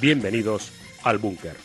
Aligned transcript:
Bienvenidos 0.00 0.70
al 1.02 1.18
búnker. 1.18 1.56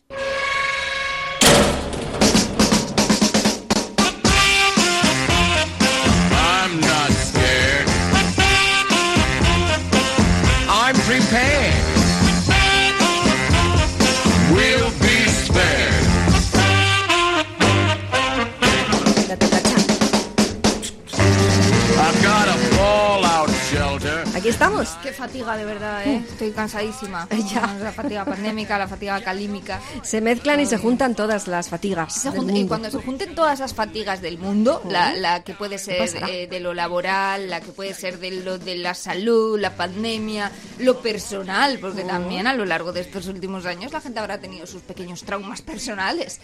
Estamos. 24.53 24.89
Qué 25.01 25.11
fatiga, 25.11 25.57
de 25.57 25.65
verdad, 25.65 26.05
¿eh? 26.07 26.23
Estoy 26.29 26.51
cansadísima. 26.51 27.27
Ya. 27.53 27.75
La 27.81 27.91
fatiga 27.91 28.23
pandémica, 28.25 28.77
la 28.77 28.87
fatiga 28.87 29.21
calímica. 29.21 29.79
Se 30.01 30.21
mezclan 30.21 30.59
y 30.59 30.65
se 30.65 30.77
juntan 30.77 31.13
todas 31.15 31.47
las 31.47 31.69
fatigas. 31.69 32.13
Se 32.13 32.29
del 32.29 32.39
junta- 32.39 32.53
y 32.57 32.67
cuando 32.67 32.89
se 32.91 32.97
junten 32.99 33.35
todas 33.35 33.55
esas 33.59 33.73
fatigas 33.73 34.21
del 34.21 34.37
mundo, 34.37 34.81
la, 34.89 35.13
la 35.15 35.43
que 35.43 35.53
puede 35.53 35.77
ser 35.77 36.09
eh, 36.29 36.47
de 36.47 36.59
lo 36.59 36.73
laboral, 36.73 37.49
la 37.49 37.61
que 37.61 37.71
puede 37.71 37.93
ser 37.93 38.19
de 38.19 38.31
lo 38.31 38.57
de 38.57 38.75
la 38.77 38.93
salud, 38.93 39.59
la 39.59 39.75
pandemia, 39.75 40.51
lo 40.79 40.99
personal, 41.01 41.79
porque 41.79 42.03
también 42.03 42.47
a 42.47 42.53
lo 42.53 42.65
largo 42.65 42.93
de 42.93 43.01
estos 43.01 43.27
últimos 43.27 43.65
años 43.65 43.91
la 43.91 44.01
gente 44.01 44.19
habrá 44.19 44.39
tenido 44.39 44.65
sus 44.67 44.81
pequeños 44.81 45.23
traumas 45.23 45.61
personales. 45.61 46.39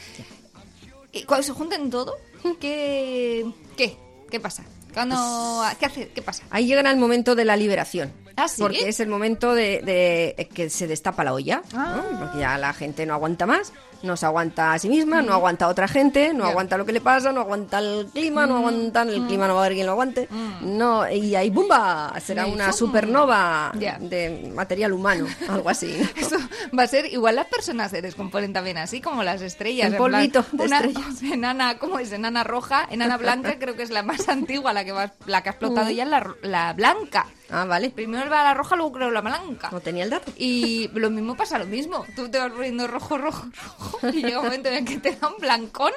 Y 1.11 1.23
cuando 1.23 1.43
se 1.43 1.53
junten 1.53 1.89
todo, 1.89 2.17
¿qué, 2.59 3.45
qué, 3.77 3.97
qué 4.29 4.39
pasa? 4.39 4.63
Cuando, 4.93 5.63
¿Qué 5.79 5.85
hace? 5.85 6.09
¿Qué 6.09 6.21
pasa? 6.21 6.43
Ahí 6.49 6.65
llegará 6.65 6.91
el 6.91 6.97
momento 6.97 7.35
de 7.35 7.45
la 7.45 7.55
liberación. 7.55 8.11
¿Ah, 8.35 8.47
sí? 8.47 8.61
Porque 8.61 8.89
es 8.89 8.99
el 8.99 9.07
momento 9.09 9.53
de, 9.53 9.81
de 9.81 10.49
que 10.53 10.69
se 10.69 10.87
destapa 10.87 11.23
la 11.23 11.33
olla. 11.33 11.61
¿no? 11.73 11.79
Ah. 11.79 12.17
Porque 12.19 12.39
ya 12.39 12.57
la 12.57 12.73
gente 12.73 13.05
no 13.05 13.13
aguanta 13.13 13.45
más. 13.45 13.73
No 14.01 14.15
se 14.15 14.25
aguanta 14.25 14.73
a 14.73 14.79
sí 14.79 14.89
misma, 14.89 15.21
no 15.21 15.33
aguanta 15.33 15.65
a 15.65 15.67
otra 15.67 15.87
gente, 15.87 16.33
no 16.33 16.45
aguanta 16.45 16.77
lo 16.77 16.85
que 16.85 16.93
le 16.93 17.01
pasa, 17.01 17.31
no 17.31 17.41
aguanta 17.41 17.79
el 17.79 18.07
clima, 18.13 18.45
no 18.45 18.57
aguanta 18.57 19.01
el 19.03 19.25
clima, 19.27 19.47
no 19.47 19.55
va 19.55 19.61
a 19.61 19.65
haber 19.65 19.75
quien 19.75 19.85
lo 19.85 19.93
aguante. 19.93 20.27
No, 20.61 21.09
y 21.09 21.35
ahí 21.35 21.49
¡bumba! 21.49 22.13
Será 22.21 22.45
una 22.45 22.71
supernova 22.71 23.71
de 23.73 24.51
material 24.55 24.93
humano, 24.93 25.27
algo 25.47 25.69
así. 25.69 25.97
¿no? 25.99 26.07
Eso 26.21 26.37
va 26.77 26.83
a 26.83 26.87
ser 26.87 27.05
igual 27.05 27.35
las 27.35 27.47
personas 27.47 27.91
se 27.91 28.01
descomponen 28.01 28.53
también 28.53 28.77
así 28.77 29.01
como 29.01 29.23
las 29.23 29.41
estrellas. 29.41 29.91
En 29.91 29.97
plan, 29.97 30.11
polvito 30.11 30.45
de 30.51 30.65
una 30.65 30.79
estrellas. 30.79 31.21
enana, 31.33 31.77
¿cómo 31.77 31.99
es? 31.99 32.11
Enana 32.11 32.43
roja, 32.43 32.87
enana 32.89 33.17
blanca, 33.17 33.57
creo 33.59 33.75
que 33.75 33.83
es 33.83 33.89
la 33.89 34.03
más 34.03 34.29
antigua, 34.29 34.73
la 34.73 34.85
que 34.85 34.91
va, 34.91 35.13
la 35.25 35.43
que 35.43 35.49
ha 35.49 35.51
explotado 35.51 35.89
ya 35.89 36.03
es 36.03 36.09
la, 36.09 36.35
la 36.41 36.73
blanca. 36.73 37.27
Ah, 37.51 37.65
vale. 37.65 37.89
Primero 37.89 38.29
va 38.29 38.43
la 38.43 38.53
roja, 38.53 38.75
luego 38.75 38.91
creo 38.91 39.11
la 39.11 39.21
blanca. 39.21 39.69
No 39.71 39.79
tenía 39.79 40.03
el 40.03 40.09
dato. 40.09 40.31
Y 40.37 40.89
lo 40.93 41.09
mismo 41.09 41.35
pasa 41.35 41.57
lo 41.57 41.65
mismo. 41.65 42.05
Tú 42.15 42.29
te 42.29 42.37
vas 42.37 42.51
poniendo 42.51 42.87
rojo, 42.87 43.17
rojo, 43.17 43.47
rojo. 43.63 43.99
Y 44.13 44.21
llega 44.23 44.39
un 44.39 44.45
momento 44.45 44.69
en 44.69 44.75
el 44.75 44.85
que 44.85 44.97
te 44.97 45.15
da 45.15 45.27
un 45.29 45.37
blancón 45.39 45.91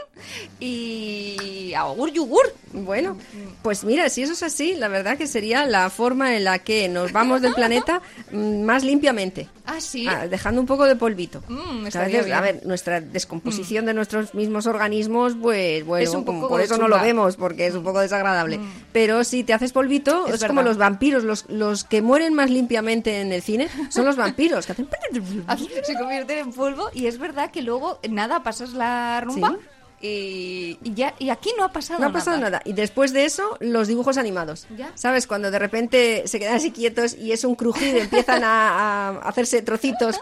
y 0.61 1.73
a 1.75 1.81
yogur, 1.89 2.11
yogur. 2.13 2.55
Bueno, 2.73 3.19
pues 3.63 3.85
mira, 3.85 4.09
si 4.09 4.23
eso 4.23 4.33
es 4.33 4.43
así, 4.43 4.75
la 4.75 4.89
verdad 4.89 5.19
que 5.19 5.27
sería 5.27 5.67
la 5.67 5.91
forma 5.91 6.37
en 6.37 6.45
la 6.45 6.59
que 6.61 6.89
nos 6.89 7.13
vamos 7.13 7.43
del 7.43 7.53
planeta 7.55 8.01
mm, 8.31 8.63
más 8.63 8.83
limpiamente. 8.85 9.49
Ah, 9.67 9.81
sí. 9.81 10.07
Ah, 10.09 10.27
dejando 10.27 10.61
un 10.61 10.67
poco 10.67 10.85
de 10.87 10.97
polvito. 10.97 11.43
Mm, 11.49 11.87
a 11.95 12.01
veces, 12.05 12.25
bien. 12.25 12.37
a 12.37 12.41
ver, 12.41 12.67
nuestra 12.67 13.01
descomposición 13.01 13.87
de 13.87 13.95
nuestros 13.95 14.35
mismos 14.35 14.67
organismos, 14.67 15.35
pues 15.41 15.85
bueno, 15.85 16.03
Es 16.05 16.15
un 16.15 16.25
poco 16.25 16.49
por 16.49 16.61
eso 16.61 16.77
no 16.79 16.89
lo 16.89 16.97
chunga. 16.97 17.03
vemos, 17.07 17.37
porque 17.37 17.67
es 17.67 17.75
un 17.75 17.85
poco 17.85 18.01
desagradable. 18.01 18.59
Pero 18.93 19.23
si 19.25 19.45
te 19.45 19.53
haces 19.53 19.73
polvito, 19.73 20.27
Es 20.27 20.35
es, 20.43 20.45
como 20.45 20.63
los 20.63 20.79
vampiros, 20.79 21.25
los, 21.25 21.42
los 21.49 21.85
que 21.85 22.03
mueren 22.03 22.35
más 22.35 22.51
limpiamente 22.51 23.21
en 23.21 23.33
el 23.33 23.43
cine 23.43 23.69
son 23.89 24.05
los 24.05 24.17
vampiros, 24.17 24.67
que 24.67 24.73
hacen... 24.73 24.89
se 25.85 25.95
convierten 25.95 26.39
en 26.39 26.53
polvo 26.53 26.91
y 26.93 27.07
es 27.07 27.19
verdad 27.19 27.51
que 27.51 27.63
luego 27.63 27.99
nada 28.09 28.43
pasas 28.43 28.73
la 28.73 29.21
rumba 29.21 29.51
Sí. 29.51 29.72
Y, 30.03 30.79
y 30.83 30.95
ya 30.95 31.15
y 31.19 31.31
aquí 31.31 31.51
no 31.57 31.65
ha 31.65 31.73
pasado 31.73 32.01
No 32.01 32.07
ha 32.09 32.13
pasado 32.13 32.39
nada. 32.39 32.61
Y 32.65 32.73
después 32.73 33.13
de 33.13 33.25
eso, 33.25 33.57
los 33.61 33.89
dibujos 33.89 34.19
animados. 34.19 34.67
Ya. 34.77 34.93
¿Sabes? 34.97 35.27
Cuando 35.27 35.51
de 35.51 35.59
repente 35.59 36.25
se 36.27 36.39
quedan 36.39 36.57
así 36.57 36.71
quietos 36.73 37.15
y 37.15 37.33
es 37.33 37.45
un 37.45 37.55
crujido, 37.55 37.99
empiezan 37.99 38.43
a, 38.45 39.09
a 39.09 39.19
hacerse 39.21 39.63
trocitos 39.63 40.21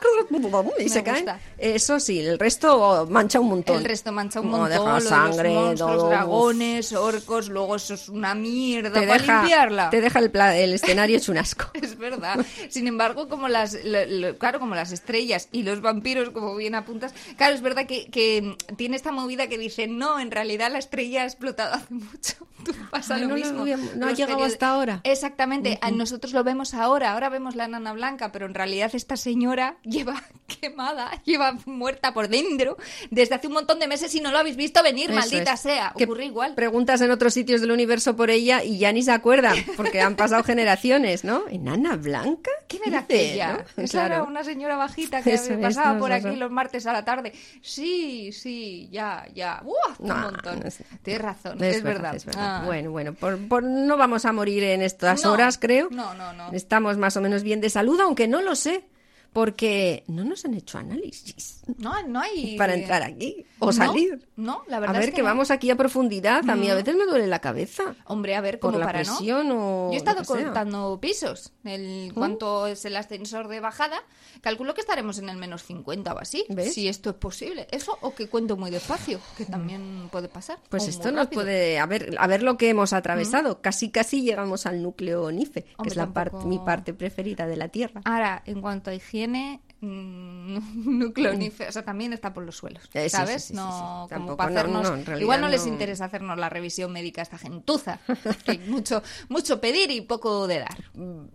y 0.79 0.83
Me 0.85 0.89
se 0.89 1.03
caen. 1.03 1.27
Eso 1.59 1.99
sí, 2.01 2.21
el 2.21 2.39
resto 2.39 3.07
mancha 3.11 3.41
un 3.41 3.49
montón. 3.49 3.77
El 3.79 3.85
resto 3.85 4.13
mancha 4.13 4.41
un 4.41 4.51
No, 4.51 4.59
montón, 4.59 4.71
deja 4.79 4.85
lo 4.91 4.95
de 4.97 5.01
sangre, 5.09 5.55
los 5.55 5.65
monstruos, 5.65 6.09
dragones, 6.11 6.93
orcos, 6.93 7.49
luego 7.49 7.77
eso 7.77 7.95
es 7.95 8.09
una 8.09 8.35
mierda 8.35 8.93
te 9.01 9.07
para 9.07 9.19
deja, 9.21 9.41
limpiarla. 9.41 9.91
te 9.91 10.01
deja 10.01 10.19
el, 10.19 10.31
pla- 10.31 10.57
el 10.57 10.75
escenario 10.75 11.17
hecho 11.17 11.33
un 11.33 11.39
asco. 11.39 11.67
Es 11.81 11.97
verdad. 11.99 12.45
Sin 12.69 12.87
embargo, 12.87 13.29
como 13.29 13.49
las, 13.49 13.77
lo- 13.85 14.07
lo- 14.07 14.39
claro, 14.39 14.59
como 14.61 14.75
las 14.75 14.93
estrellas 14.93 15.49
y 15.53 15.63
los 15.63 15.81
vampiros, 15.81 16.31
como 16.31 16.55
bien 16.57 16.75
apuntas, 16.75 17.13
claro, 17.37 17.55
es 17.55 17.63
verdad 17.63 17.87
que, 17.87 18.07
que 18.11 18.57
tiene 18.77 18.97
esta 18.97 19.13
movida 19.13 19.49
que 19.49 19.59
dice, 19.59 19.70
no, 19.89 20.19
en 20.21 20.31
realidad 20.31 20.71
la 20.71 20.79
estrella 20.79 21.23
ha 21.23 21.25
explotado 21.25 21.75
hace 21.75 21.93
mucho. 21.95 22.35
Tú 22.65 22.73
pasa 22.91 23.15
Ay, 23.15 23.23
lo 23.23 23.29
no 23.29 23.35
mismo. 23.37 23.65
no 23.97 24.07
ha 24.07 24.13
llegado 24.13 24.45
hasta 24.45 24.69
ahora. 24.69 25.01
Exactamente. 25.05 25.81
Nosotros 25.95 26.35
lo 26.35 26.45
vemos 26.45 26.75
ahora. 26.75 27.13
Ahora 27.13 27.31
vemos 27.31 27.57
la 27.57 27.65
enana 27.65 27.95
blanca, 27.95 28.33
pero 28.33 28.45
en 28.45 28.53
realidad 28.53 28.91
esta 28.93 29.17
señora 29.17 29.77
lleva 29.83 30.23
quemada, 30.61 31.11
lleva 31.25 31.57
muerta 31.65 32.13
por 32.13 32.29
dentro 32.29 32.77
desde 33.11 33.35
hace 33.37 33.47
un 33.47 33.55
montón 33.55 33.79
de 33.79 33.89
meses 33.89 34.15
y 34.15 34.21
no 34.21 34.31
lo 34.31 34.39
habéis 34.39 34.57
visto 34.57 34.83
venir, 34.83 35.11
Eso 35.11 35.19
maldita 35.19 35.55
es. 35.55 35.61
sea. 35.61 35.95
Que 35.97 36.05
Ocurre 36.05 36.27
igual. 36.27 36.55
Preguntas 36.55 37.01
en 37.01 37.11
otros 37.11 37.33
sitios 37.33 37.63
del 37.63 37.71
universo 37.71 38.15
por 38.15 38.29
ella 38.31 38.63
y 38.63 38.79
ya 38.79 38.93
ni 38.93 39.03
se 39.03 39.13
acuerdan, 39.13 39.57
porque 39.79 40.03
han 40.03 40.17
pasado 40.17 40.43
generaciones, 40.45 41.25
¿no? 41.25 41.45
¿Enana 41.49 41.97
blanca? 41.97 42.51
¿Qué 42.69 42.79
me 42.85 42.91
da 42.93 43.07
dice, 43.09 43.25
aquella? 43.41 43.53
no? 43.77 43.83
Esa 43.85 44.07
era 44.07 44.17
Claro. 44.17 44.27
una 44.31 44.45
señora 44.45 44.77
bajita 44.77 45.23
que 45.23 45.33
Eso 45.35 45.55
es, 45.55 45.59
pasaba 45.61 45.99
por 45.99 46.13
aquí 46.13 46.37
los 46.37 46.51
martes 46.51 46.87
a 46.87 46.93
la 46.93 47.05
tarde. 47.07 47.33
Sí, 47.63 48.33
sí, 48.33 48.89
ya, 48.93 49.27
ya. 49.35 49.60
¡Buah! 49.63 49.95
No, 50.01 50.15
un 50.15 50.21
montón. 50.23 50.61
no 50.61 50.67
es- 50.67 50.83
Tienes 51.03 51.23
razón, 51.23 51.63
es, 51.63 51.83
verdad. 51.83 52.15
es 52.15 52.25
verdad. 52.25 52.61
Ah. 52.61 52.63
Bueno, 52.67 52.91
bueno, 52.91 53.15
por, 53.15 53.39
por- 53.49 53.63
no 53.63 53.97
vamos 53.97 54.25
a 54.25 54.33
morir 54.33 54.63
en 54.65 54.83
estas 54.83 55.25
No, 55.25 55.33
horas, 55.33 55.59
creo. 55.59 55.89
no, 55.91 56.15
no, 56.15 56.33
no. 56.33 56.53
Estamos 56.53 56.97
más 56.99 57.17
o 57.17 57.21
menos 57.21 57.43
bien 57.43 57.61
de 57.61 57.71
salud, 57.71 58.01
aunque 58.01 58.29
no 58.29 58.41
lo 58.43 58.55
sé, 58.57 58.85
porque 59.33 60.05
no 60.09 60.25
nos 60.25 60.45
han 60.45 60.55
hecho 60.55 60.79
análisis 60.79 61.63
No, 61.79 62.03
no 62.07 62.21
hay. 62.21 62.57
para 62.57 62.75
entrar 62.75 63.03
aquí 63.03 63.45
o 63.61 63.73
salir. 63.73 64.27
No, 64.37 64.65
la 64.69 64.79
A 64.79 64.81
verdad 64.81 64.95
ver, 64.95 65.03
es 65.05 65.11
que, 65.11 65.17
que, 65.17 65.23
no. 65.23 65.29
vamos 65.29 65.51
aquí 65.51 65.71
a 65.71 65.77
profundidad. 65.77 66.49
A 66.49 66.57
mí 66.57 66.69
a 66.71 66.75
veces 66.75 66.97
me 66.97 67.05
duele 67.05 67.27
la 67.27 67.39
cabeza. 67.41 67.95
Hombre, 68.07 68.35
a 68.35 68.41
ver, 68.41 68.59
por 68.59 68.71
como 68.71 68.79
la 68.81 68.87
para 68.87 69.01
presión 69.01 69.49
no. 69.49 69.87
o 69.87 69.91
Yo 69.91 69.95
he 69.95 69.97
estado 69.99 70.25
sea. 70.25 70.45
contando 70.45 70.99
pisos. 71.01 71.53
El 71.65 72.11
cuánto 72.15 72.67
es 72.67 72.85
el 72.87 72.97
ascensor 72.97 73.49
de 73.49 73.61
bajada. 73.61 74.03
Calculo 74.41 74.73
que 74.75 74.81
estaremos 74.81 75.19
en 75.19 75.29
el 75.29 75.37
menos 75.37 75.63
50 75.65 76.15
o 76.15 76.19
así. 76.19 76.45
¿Ves? 76.49 76.73
Si 76.75 76.89
esto 76.89 77.11
es 77.11 77.17
posible. 77.17 77.69
Eso 77.71 77.97
o 78.01 78.15
que 78.15 78.29
cuento 78.29 78.57
muy 78.57 78.71
despacio, 78.71 79.21
que 79.37 79.45
también 79.45 80.09
puede 80.11 80.29
pasar. 80.29 80.59
Pues 80.71 80.89
esto 80.89 81.13
nos 81.13 81.29
puede... 81.29 81.79
A 81.79 81.87
ver, 81.87 82.17
a 82.19 82.27
ver 82.27 82.43
lo 82.43 82.57
que 82.57 82.71
hemos 82.71 82.93
atravesado. 82.95 83.61
Casi, 83.61 83.91
casi 83.91 84.23
llegamos 84.23 84.65
al 84.67 84.83
núcleo 84.83 85.31
NIFE, 85.31 85.65
que 85.83 85.89
es 85.89 85.97
la 85.97 86.13
parte, 86.13 86.39
mi 86.47 86.59
parte 86.59 86.95
preferida 86.95 87.47
de 87.47 87.57
la 87.57 87.69
Tierra. 87.69 88.01
Ahora, 88.07 88.43
en 88.47 88.61
cuanto 88.63 88.91
a 88.91 88.95
higiene, 88.95 89.20
mm, 89.27 89.59
núcleo 90.75 91.35
nífeo, 91.35 91.69
o 91.69 91.73
sea, 91.73 91.85
también 91.85 92.13
está 92.13 92.33
por 92.33 92.45
los 92.45 92.57
suelos, 92.57 92.83
Eh, 92.95 93.09
¿sabes? 93.09 93.43
sí, 93.45 93.49
sí, 93.49 93.55
no, 93.55 94.07
sí, 94.09 94.15
sí. 94.15 94.21
como 94.21 94.37
para 94.37 94.51
no, 94.51 94.59
hacernos... 94.59 94.83
no, 94.83 94.91
realidad 94.97 95.19
igual 95.21 95.41
no, 95.41 95.49
les 95.49 95.63
no. 95.67 95.73
interesa 95.73 96.05
hacernos 96.07 96.39
la 96.39 96.49
revisión 96.49 96.93
médica 96.93 97.23
a 97.23 97.25
esta 97.25 97.39
gentuza, 97.39 98.01
que 98.45 98.59
mucho, 98.59 99.03
mucho 99.29 99.61
pedir 99.61 99.91
y 99.91 100.01
poco 100.03 100.47
de 100.47 100.61
dar. 100.61 100.77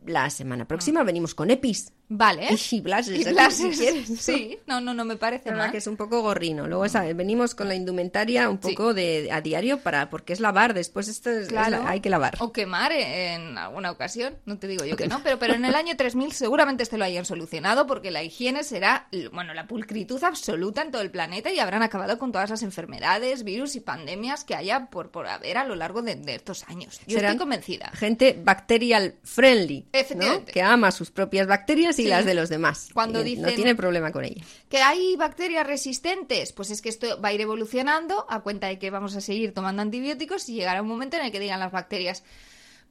La 0.06 0.30
semana 0.30 0.66
próxima 0.68 1.04
venimos 1.04 1.34
con 1.36 1.50
EPIs. 1.52 1.92
Vale. 2.08 2.50
Y 2.70 2.82
blases, 2.82 3.20
Y 3.28 3.32
blases, 3.32 3.76
si 3.78 3.84
quieres. 3.84 4.20
Sí, 4.22 4.60
no, 4.68 4.80
no, 4.80 4.94
no 4.94 5.06
me 5.06 5.16
parece 5.16 5.52
mal. 5.52 5.72
que 5.72 5.78
es 5.78 5.88
un 5.88 5.98
poco 5.98 6.22
gorrino. 6.22 6.68
Luego 6.68 6.88
¿sabes? 6.88 7.16
venimos 7.18 7.56
con 7.56 7.68
la 7.68 7.74
indumentaria 7.74 8.48
un 8.48 8.60
poco 8.60 8.94
de 8.94 9.30
a 9.32 9.42
diario 9.42 9.80
para 9.80 10.12
porque 10.12 10.32
es 10.34 10.40
lavar. 10.40 10.76
Después 10.76 11.08
esto 11.08 11.32
es, 11.32 11.38
es 11.46 11.48
Claro. 11.48 11.82
la- 11.84 11.90
hay 11.90 12.02
que 12.02 12.12
lavar. 12.12 12.36
O 12.42 12.52
quemar 12.54 12.92
en 12.92 13.58
alguna 13.58 13.90
ocasión, 13.90 14.36
no 14.46 14.60
te 14.60 14.68
digo 14.68 14.86
yo 14.86 14.96
que 14.96 15.08
no, 15.08 15.22
pero, 15.24 15.40
pero 15.40 15.56
en 15.56 15.66
el 15.66 15.74
año 15.76 15.98
3000 15.98 16.32
seguramente 16.34 16.84
este 16.84 17.00
lo 17.00 17.06
hayan 17.06 17.26
solucionado 17.26 17.88
porque 17.88 18.12
la 18.12 18.22
higiene 18.22 18.35
higiene 18.36 18.64
será, 18.64 19.08
bueno, 19.32 19.54
la 19.54 19.66
pulcritud 19.68 20.22
absoluta 20.24 20.82
en 20.82 20.92
todo 20.92 21.02
el 21.02 21.10
planeta 21.10 21.52
y 21.52 21.60
habrán 21.60 21.82
acabado 21.84 22.20
con 22.20 22.32
todas 22.32 22.50
las 22.50 22.62
enfermedades, 22.64 23.44
virus 23.44 23.76
y 23.76 23.80
pandemias 23.80 24.44
que 24.44 24.56
haya 24.56 24.88
por, 24.88 25.10
por 25.12 25.28
haber 25.28 25.58
a 25.58 25.64
lo 25.66 25.76
largo 25.76 26.02
de, 26.02 26.16
de 26.16 26.36
estos 26.36 26.64
años. 26.68 27.00
Yo 27.08 27.16
Serán 27.18 27.32
estoy 27.32 27.40
convencida. 27.40 27.92
Gente 27.94 28.40
bacterial 28.44 29.16
friendly, 29.24 29.86
¿no? 30.16 30.44
Que 30.46 30.62
ama 30.62 30.92
sus 30.92 31.12
propias 31.12 31.48
bacterias 31.48 31.98
y 32.00 32.04
Sí. 32.04 32.10
las 32.10 32.26
de 32.26 32.34
los 32.34 32.50
demás. 32.50 32.90
Cuando 32.94 33.20
Y 33.26 33.36
no 33.38 33.48
dicen- 33.48 33.56
tiene 33.56 33.76
problema 33.76 34.12
con 34.12 34.26
ellas. 34.26 34.46
¿Que 34.70 34.82
hay 34.82 35.16
bacterias 35.16 35.66
resistentes? 35.66 36.52
Pues 36.54 36.70
es 36.72 36.82
que 36.82 36.90
esto 36.90 37.20
va 37.22 37.30
a 37.30 37.34
ir 37.34 37.42
evolucionando 37.42 38.26
a 38.30 38.42
cuenta 38.42 38.68
de 38.68 38.78
que 38.80 38.90
vamos 38.90 39.16
a 39.16 39.22
seguir 39.22 39.54
tomando 39.54 39.82
antibióticos 39.82 40.50
y 40.50 40.54
llegará 40.56 40.82
un 40.82 40.88
momento 40.88 41.16
en 41.18 41.24
el 41.26 41.32
que 41.32 41.40
digan 41.40 41.60
las 41.60 41.72
bacterias, 41.72 42.24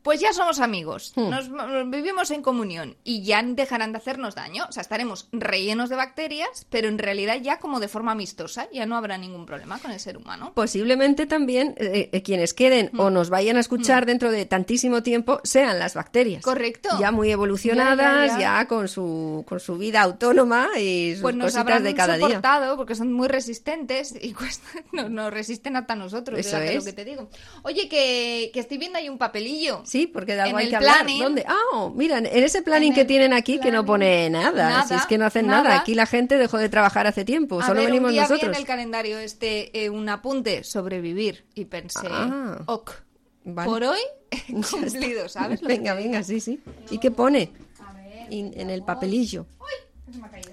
pues 0.05 0.21
ya 0.21 0.33
somos 0.33 0.61
amigos, 0.61 1.13
Hmm. 1.17 1.31
nos, 1.31 1.51
vivimos 1.91 2.31
en 2.31 2.43
comunión 2.43 2.97
y 3.03 3.23
ya 3.25 3.43
dejarán 3.43 3.91
de 3.91 3.99
hacernos 3.99 4.37
daño. 4.37 4.65
O 4.69 4.73
sea, 4.73 4.83
estaremos 4.83 5.29
rellenos 5.33 5.89
de 5.89 5.97
bacterias, 5.97 6.67
pero 6.71 6.87
en 6.89 6.99
realidad 6.99 7.39
ya 7.43 7.59
como 7.59 7.81
de 7.81 7.89
forma 7.89 8.13
amistosa, 8.13 8.69
ya 8.73 8.87
no 8.87 8.97
habrá 8.97 9.19
ningún 9.19 9.47
problema 9.47 9.79
con 9.81 9.91
el 9.91 9.99
ser 9.99 10.17
humano. 10.17 10.53
Posiblemente 10.55 11.27
también 11.27 11.75
eh, 11.79 12.11
eh, 12.13 12.23
quienes 12.23 12.55
queden 12.55 12.91
o 12.99 13.11
nos 13.11 13.31
vayan 13.31 13.57
a 13.57 13.61
escuchar 13.61 14.05
dentro 14.07 14.31
de 14.31 14.45
tantísimo 14.47 15.03
tiempo 15.03 15.41
sean 15.43 15.79
las 15.79 15.95
bacterias. 15.95 16.43
Correcto. 16.45 16.91
Ya 17.01 17.11
muy 17.11 17.31
evolucionadas, 17.31 17.97
Ya, 17.97 18.27
ya, 18.27 18.39
ya, 18.39 18.61
ya. 18.61 18.69
con 18.69 18.89
su 18.89 19.45
con 19.49 19.59
su 19.59 19.79
vida 19.79 20.03
autónoma 20.03 20.69
y 20.79 21.13
sus 21.15 21.23
Pues 21.23 21.35
nos 21.35 21.47
cositas 21.47 21.61
habrán 21.63 21.83
de 21.85 21.95
cada 21.95 22.17
día. 22.19 22.27
soportado 22.27 22.77
porque 22.77 22.95
son 22.95 23.11
muy 23.13 23.29
resistentes 23.29 24.15
y 24.21 24.35
cuesta, 24.35 24.69
no, 24.93 25.09
nos 25.09 25.33
resisten 25.33 25.77
hasta 25.77 25.95
nosotros, 25.95 26.39
Eso 26.39 26.59
es. 26.59 26.75
lo 26.77 26.85
que 26.85 26.93
te 26.93 27.05
digo. 27.07 27.31
Oye, 27.63 27.89
que, 27.89 28.51
que 28.53 28.61
estoy 28.61 28.77
viendo 28.79 28.99
ahí 28.99 29.09
un 29.09 29.17
papelillo. 29.19 29.83
Sí, 29.95 30.09
porque 30.09 30.35
de 30.35 30.41
algo 30.41 30.59
En 30.59 30.65
hay 30.65 30.71
que 30.71 30.75
hablar. 30.77 31.07
planning- 31.07 31.23
¿Dónde? 31.23 31.45
Ah, 31.47 31.89
mira, 31.95 32.19
en 32.19 32.27
ese 32.27 32.63
planning 32.63 32.91
En 32.91 32.95
que 32.97 33.05
tienen 33.05 33.33
aquí 33.33 33.61
que 33.61 33.71
no 33.71 33.85
planning, 33.85 33.87
pone 33.87 34.31
nada. 34.31 34.69
nada, 34.71 34.89
si 34.89 34.95
es 34.95 35.07
que 35.07 35.19
no 35.19 35.25
hacen 35.25 35.47
nada. 35.47 35.63
nada. 35.63 35.79
Aquí 35.81 35.95
la 35.95 36.07
gente 36.07 36.37
dejó 36.37 36.59
de 36.59 36.69
trabajar 36.69 37.07
hace 37.07 37.25
tiempo. 37.25 37.61
A 37.61 37.67
Solo 37.67 37.77
ver, 37.79 37.87
venimos 37.91 38.09
un 38.09 38.15
día 38.15 38.23
vi 38.25 38.29
nosotros. 38.29 38.57
en 38.57 38.61
el 38.61 38.67
calendario 38.67 39.19
este 39.21 39.85
eh, 39.85 39.91
un 39.91 40.09
apunte 40.09 40.65
sobrevivir 40.65 41.45
y 41.55 41.67
pensé, 41.67 42.09
Ah. 42.11 42.59
ok, 42.67 42.91
Vale. 43.45 43.71
por 43.71 43.85
hoy 43.85 44.01
cumplido, 44.71 45.29
¿sabes? 45.29 45.61
Venga, 45.61 45.95
venga, 45.95 46.25
sí, 46.25 46.41
sí. 46.41 46.59
¿Y 46.91 46.99
qué 46.99 47.13
pone? 47.13 47.53
A 47.79 47.93
ver, 47.93 48.33
In- 48.33 48.53
en 48.57 48.71
el 48.71 48.83
papelillo. 48.83 49.47
se 50.13 50.19
me 50.19 50.27
ha 50.27 50.31
caído. 50.31 50.51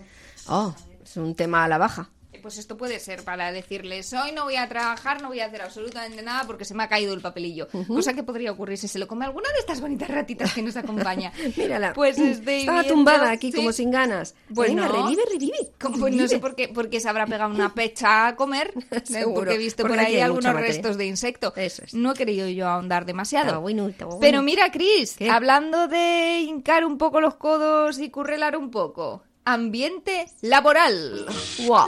Oh, 0.50 0.76
es 1.04 1.18
un 1.18 1.34
tema 1.34 1.64
a 1.64 1.68
la 1.68 1.80
baja. 1.80 2.12
Pues 2.42 2.58
esto 2.58 2.76
puede 2.78 3.00
ser 3.00 3.24
para 3.24 3.52
decirles, 3.52 4.12
hoy 4.14 4.32
no 4.32 4.44
voy 4.46 4.56
a 4.56 4.68
trabajar, 4.68 5.22
no 5.22 5.28
voy 5.28 5.40
a 5.40 5.46
hacer 5.46 5.62
absolutamente 5.62 6.22
nada 6.22 6.44
porque 6.48 6.66
se 6.66 6.74
me 6.74 6.84
ha 6.84 6.88
caído 6.88 7.14
el 7.14 7.22
papelillo. 7.22 7.68
Cosa 7.88 8.14
que 8.14 8.24
podría 8.24 8.52
ocurrir 8.52 8.78
si 8.78 8.88
se 8.88 8.98
lo 9.00 9.08
come 9.08 9.26
alguna 9.26 9.50
de 9.52 9.60
estas 9.60 9.80
bonitas 9.82 10.10
ratitas 10.10 10.54
que 10.54 10.62
nos 10.62 10.76
acompaña. 10.76 11.32
Mírala. 11.58 11.94
Pues 11.94 12.18
estoy 12.18 12.62
Estaba 12.62 12.82
viendo- 12.82 12.96
tumbada 12.96 13.32
aquí 13.32 13.52
sí. 13.52 13.58
como 13.58 13.72
sin 13.72 13.92
ganas. 13.92 14.36
Pues 14.54 14.70
Venga, 14.70 14.88
no. 14.88 15.04
revive, 15.06 15.24
revive. 15.32 15.72
Como- 15.80 15.98
Pues 16.00 16.14
no 16.16 16.28
sé 16.28 16.40
por 16.40 16.56
qué, 16.56 16.68
porque 16.70 17.00
se 17.00 17.10
habrá 17.10 17.26
pegado 17.28 17.54
una 17.54 17.74
pecha 17.74 18.28
a 18.28 18.36
comer, 18.36 18.74
¿eh? 18.92 19.02
Seguro, 19.04 19.36
porque 19.36 19.54
he 19.56 19.58
visto 19.58 19.84
porque 19.84 19.98
por 19.98 20.06
ahí 20.06 20.20
algunos 20.20 20.54
restos 20.56 20.98
de 20.98 21.06
insecto. 21.06 21.54
Eso 21.56 21.84
es. 21.84 21.94
No 21.94 22.12
he 22.12 22.16
querido 22.16 22.48
yo 22.50 22.68
ahondar 22.68 23.06
demasiado. 23.06 23.46
Estaba 23.46 23.60
bueno, 23.62 23.88
estaba 23.88 24.10
bueno. 24.16 24.22
Pero 24.22 24.42
mira, 24.42 24.72
Cris, 24.72 25.16
hablando 25.30 25.88
de 25.88 26.40
hincar 26.42 26.86
un 26.86 26.98
poco 26.98 27.22
los 27.22 27.36
codos 27.36 28.00
y 28.00 28.10
currelar 28.10 28.58
un 28.58 28.72
poco, 28.72 29.24
ambiente 29.46 30.28
laboral. 30.42 31.26
Wow. 31.68 31.88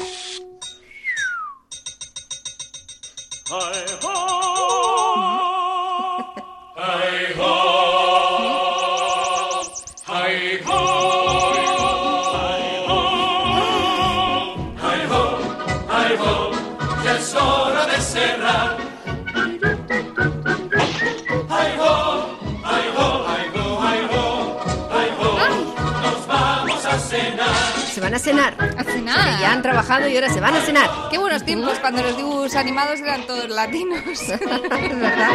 Van 28.03 28.13
a 28.13 28.19
cenar. 28.19 28.55
A 28.77 28.83
cenar. 28.83 29.39
Ya 29.39 29.51
han 29.53 29.61
trabajado 29.61 30.07
y 30.07 30.15
ahora 30.15 30.31
se 30.31 30.39
van 30.39 30.55
a 30.55 30.61
cenar. 30.61 30.89
Qué 31.09 31.17
buenos 31.17 31.43
tiempos 31.45 31.79
cuando 31.79 32.01
los 32.03 32.15
dibujos 32.17 32.55
animados 32.55 32.99
eran 32.99 33.25
todos 33.25 33.49
latinos. 33.49 33.99
verdad. 34.27 35.31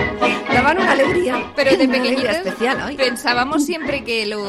Daban 0.53 0.79
una 0.79 0.93
alegría. 0.93 1.53
Pero 1.56 1.76
de 1.76 1.88
pequeñitos 1.88 2.37
especial. 2.37 2.79
ay. 2.85 2.97
pensábamos 2.97 3.65
siempre 3.65 4.05
que 4.05 4.26
los, 4.26 4.47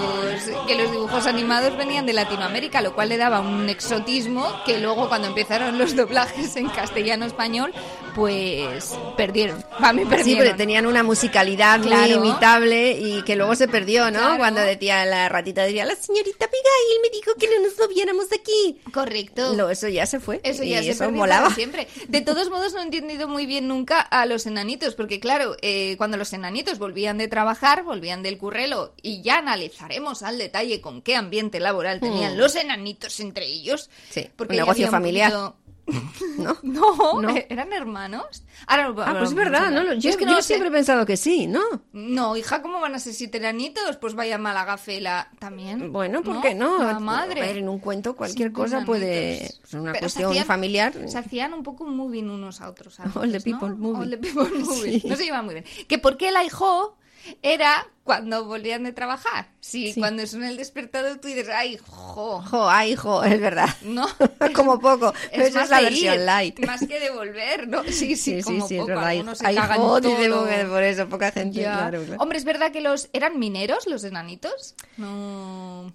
que 0.68 0.76
los 0.76 0.92
dibujos 0.92 1.26
animados 1.26 1.78
venían 1.78 2.06
de 2.06 2.14
Latinoamérica, 2.14 2.82
lo 2.82 2.94
cual 2.94 3.10
le 3.10 3.18
daba 3.18 3.40
un 3.40 3.70
exotismo 3.70 4.46
que 4.66 4.80
luego 4.80 5.08
cuando 5.08 5.28
empezaron 5.30 5.78
los 5.78 5.96
doblajes 5.96 6.56
en 6.58 6.68
castellano-español, 6.70 7.74
pues 8.16 8.94
perdieron. 9.16 9.64
Va, 9.84 9.94
me 9.94 10.06
Sí, 10.24 10.36
pero 10.38 10.56
tenían 10.56 10.86
una 10.86 11.04
musicalidad 11.04 11.80
muy 11.80 11.88
Claro. 11.88 12.16
imitable 12.16 12.92
y 12.92 13.24
que 13.24 13.36
luego 13.36 13.56
se 13.56 13.68
perdió, 13.68 14.12
¿no? 14.12 14.20
Claro. 14.20 14.38
Cuando 14.38 14.62
decía 14.62 15.06
la 15.06 15.30
ratita, 15.30 15.64
diría, 15.64 15.86
la 15.86 15.96
señorita 15.96 16.46
Abigail 16.46 17.00
me 17.02 17.10
dijo 17.10 17.32
que 17.40 17.48
no 17.48 17.64
nos 17.66 17.78
moviéramos 17.80 18.09
de 18.30 18.36
aquí. 18.36 18.80
Correcto. 18.92 19.54
Lo, 19.56 19.70
eso 19.70 19.88
ya 19.88 20.06
se 20.06 20.20
fue. 20.20 20.42
Eso 20.44 20.64
y 20.64 20.70
ya 20.70 20.82
se 20.84 20.90
eso 20.92 21.12
molaba. 21.12 21.54
siempre. 21.54 21.88
De 22.08 22.22
todos 22.22 22.50
modos, 22.50 22.74
no 22.74 22.80
he 22.80 22.84
entendido 22.84 23.28
muy 23.28 23.46
bien 23.46 23.68
nunca 23.68 24.00
a 24.02 24.26
los 24.26 24.46
enanitos, 24.46 24.96
porque 24.96 25.20
claro, 25.20 25.56
eh, 25.62 25.96
cuando 25.98 26.18
los 26.18 26.34
enanitos 26.34 26.80
volvían 26.80 27.18
de 27.18 27.28
trabajar, 27.28 27.84
volvían 27.84 28.24
del 28.24 28.38
currelo, 28.38 28.94
y 29.02 29.22
ya 29.22 29.38
analizaremos 29.38 30.24
al 30.24 30.38
detalle 30.38 30.82
con 30.82 31.02
qué 31.02 31.16
ambiente 31.16 31.60
laboral 31.60 32.00
tenían 32.00 32.38
los 32.38 32.56
enanitos 32.56 33.20
entre 33.20 33.46
ellos. 33.46 33.90
Sí, 34.10 34.28
porque 34.36 34.54
un 34.54 34.60
negocio 34.60 34.90
familiar. 34.90 35.32
poquito- 35.32 35.56
¿No? 36.38 36.58
No, 36.64 37.22
No. 37.22 37.30
eh, 37.30 37.48
eran 37.50 37.74
hermanos. 37.74 38.44
Ahora, 38.68 38.94
Ah, 39.06 39.16
pues 39.18 39.30
es 39.30 39.36
verdad, 39.36 39.72
¿no? 39.72 39.94
Yo, 39.94 40.10
es 40.10 40.18
que 40.18 40.26
yo 40.26 40.32
no 40.32 40.36
lo 40.38 40.42
sé. 40.42 40.48
siempre 40.48 40.70
he 40.70 40.72
pensado 40.72 41.06
que 41.06 41.18
sí, 41.18 41.48
¿no? 41.48 41.62
No, 41.94 42.36
hija, 42.38 42.62
¿cómo 42.62 42.80
van 42.80 42.96
a 42.96 43.00
ser 43.00 43.14
siete 43.14 43.38
enanitos? 43.38 43.98
Pues 43.98 44.14
vaya 44.16 44.38
Malagafela 44.38 45.30
también. 45.40 45.92
Bueno, 45.92 46.22
¿por 46.24 46.42
qué 46.42 46.54
no? 46.56 46.78
La 46.84 47.00
madre. 47.00 47.42
A 47.42 47.46
ver, 47.46 47.58
en 47.58 47.70
un 47.70 47.80
cuento 47.80 48.16
cualquier 48.16 48.52
cosa 48.52 48.84
puede... 48.86 49.38
enanitos. 49.38 49.60
Es 49.66 49.74
una 49.74 49.92
Pero 49.94 50.02
cuestión 50.04 50.32
hacían- 50.32 50.46
familiar. 50.46 50.94
Se 51.08 51.18
hacían 51.18 51.54
un 51.54 51.64
poco 51.64 51.84
un 51.86 51.96
moving 51.96 52.30
unos 52.30 52.62
a 52.62 52.70
otros. 52.70 53.00
All 53.00 53.12
the 53.14 53.20
veces, 53.40 53.48
¿no? 53.48 53.60
people 53.60 53.76
moving. 53.76 54.02
All 54.02 54.10
the 54.10 54.18
people 54.18 54.44
moving. 54.60 55.00
Sí. 55.02 55.08
No 55.08 55.16
se 55.16 55.24
llevan 55.26 55.46
muy 55.46 55.54
bien. 55.56 55.66
Que 55.88 55.98
porque 55.98 56.30
el 56.30 56.36
hijo 56.46 56.98
era 57.42 57.88
cuando 58.10 58.44
volvían 58.46 58.84
de 58.84 58.92
trabajar. 58.92 59.50
Sí, 59.60 59.94
Sí. 59.94 60.00
cuando 60.00 60.26
suena 60.26 60.50
el 60.50 60.58
despertador 60.58 61.20
tú 61.20 61.28
dices, 61.28 61.48
ay, 61.54 61.78
jo. 61.86 62.42
Jo, 62.42 62.68
ay, 62.68 62.96
jo, 62.96 63.24
es 63.24 63.40
verdad. 63.40 63.70
No. 63.84 64.08
como 64.56 64.80
poco. 64.80 65.14
Pero 65.30 65.44
esa 65.44 65.60
más 65.60 65.64
es 65.66 65.70
la 65.70 65.82
versión 65.82 66.14
ir, 66.16 66.20
light. 66.22 66.66
Más 66.66 66.80
que 66.88 67.00
de 67.00 67.12
volver, 67.12 67.68
¿no? 67.68 67.84
Sí, 67.84 68.16
sí, 68.16 68.42
Sí, 68.42 68.42
como 68.42 68.68
sí, 68.68 68.74
es 68.74 68.80
poco. 68.80 68.88
verdad. 68.88 69.08
Algunos 69.10 69.38
se 69.38 69.46
Ay, 69.46 69.56
cagan 69.56 69.78
jo, 69.78 70.02
todo. 70.02 70.48
por 70.72 70.84
eso, 70.84 71.08
poca 71.08 71.32
gente, 71.32 71.60
claro, 71.62 72.04
claro. 72.04 72.20
Hombre, 72.24 72.40
es 72.40 72.46
verdad 72.46 72.72
que 72.72 72.82
los 72.82 73.10
eran 73.14 73.38
mineros, 73.38 73.86
los 73.86 74.04
enanitos. 74.04 74.74
No. 74.98 75.94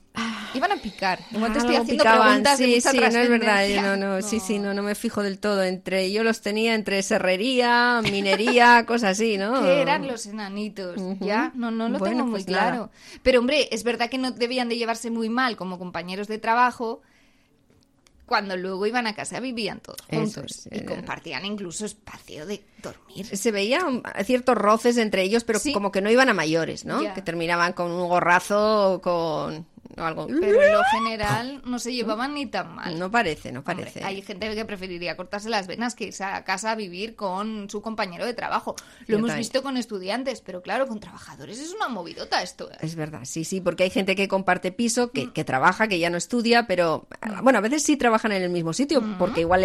Iban 0.55 0.71
a 0.71 0.77
picar. 0.77 1.19
Igual 1.33 1.53
te 1.53 1.59
estoy 1.59 1.75
Algo 1.75 1.83
haciendo 1.83 2.05
picaban, 2.05 2.27
preguntas 2.29 2.59
de 2.59 2.65
sí, 2.67 2.75
mucha 2.77 2.91
sí, 2.93 2.99
no 2.99 3.19
es 3.19 3.29
verdad, 3.29 3.67
yo 3.67 3.83
no, 3.83 3.97
no, 3.97 4.23
sí, 4.23 4.39
sí, 4.39 4.61
no, 4.61 4.73
no 4.73 4.83
me 4.85 4.95
fijo 4.95 5.23
del 5.25 5.41
todo. 5.41 5.65
Entre, 5.65 6.13
yo 6.13 6.23
los 6.23 6.43
tenía 6.43 6.75
entre 6.75 7.03
serrería, 7.03 8.01
minería, 8.05 8.85
cosas 8.87 9.13
así, 9.13 9.37
¿no? 9.37 9.63
¿Qué 9.63 9.81
eran 9.83 10.07
los 10.07 10.27
enanitos? 10.27 11.01
Ya, 11.19 11.51
no, 11.55 11.73
no 11.73 11.89
lo 11.89 11.99
Bueno, 12.05 12.17
tengo 12.19 12.31
muy 12.31 12.43
pues 12.43 12.49
nada. 12.49 12.71
claro. 12.71 12.91
Pero 13.23 13.41
hombre, 13.41 13.69
es 13.73 13.85
verdad 13.85 14.09
que 14.11 14.19
no 14.19 14.31
debían 14.31 14.69
de 14.69 14.77
llevarse 14.77 15.11
muy 15.11 15.29
mal 15.29 15.57
como 15.57 15.79
compañeros 15.79 16.29
de 16.29 16.39
trabajo. 16.39 17.03
Cuando 18.27 18.57
luego 18.57 18.87
iban 18.87 19.07
a 19.07 19.15
casa 19.15 19.39
vivían 19.39 19.81
todos 19.81 20.01
juntos 20.09 20.67
es, 20.67 20.69
y 20.73 20.79
eh. 20.79 20.85
compartían 20.87 21.45
incluso 21.45 21.85
espacio 21.85 22.47
de 22.47 22.65
dormir. 22.83 23.27
Se 23.37 23.53
veía 23.53 23.85
um, 23.85 24.03
ciertos 24.25 24.57
roces 24.57 24.97
entre 24.97 25.23
ellos, 25.23 25.45
pero 25.45 25.59
Sí. 25.59 25.75
como 25.75 25.93
que 25.93 26.01
no 26.01 26.11
iban 26.11 26.31
a 26.31 26.35
mayores, 26.35 26.87
¿no? 26.87 27.13
Que 27.13 27.21
terminaban 27.21 27.75
con 27.75 27.91
un 27.91 28.09
gorrazo 28.09 28.95
o 28.95 29.01
con 29.03 29.67
o 29.97 30.03
algo. 30.03 30.27
Pero 30.27 30.63
en 30.63 30.73
lo 30.73 30.83
general 30.93 31.63
no 31.65 31.79
se 31.79 31.93
llevaban 31.93 32.35
ni 32.35 32.47
tan 32.47 32.75
mal. 32.75 32.99
No 32.99 33.11
parece, 33.11 33.53
no 33.53 33.61
Hombre, 33.61 33.77
parece. 33.77 34.05
hay 34.05 34.23
gente 34.23 34.55
que 34.55 34.65
preferiría 34.65 35.17
cortarse 35.17 35.49
las 35.49 35.67
venas 35.67 35.95
que 35.95 36.05
irse 36.05 36.25
a 36.25 36.45
casa 36.45 36.73
a 36.73 36.75
vivir 36.75 37.15
con 37.17 37.69
su 37.71 37.83
compañero 37.83 38.25
de 38.27 38.35
trabajo. 38.35 38.75
Lo 39.07 39.19
hemos 39.19 39.35
visto 39.37 39.63
con 39.63 39.77
estudiantes, 39.77 40.41
pero 40.41 40.63
claro, 40.63 40.87
con 40.87 41.01
trabajadores 41.01 41.59
es 41.59 41.73
una 41.73 41.89
movidota 41.89 42.43
esto. 42.43 42.71
¿eh? 42.71 42.77
Es 42.81 42.95
verdad, 42.95 43.21
sí, 43.25 43.45
sí, 43.45 43.61
porque 43.61 43.85
hay 43.85 43.91
gente 43.91 44.15
que 44.17 44.29
comparte 44.29 44.73
piso, 44.73 45.07
Mm. 45.07 45.11
que, 45.11 45.33
que 45.33 45.45
trabaja, 45.45 45.89
que 45.89 45.99
ya 45.99 46.11
no 46.11 46.17
estudia, 46.17 46.67
pero 46.67 47.07
bueno, 47.43 47.59
a 47.59 47.63
veces 47.63 47.83
sí 47.83 47.97
trabajan 47.97 48.33
en 48.33 48.43
el 48.43 48.51
mismo 48.51 48.73
sitio, 48.73 49.01
Mm. 49.01 49.19
porque 49.19 49.41
igual 49.41 49.65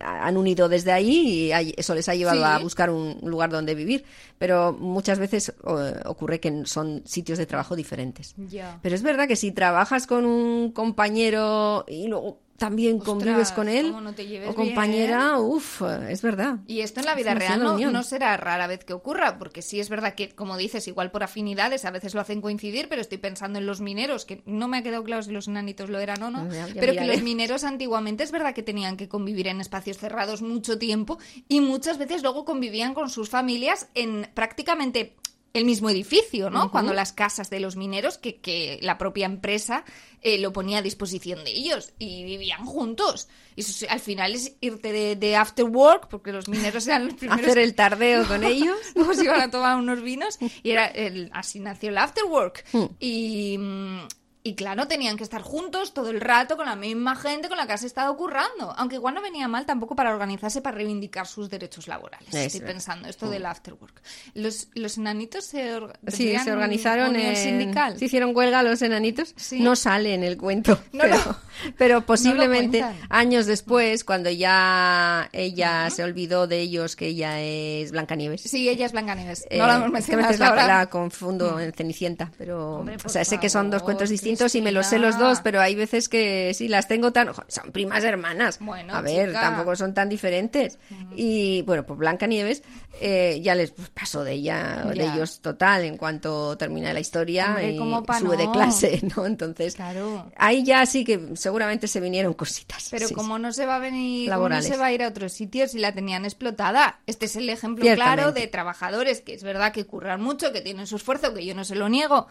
han 0.00 0.36
unido 0.36 0.68
desde 0.68 0.92
ahí 0.92 1.52
y 1.52 1.74
eso 1.76 1.94
les 1.94 2.08
ha 2.08 2.14
llevado 2.14 2.38
Sí. 2.38 2.44
a 2.44 2.58
buscar 2.58 2.90
un 2.90 3.18
lugar 3.22 3.50
donde 3.50 3.74
vivir, 3.74 4.04
pero 4.38 4.72
muchas 4.72 5.18
veces 5.18 5.50
eh, 5.50 6.00
ocurre 6.04 6.40
que 6.40 6.62
son 6.66 7.02
sitios 7.04 7.38
de 7.38 7.46
trabajo 7.46 7.76
diferentes. 7.76 8.34
Pero 8.82 8.94
es 8.94 9.02
verdad 9.02 9.28
que 9.28 9.36
si 9.36 9.52
trabajas 9.62 10.08
con 10.08 10.24
un 10.24 10.72
compañero 10.72 11.84
y 11.86 12.08
luego 12.08 12.40
también 12.56 12.98
convives 12.98 13.50
con 13.50 13.68
él 13.68 13.92
no 13.92 14.12
te 14.14 14.48
o 14.48 14.54
compañera, 14.54 15.38
uff, 15.38 15.82
es 16.08 16.22
verdad. 16.22 16.58
Y 16.66 16.80
esto 16.80 17.00
en 17.00 17.06
la 17.06 17.14
vida 17.16 17.34
real 17.34 17.60
no, 17.60 17.76
no 17.92 18.02
será 18.04 18.36
rara 18.36 18.66
vez 18.68 18.84
que 18.84 18.92
ocurra, 18.92 19.38
porque 19.38 19.62
sí 19.62 19.78
es 19.80 19.88
verdad 19.88 20.14
que, 20.14 20.30
como 20.30 20.56
dices, 20.56 20.86
igual 20.88 21.10
por 21.10 21.22
afinidades 21.24 21.84
a 21.84 21.90
veces 21.90 22.14
lo 22.14 22.20
hacen 22.20 22.40
coincidir, 22.40 22.88
pero 22.88 23.00
estoy 23.00 23.18
pensando 23.18 23.58
en 23.60 23.66
los 23.66 23.80
mineros, 23.80 24.24
que 24.24 24.42
no 24.46 24.66
me 24.68 24.78
ha 24.78 24.82
quedado 24.82 25.02
claro 25.04 25.22
si 25.22 25.30
los 25.32 25.46
enanitos 25.48 25.90
lo 25.90 25.98
eran 26.00 26.22
o 26.22 26.30
no, 26.30 26.48
Ya- 26.52 26.68
ya 26.68 26.80
pero 26.80 26.92
que 26.92 27.04
los 27.04 27.22
mineros 27.22 27.62
antiguamente 27.64 28.22
es 28.24 28.30
verdad 28.32 28.54
que 28.54 28.62
tenían 28.64 28.96
que 28.96 29.08
convivir 29.08 29.46
en 29.48 29.60
espacios 29.60 29.98
cerrados 29.98 30.40
mucho 30.42 30.78
tiempo 30.78 31.18
y 31.48 31.60
muchas 31.60 31.98
veces 31.98 32.22
luego 32.22 32.44
convivían 32.44 32.94
con 32.94 33.10
sus 33.10 33.28
familias 33.28 33.88
en 33.94 34.28
prácticamente 34.34 35.16
el 35.54 35.64
mismo 35.64 35.90
edificio, 35.90 36.50
¿no? 36.50 36.70
Cuando 36.70 36.92
las 36.94 37.12
casas 37.12 37.50
de 37.50 37.60
los 37.60 37.76
mineros, 37.76 38.16
que, 38.18 38.36
que 38.36 38.78
la 38.82 38.96
propia 38.96 39.26
empresa 39.26 39.84
eh, 40.22 40.38
lo 40.38 40.52
ponía 40.52 40.78
a 40.78 40.82
disposición 40.82 41.44
de 41.44 41.50
ellos 41.50 41.92
y 41.98 42.24
vivían 42.24 42.64
juntos. 42.64 43.28
Y 43.54 43.60
eso 43.60 43.86
al 43.90 44.00
final 44.00 44.34
es 44.34 44.56
irte 44.60 44.92
de, 44.92 45.16
de 45.16 45.36
after 45.36 45.66
work, 45.66 46.08
porque 46.08 46.32
los 46.32 46.48
mineros 46.48 46.86
eran 46.86 47.06
los 47.06 47.14
primeros 47.18 47.44
Hacer 47.44 47.58
el 47.58 47.74
tardeo 47.74 48.24
con 48.28 48.44
ellos. 48.44 48.78
Se 49.14 49.24
iban 49.24 49.40
a 49.40 49.50
tomar 49.50 49.76
unos 49.76 50.00
vinos 50.02 50.38
y 50.62 50.70
era 50.70 50.86
el, 50.86 51.30
así 51.34 51.60
nació 51.60 51.90
el 51.90 51.98
after 51.98 52.24
work. 52.24 52.64
Hmm. 52.72 52.86
Y, 52.98 53.58
mm, 53.58 54.00
y 54.44 54.54
claro, 54.54 54.88
tenían 54.88 55.16
que 55.16 55.22
estar 55.22 55.40
juntos 55.42 55.94
todo 55.94 56.10
el 56.10 56.20
rato 56.20 56.56
con 56.56 56.66
la 56.66 56.74
misma 56.74 57.14
gente 57.14 57.48
con 57.48 57.56
la 57.56 57.66
que 57.66 57.74
has 57.74 57.84
estado 57.84 58.16
currando. 58.16 58.72
Aunque 58.76 58.96
igual 58.96 59.14
no 59.14 59.22
venía 59.22 59.46
mal 59.46 59.66
tampoco 59.66 59.94
para 59.94 60.12
organizarse, 60.12 60.60
para 60.60 60.76
reivindicar 60.76 61.26
sus 61.28 61.48
derechos 61.48 61.86
laborales. 61.86 62.34
Estoy 62.34 62.60
es. 62.60 62.66
pensando, 62.66 63.08
esto 63.08 63.30
del 63.30 63.46
after 63.46 63.74
work. 63.74 64.02
Los, 64.34 64.68
los 64.74 64.98
enanitos 64.98 65.44
se, 65.44 65.76
orga- 65.76 65.92
Sí, 66.08 66.36
se 66.42 66.50
organizaron 66.52 67.14
en- 67.14 67.36
sindical. 67.36 67.98
Se 67.98 68.06
hicieron 68.06 68.34
huelga 68.36 68.62
los 68.64 68.82
enanitos. 68.82 69.34
No 69.52 69.76
sale 69.76 70.14
en 70.14 70.24
el 70.24 70.36
cuento. 70.36 70.78
No 70.92 71.02
pero, 71.04 71.16
lo- 71.16 71.36
pero 71.78 72.00
posiblemente 72.06 72.80
cuentan. 72.80 73.06
años 73.10 73.46
después, 73.46 74.02
cuando 74.04 74.28
ya 74.30 75.28
ella 75.32 75.88
se 75.90 76.02
olvidó 76.02 76.46
de 76.46 76.60
ellos, 76.60 76.96
que 76.96 77.06
ella 77.08 77.40
es 77.40 77.92
Blancanieves. 77.92 78.40
Sí, 78.42 78.68
ella 78.68 78.86
es 78.86 78.92
Blancanieves. 78.92 79.44
Eh, 79.50 79.58
No 79.58 79.66
la 79.66 79.76
hemos 79.76 79.98
es 80.00 80.06
que 80.06 80.14
a 80.14 80.16
mencionado 80.16 80.54
veces 80.56 80.66
la, 80.66 80.78
la 80.80 80.86
confundo 80.90 81.60
en 81.60 81.72
Cenicienta, 81.72 82.30
pero 82.38 82.76
Hombre, 82.78 82.96
o 83.04 83.08
sea, 83.08 83.24
sé 83.24 83.38
que 83.38 83.48
son 83.48 83.70
dos 83.70 83.82
cuentos 83.82 84.08
distintos 84.10 84.31
y 84.54 84.62
me 84.62 84.72
los 84.72 84.86
sé 84.86 84.98
los 84.98 85.18
dos, 85.18 85.40
pero 85.42 85.60
hay 85.60 85.74
veces 85.74 86.08
que 86.08 86.52
sí 86.54 86.68
las 86.68 86.88
tengo 86.88 87.12
tan, 87.12 87.28
ojo, 87.28 87.42
son 87.48 87.72
primas 87.72 88.02
hermanas. 88.04 88.58
Bueno, 88.60 88.94
a 88.94 89.00
ver, 89.02 89.28
chica. 89.28 89.40
tampoco 89.40 89.76
son 89.76 89.94
tan 89.94 90.08
diferentes. 90.08 90.78
Y 91.16 91.62
bueno, 91.62 91.84
pues 91.84 91.98
Blancanieves 91.98 92.62
eh, 93.00 93.40
ya 93.42 93.54
les 93.54 93.70
pues, 93.72 93.88
pasó 93.90 94.24
de 94.24 94.32
ella, 94.32 94.84
de 94.88 94.96
Ya. 94.96 95.14
ellos 95.14 95.40
total 95.40 95.84
en 95.84 95.96
cuanto 95.96 96.56
termina 96.56 96.92
la 96.92 97.00
historia 97.00 97.48
Hombre, 97.48 97.72
y 97.72 97.78
¿cómo 97.78 98.02
pa' 98.04 98.18
sube 98.18 98.36
de 98.36 98.50
clase, 98.50 99.00
¿no? 99.16 99.26
Entonces, 99.26 99.74
Claro. 99.74 100.30
ahí 100.36 100.62
ya 100.64 100.84
sí 100.86 101.04
que 101.04 101.30
seguramente 101.34 101.88
se 101.88 102.00
vinieron 102.00 102.34
cositas. 102.34 102.88
Pero 102.90 103.08
sí, 103.08 103.14
como 103.14 103.38
no 103.38 103.52
se 103.52 103.66
va 103.66 103.76
a 103.76 103.78
venir, 103.78 104.28
cómo 104.28 104.36
no 104.42 104.48
Laborales. 104.50 104.66
se 104.66 104.76
va 104.76 104.86
a 104.86 104.92
ir 104.92 105.02
a 105.02 105.08
otros 105.08 105.32
sitios 105.32 105.72
si 105.72 105.78
la 105.78 105.92
tenían 105.92 106.24
explotada. 106.24 107.00
Este 107.06 107.26
es 107.26 107.36
el 107.36 107.48
ejemplo 107.48 107.84
claro 107.94 108.32
de 108.32 108.46
trabajadores 108.46 109.20
que 109.20 109.34
es 109.34 109.42
verdad 109.42 109.72
que 109.72 109.84
curran 109.86 110.20
mucho, 110.22 110.52
que 110.52 110.60
tienen 110.60 110.86
su 110.86 110.96
esfuerzo, 110.96 111.34
que 111.34 111.44
yo 111.44 111.54
no 111.54 111.64
se 111.64 111.74
lo 111.74 111.88
niego. 111.88 112.26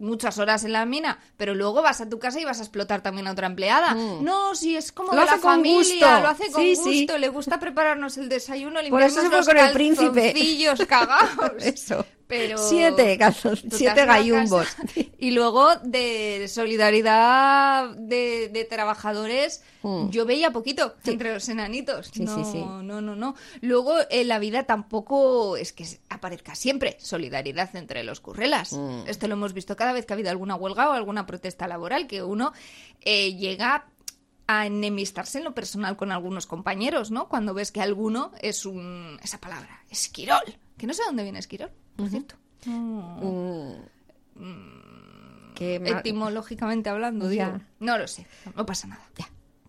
Muchas 0.00 0.38
horas 0.38 0.64
en 0.64 0.72
la 0.72 0.84
mina, 0.86 1.18
pero 1.36 1.54
luego 1.54 1.82
vas 1.82 2.00
a 2.00 2.08
tu 2.08 2.18
casa 2.18 2.40
y 2.40 2.44
vas 2.44 2.58
a 2.58 2.62
explotar 2.62 3.02
también 3.02 3.26
a 3.28 3.32
otra 3.32 3.46
empleada. 3.46 3.94
No, 3.94 4.54
si 4.56 4.74
es 4.76 4.90
como 4.92 5.12
Mm. 5.12 5.14
Lo 5.14 5.20
de 5.20 5.26
la 5.26 5.32
hace 5.32 5.40
con 5.42 5.50
familia, 5.52 5.76
gusto. 5.78 6.20
lo 6.22 6.28
hace 6.28 6.50
con 6.50 6.62
Sí, 6.62 6.74
gusto, 6.74 7.14
sí. 7.14 7.20
le 7.20 7.28
gusta 7.28 7.60
prepararnos 7.60 8.16
el 8.18 8.28
desayuno, 8.28 8.74
Por 8.76 8.82
limpiarnos 8.84 9.12
eso 9.12 9.20
se 9.22 9.28
fue 9.28 9.36
los 9.36 9.46
con 9.46 9.56
el 9.58 9.72
príncipe. 9.72 10.22
calzoncillos 10.32 10.80
cagados. 10.88 11.52
Eso. 11.62 12.04
Pero 12.30 12.58
Siete 12.58 13.18
siete 13.72 14.06
gallumbos. 14.06 14.68
Y 15.18 15.32
luego 15.32 15.74
de 15.82 16.46
solidaridad 16.48 17.90
de, 17.96 18.48
de 18.48 18.64
trabajadores, 18.64 19.64
yo 20.10 20.24
veía 20.24 20.52
poquito 20.52 20.94
entre 21.04 21.34
los 21.34 21.48
enanitos. 21.48 22.08
Mm. 22.08 22.12
Sí, 22.12 22.20
no, 22.22 22.44
sí, 22.44 22.52
sí. 22.52 22.58
no, 22.60 23.00
no, 23.00 23.16
no. 23.16 23.34
Luego 23.60 23.96
en 24.08 24.28
la 24.28 24.38
vida 24.38 24.62
tampoco 24.62 25.56
es 25.56 25.72
que 25.72 25.84
aparezca 26.08 26.54
siempre 26.54 26.96
solidaridad 27.00 27.74
entre 27.74 28.04
los 28.04 28.20
currelas. 28.20 28.74
Mm. 28.74 29.08
Esto 29.08 29.26
lo 29.26 29.34
hemos 29.34 29.52
visto 29.52 29.74
cada 29.74 29.92
vez 29.92 30.06
que 30.06 30.12
ha 30.12 30.16
habido 30.16 30.30
alguna 30.30 30.54
huelga 30.54 30.88
o 30.88 30.92
alguna 30.92 31.26
protesta 31.26 31.66
laboral, 31.66 32.06
que 32.06 32.22
uno 32.22 32.52
eh, 33.00 33.34
llega 33.34 33.86
a 34.46 34.66
enemistarse 34.66 35.38
en 35.38 35.44
lo 35.44 35.54
personal 35.54 35.96
con 35.96 36.12
algunos 36.12 36.46
compañeros, 36.46 37.10
¿no? 37.10 37.28
Cuando 37.28 37.54
ves 37.54 37.72
que 37.72 37.80
alguno 37.80 38.32
es 38.40 38.66
un... 38.66 39.18
esa 39.22 39.38
palabra, 39.38 39.84
esquirol. 39.90 40.58
Que 40.76 40.86
no 40.86 40.94
sé 40.94 41.02
dónde 41.04 41.22
viene 41.22 41.38
esquirol, 41.38 41.70
por 42.00 42.10
cierto. 42.10 42.34
Mm. 42.66 43.72
Que 45.54 45.78
ma- 45.80 45.88
Etimológicamente 46.00 46.90
hablando, 46.90 47.30
Ya. 47.32 47.52
digo. 47.52 47.64
No 47.80 47.96
lo 47.98 48.06
sé, 48.08 48.26
no 48.56 48.66
pasa 48.66 48.88
nada. 48.88 49.02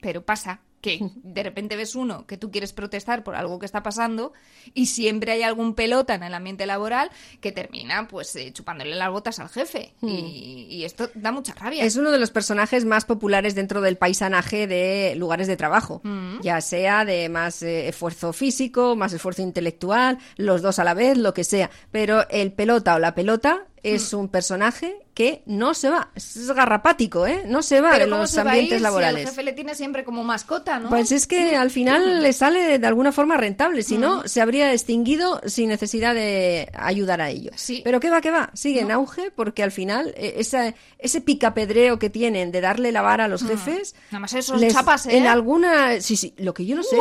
Pero 0.02 0.22
pasa 0.24 0.60
que 0.82 1.00
de 1.24 1.44
repente 1.44 1.76
ves 1.76 1.96
uno 1.96 2.26
que 2.26 2.38
tú 2.38 2.52
quieres 2.52 2.74
protestar 2.74 3.24
por 3.24 3.36
algo 3.36 3.60
que 3.60 3.66
está 3.66 3.84
pasando 3.84 4.34
y 4.74 4.88
siempre 4.88 5.32
hay 5.32 5.44
algún 5.44 5.76
pelota 5.76 6.16
en 6.16 6.24
el 6.24 6.34
ambiente 6.34 6.66
laboral 6.66 7.10
que 7.40 7.52
termina 7.52 8.08
pues 8.08 8.36
eh, 8.36 8.52
chupándole 8.54 8.96
las 8.96 9.10
botas 9.12 9.40
al 9.40 9.50
jefe. 9.50 9.94
Y, 10.02 10.68
y 10.70 10.84
esto 10.86 11.10
da 11.16 11.32
mucha 11.32 11.54
rabia. 11.54 11.84
Es 11.84 11.96
uno 11.96 12.12
de 12.12 12.20
los 12.20 12.32
personajes 12.32 12.84
más 12.86 13.06
populares 13.06 13.56
dentro 13.56 13.82
del 13.82 13.98
paisanaje 13.98 14.68
de 14.68 15.14
lugares 15.16 15.48
de 15.48 15.58
trabajo, 15.58 16.02
Mm. 16.04 16.42
ya 16.42 16.60
sea 16.62 17.06
de 17.06 17.30
más 17.30 17.62
eh, 17.64 17.88
esfuerzo 17.88 18.34
físico, 18.34 18.96
más 18.96 19.14
esfuerzo 19.14 19.42
intelectual, 19.42 20.18
los 20.38 20.62
dos 20.62 20.80
a 20.80 20.84
la 20.84 20.94
vez, 20.94 21.18
lo 21.18 21.34
que 21.34 21.44
sea. 21.44 21.70
Pero 21.92 22.28
el 22.30 22.52
pelota 22.54 22.96
o 22.96 23.00
la 23.00 23.14
pelota. 23.16 23.66
Es 23.84 24.14
un 24.14 24.30
personaje 24.30 24.96
que 25.14 25.42
no 25.46 25.74
se 25.74 25.90
va, 25.90 26.10
es 26.16 26.50
garrapático, 26.52 27.28
¿eh? 27.28 27.44
No 27.48 27.62
se 27.64 27.82
va 27.82 27.98
de 27.98 28.06
¿cómo 28.06 28.22
los 28.22 28.32
se 28.32 28.44
va 28.44 28.52
a 28.52 28.54
ambientes 28.54 28.78
si 28.78 28.84
laborales. 28.84 29.22
el 29.24 29.28
jefe 29.30 29.44
le 29.44 29.54
tiene 29.54 29.76
siempre 29.76 30.04
como 30.04 30.24
mascota, 30.24 30.80
¿no? 30.80 30.90
Pues 30.90 31.12
es 31.12 31.28
que 31.28 31.56
al 31.56 31.70
final 31.72 32.22
le 32.24 32.32
sale 32.34 32.80
de 32.80 32.88
alguna 32.88 33.12
forma 33.12 33.38
rentable, 33.38 33.84
si 33.84 33.98
no 33.98 34.28
se 34.28 34.40
habría 34.42 34.72
extinguido 34.72 35.42
sin 35.46 35.70
necesidad 35.70 36.14
de 36.16 36.72
ayudar 36.74 37.22
a 37.22 37.30
ellos. 37.30 37.54
Sí. 37.58 37.82
Pero 37.84 38.00
qué 38.00 38.10
va, 38.10 38.22
qué 38.22 38.32
va, 38.32 38.50
sigue 38.54 38.82
en 38.82 38.92
auge 38.92 39.32
porque 39.32 39.64
al 39.64 39.72
final 39.72 40.14
eh, 40.16 40.36
esa- 40.38 40.74
ese 40.98 41.20
picapedreo 41.22 42.00
que 42.00 42.10
tienen 42.10 42.52
de 42.52 42.62
darle 42.62 42.92
la 42.92 43.02
vara 43.02 43.26
a 43.26 43.28
los 43.28 43.44
jefes... 43.44 43.96
Nada 44.12 44.22
más 44.22 44.34
esos 44.34 44.60
les- 44.62 44.74
chapas, 44.74 45.08
¿eh? 45.08 45.18
En 45.18 45.28
alguna... 45.28 46.00
Sí, 46.02 46.16
sí, 46.16 46.34
lo 46.38 46.54
que 46.54 46.66
yo 46.66 46.76
no 46.76 46.84
sé, 46.84 46.98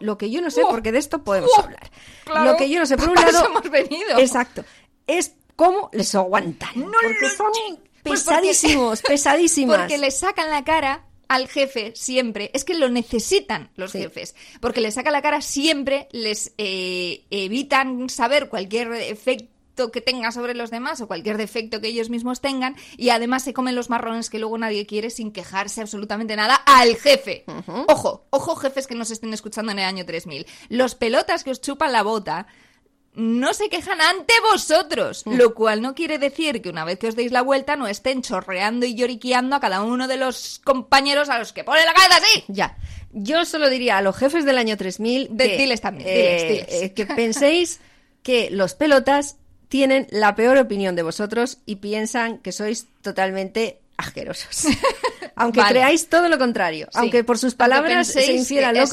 lo 0.00 0.18
que 0.18 0.30
yo 0.30 0.40
no 0.42 0.50
sé, 0.50 0.62
Oh. 0.64 0.68
porque 0.70 0.92
de 0.92 0.98
esto 0.98 1.22
podemos 1.24 1.50
Oh. 1.56 1.62
hablar. 1.62 1.90
Claro. 2.24 2.44
Lo 2.52 2.56
que 2.56 2.68
yo 2.68 2.78
no 2.80 2.86
sé, 2.86 2.96
por 2.96 3.08
un 3.10 3.14
lado... 3.14 3.46
hemos 3.46 3.70
venido. 3.70 4.18
Exacto. 4.18 4.64
Es 5.06 5.32
cómo 5.56 5.90
les 5.92 6.14
aguantan. 6.14 6.70
No 6.76 6.92
porque 7.02 7.28
son. 7.36 7.50
Pues 8.02 8.22
porque- 8.22 8.36
pesadísimos, 8.40 9.02
pesadísimas. 9.08 9.78
Porque 9.78 9.98
le 9.98 10.10
sacan 10.10 10.50
la 10.50 10.62
cara 10.64 11.04
al 11.28 11.48
jefe 11.48 11.92
siempre. 11.96 12.50
Es 12.54 12.64
que 12.64 12.74
lo 12.74 12.88
necesitan 12.90 13.70
los 13.76 13.92
Sí. 13.92 13.98
jefes. 13.98 14.34
Porque 14.60 14.80
le 14.82 14.90
sacan 14.90 15.12
la 15.14 15.22
cara 15.22 15.40
siempre, 15.40 16.08
les 16.12 16.52
eh, 16.58 17.24
evitan 17.30 18.08
saber 18.10 18.48
cualquier 18.48 18.92
efecto 18.92 19.90
que 19.90 20.00
tenga 20.00 20.30
sobre 20.30 20.54
los 20.54 20.70
demás 20.70 21.00
o 21.00 21.08
cualquier 21.08 21.36
defecto 21.36 21.80
que 21.80 21.88
ellos 21.88 22.08
mismos 22.08 22.40
tengan 22.40 22.76
y 22.96 23.08
además 23.08 23.42
se 23.42 23.52
comen 23.52 23.74
los 23.74 23.90
marrones 23.90 24.30
que 24.30 24.38
luego 24.38 24.56
nadie 24.56 24.86
quiere 24.86 25.10
sin 25.10 25.32
quejarse 25.32 25.80
absolutamente 25.80 26.36
nada 26.36 26.54
al 26.54 26.94
jefe. 26.96 27.44
Ojo, 27.88 28.24
ojo 28.30 28.54
jefes 28.54 28.86
que 28.86 28.94
nos 28.94 29.10
estén 29.10 29.34
escuchando 29.34 29.72
en 29.72 29.80
el 29.80 29.84
año 29.86 30.06
3000. 30.06 30.46
Los 30.68 30.94
pelotas 30.94 31.42
que 31.42 31.50
os 31.50 31.60
chupan 31.60 31.90
la 31.90 32.02
bota 32.04 32.46
no 33.14 33.54
se 33.54 33.68
quejan 33.68 34.00
ante 34.00 34.34
vosotros, 34.50 35.22
lo 35.26 35.54
cual 35.54 35.80
no 35.82 35.94
quiere 35.94 36.18
decir 36.18 36.60
que 36.62 36.68
una 36.68 36.84
vez 36.84 36.98
que 36.98 37.08
os 37.08 37.16
deis 37.16 37.30
la 37.32 37.42
vuelta 37.42 37.76
no 37.76 37.86
estén 37.86 38.22
chorreando 38.22 38.86
y 38.86 38.94
lloriqueando 38.94 39.54
a 39.56 39.60
cada 39.60 39.82
uno 39.82 40.08
de 40.08 40.16
los 40.16 40.60
compañeros 40.64 41.28
a 41.28 41.38
los 41.38 41.52
que 41.52 41.62
pone 41.64 41.84
la 41.84 41.92
cabeza 41.94 42.16
así. 42.16 42.44
Ya. 42.48 42.76
Yo 43.12 43.44
solo 43.44 43.70
diría 43.70 43.98
a 43.98 44.02
los 44.02 44.16
jefes 44.16 44.44
del 44.44 44.58
año 44.58 44.76
3000 44.76 45.28
De- 45.30 45.48
que, 45.50 45.56
diles 45.58 45.80
también, 45.80 46.08
eh, 46.10 46.48
diles, 46.66 46.82
eh, 46.82 46.92
que 46.92 47.06
penséis 47.06 47.80
que 48.24 48.50
los 48.50 48.74
pelotas 48.74 49.36
tienen 49.68 50.06
la 50.10 50.34
peor 50.34 50.56
opinión 50.58 50.96
de 50.96 51.02
vosotros 51.02 51.58
y 51.66 51.76
piensan 51.76 52.38
que 52.38 52.50
sois 52.52 52.86
totalmente 53.02 53.78
asquerosos. 53.96 54.64
Aunque 55.36 55.60
Vale. 55.60 55.72
creáis 55.74 56.08
todo 56.08 56.28
lo 56.28 56.38
contrario, 56.38 56.86
Sí. 56.92 56.98
aunque 56.98 57.24
por 57.24 57.38
sus 57.38 57.54
palabras 57.56 58.06
se 58.06 58.32
infiera 58.32 58.72
lo 58.72 58.78
es. 58.82 58.90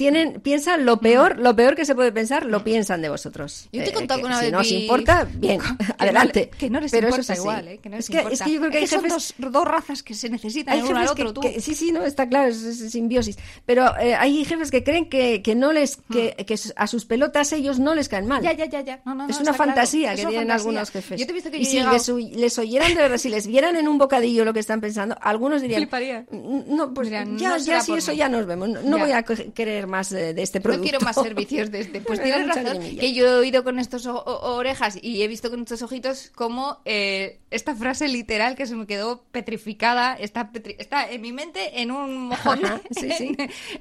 Tienen, 0.00 0.40
piensan 0.40 0.86
lo 0.86 0.98
peor, 0.98 1.38
lo 1.38 1.54
peor 1.54 1.76
que 1.76 1.84
se 1.84 1.94
puede 1.94 2.10
pensar, 2.10 2.46
lo 2.46 2.64
piensan 2.64 3.02
de 3.02 3.10
vosotros. 3.10 3.68
Yo 3.70 3.82
te 3.82 3.88
he 3.88 3.90
Eh, 3.90 3.92
contado 3.92 4.20
que 4.20 4.26
una 4.26 4.36
si 4.38 4.44
vez 4.46 4.52
no 4.52 4.58
os 4.60 4.72
importa, 4.72 5.28
bien, 5.34 5.60
Que 5.78 5.84
no 5.84 5.94
adelante. 5.98 6.50
que 6.58 6.70
no 6.70 6.80
les 6.80 6.90
Pero 6.90 7.08
eso 7.08 7.16
importa 7.18 7.32
es 7.34 7.38
así. 7.38 7.40
igual, 7.42 7.68
¿eh? 7.68 7.78
Que 7.82 7.88
no 7.90 7.96
les 7.96 8.04
es, 8.06 8.10
que, 8.10 8.16
es 8.16 8.22
importa. 8.24 8.44
que 8.46 8.52
yo 8.52 8.60
creo 8.60 8.70
que 8.72 8.78
hay 8.78 8.86
son 8.86 9.02
jefes 9.02 9.34
dos, 9.38 9.52
dos 9.52 9.64
razas 9.66 10.02
que 10.02 10.14
se 10.14 10.30
necesitan 10.30 10.74
hay 10.74 10.82
uno 10.82 10.98
al 10.98 11.08
otro, 11.08 11.34
tú. 11.34 11.42
sí, 11.60 11.74
sí, 11.74 11.92
no, 11.92 12.02
está 12.04 12.26
claro, 12.28 12.48
es, 12.48 12.62
es 12.62 12.90
simbiosis. 12.90 13.36
Pero 13.66 13.94
eh, 13.98 14.14
hay 14.14 14.42
jefes 14.46 14.70
que 14.70 14.82
creen 14.82 15.10
que, 15.10 15.42
que 15.42 15.54
no 15.54 15.70
les, 15.72 15.98
que, 16.10 16.34
que 16.46 16.58
a 16.76 16.86
sus 16.86 17.04
pelotas 17.04 17.52
ellos 17.52 17.78
no 17.78 17.94
les 17.94 18.08
caen 18.08 18.26
mal. 18.26 18.40
Hmm. 18.40 18.44
Ya, 18.44 18.52
ya, 18.54 18.64
ya, 18.66 18.80
ya. 18.80 19.00
No, 19.04 19.14
no, 19.14 19.24
no, 19.24 19.30
es 19.30 19.36
una 19.36 19.52
claro. 19.52 19.58
fantasía 19.58 20.14
Es 20.14 20.20
que 20.20 20.22
una 20.22 20.30
tienen 20.30 20.48
fantasía. 20.48 20.70
algunos 20.70 20.90
jefes. 20.90 21.20
Yo 21.20 21.26
te 21.26 21.32
he 21.32 21.34
visto 21.34 21.50
que 21.50 21.58
y 21.58 21.64
yo 21.64 21.70
si 21.70 21.76
llegado- 21.76 21.92
les, 21.92 22.36
les 22.36 22.58
oyeran 22.58 22.94
de 22.94 23.02
verdad, 23.02 23.18
si 23.18 23.28
les 23.28 23.46
vieran 23.46 23.76
en 23.76 23.86
un 23.86 23.98
bocadillo 23.98 24.46
lo 24.46 24.54
que 24.54 24.60
están 24.60 24.80
pensando, 24.80 25.14
algunos 25.20 25.60
dirían, 25.60 25.80
Fliparía. 25.82 26.24
"Mm, 26.30 26.74
no, 26.74 26.94
pues 26.94 27.10
ya, 27.10 27.24
"No 27.26 27.36
ya 27.36 27.80
por 27.86 27.98
eso 27.98 28.12
mí". 28.12 28.16
ya 28.16 28.28
nos 28.30 28.46
vemos. 28.46 28.68
No, 28.70 28.80
no 28.82 28.98
voy 28.98 29.12
a 29.12 29.22
querer 29.22 29.86
más 29.90 30.10
eh, 30.12 30.32
de 30.32 30.42
este 30.42 30.60
No 30.60 30.62
producto. 30.62 30.82
quiero 30.84 31.00
más 31.00 31.16
servicios 31.16 31.70
de 31.70 31.80
este. 31.80 32.00
Pues 32.00 32.22
tienes 32.22 32.46
razón. 32.46 32.80
Que 32.96 33.12
yo 33.12 33.26
he 33.26 33.34
oído 33.34 33.62
con 33.64 33.78
estos 33.78 34.06
orejas 34.06 34.98
y 35.02 35.22
he 35.22 35.28
visto 35.28 35.50
con 35.50 35.60
estos 35.60 35.82
ojitos 35.82 36.30
como 36.34 36.80
eh, 36.86 37.40
esta 37.50 37.74
frase 37.74 38.08
literal 38.08 38.54
que 38.56 38.66
se 38.66 38.74
me 38.76 38.86
quedó 38.86 39.24
petrificada, 39.32 40.14
está, 40.14 40.52
petri- 40.52 40.76
está 40.78 41.10
en 41.10 41.20
mi 41.20 41.32
mente 41.32 41.82
en 41.82 41.90
un 41.90 42.28
mojón 42.28 42.64
Ajá, 42.64 42.80
sí, 42.90 43.10
sí. 43.12 43.36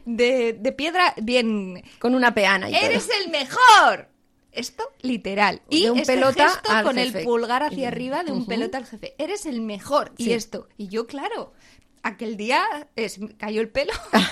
De, 0.06 0.54
de 0.54 0.72
piedra 0.74 1.14
bien. 1.22 1.82
Con 2.00 2.16
una 2.16 2.34
peana 2.34 2.70
y 2.70 2.74
todo. 2.74 2.82
¡Eres 2.84 3.08
el 3.24 3.32
mejor! 3.32 4.10
Esto 4.52 4.84
literal. 5.02 5.62
De 5.70 5.78
Y 5.78 5.90
un 5.90 6.00
este 6.00 6.14
pelota 6.14 6.50
gesto 6.50 6.70
con 6.84 6.96
jefe. 6.98 7.20
el 7.20 7.24
pulgar 7.24 7.62
hacia 7.62 7.88
arriba 7.88 8.24
de 8.24 8.32
un 8.32 8.48
pelota 8.48 8.80
al 8.80 8.86
jefe. 8.88 9.14
Eres 9.20 9.46
el 9.46 9.62
mejor. 9.62 10.12
Sí. 10.18 10.30
Y 10.30 10.34
esto. 10.34 10.68
Y 10.76 10.88
yo, 10.88 11.06
claro, 11.06 11.54
aquel 12.04 12.38
día 12.38 12.64
es, 12.96 13.20
cayó 13.38 13.62
el 13.62 13.70
pelo. 13.70 13.94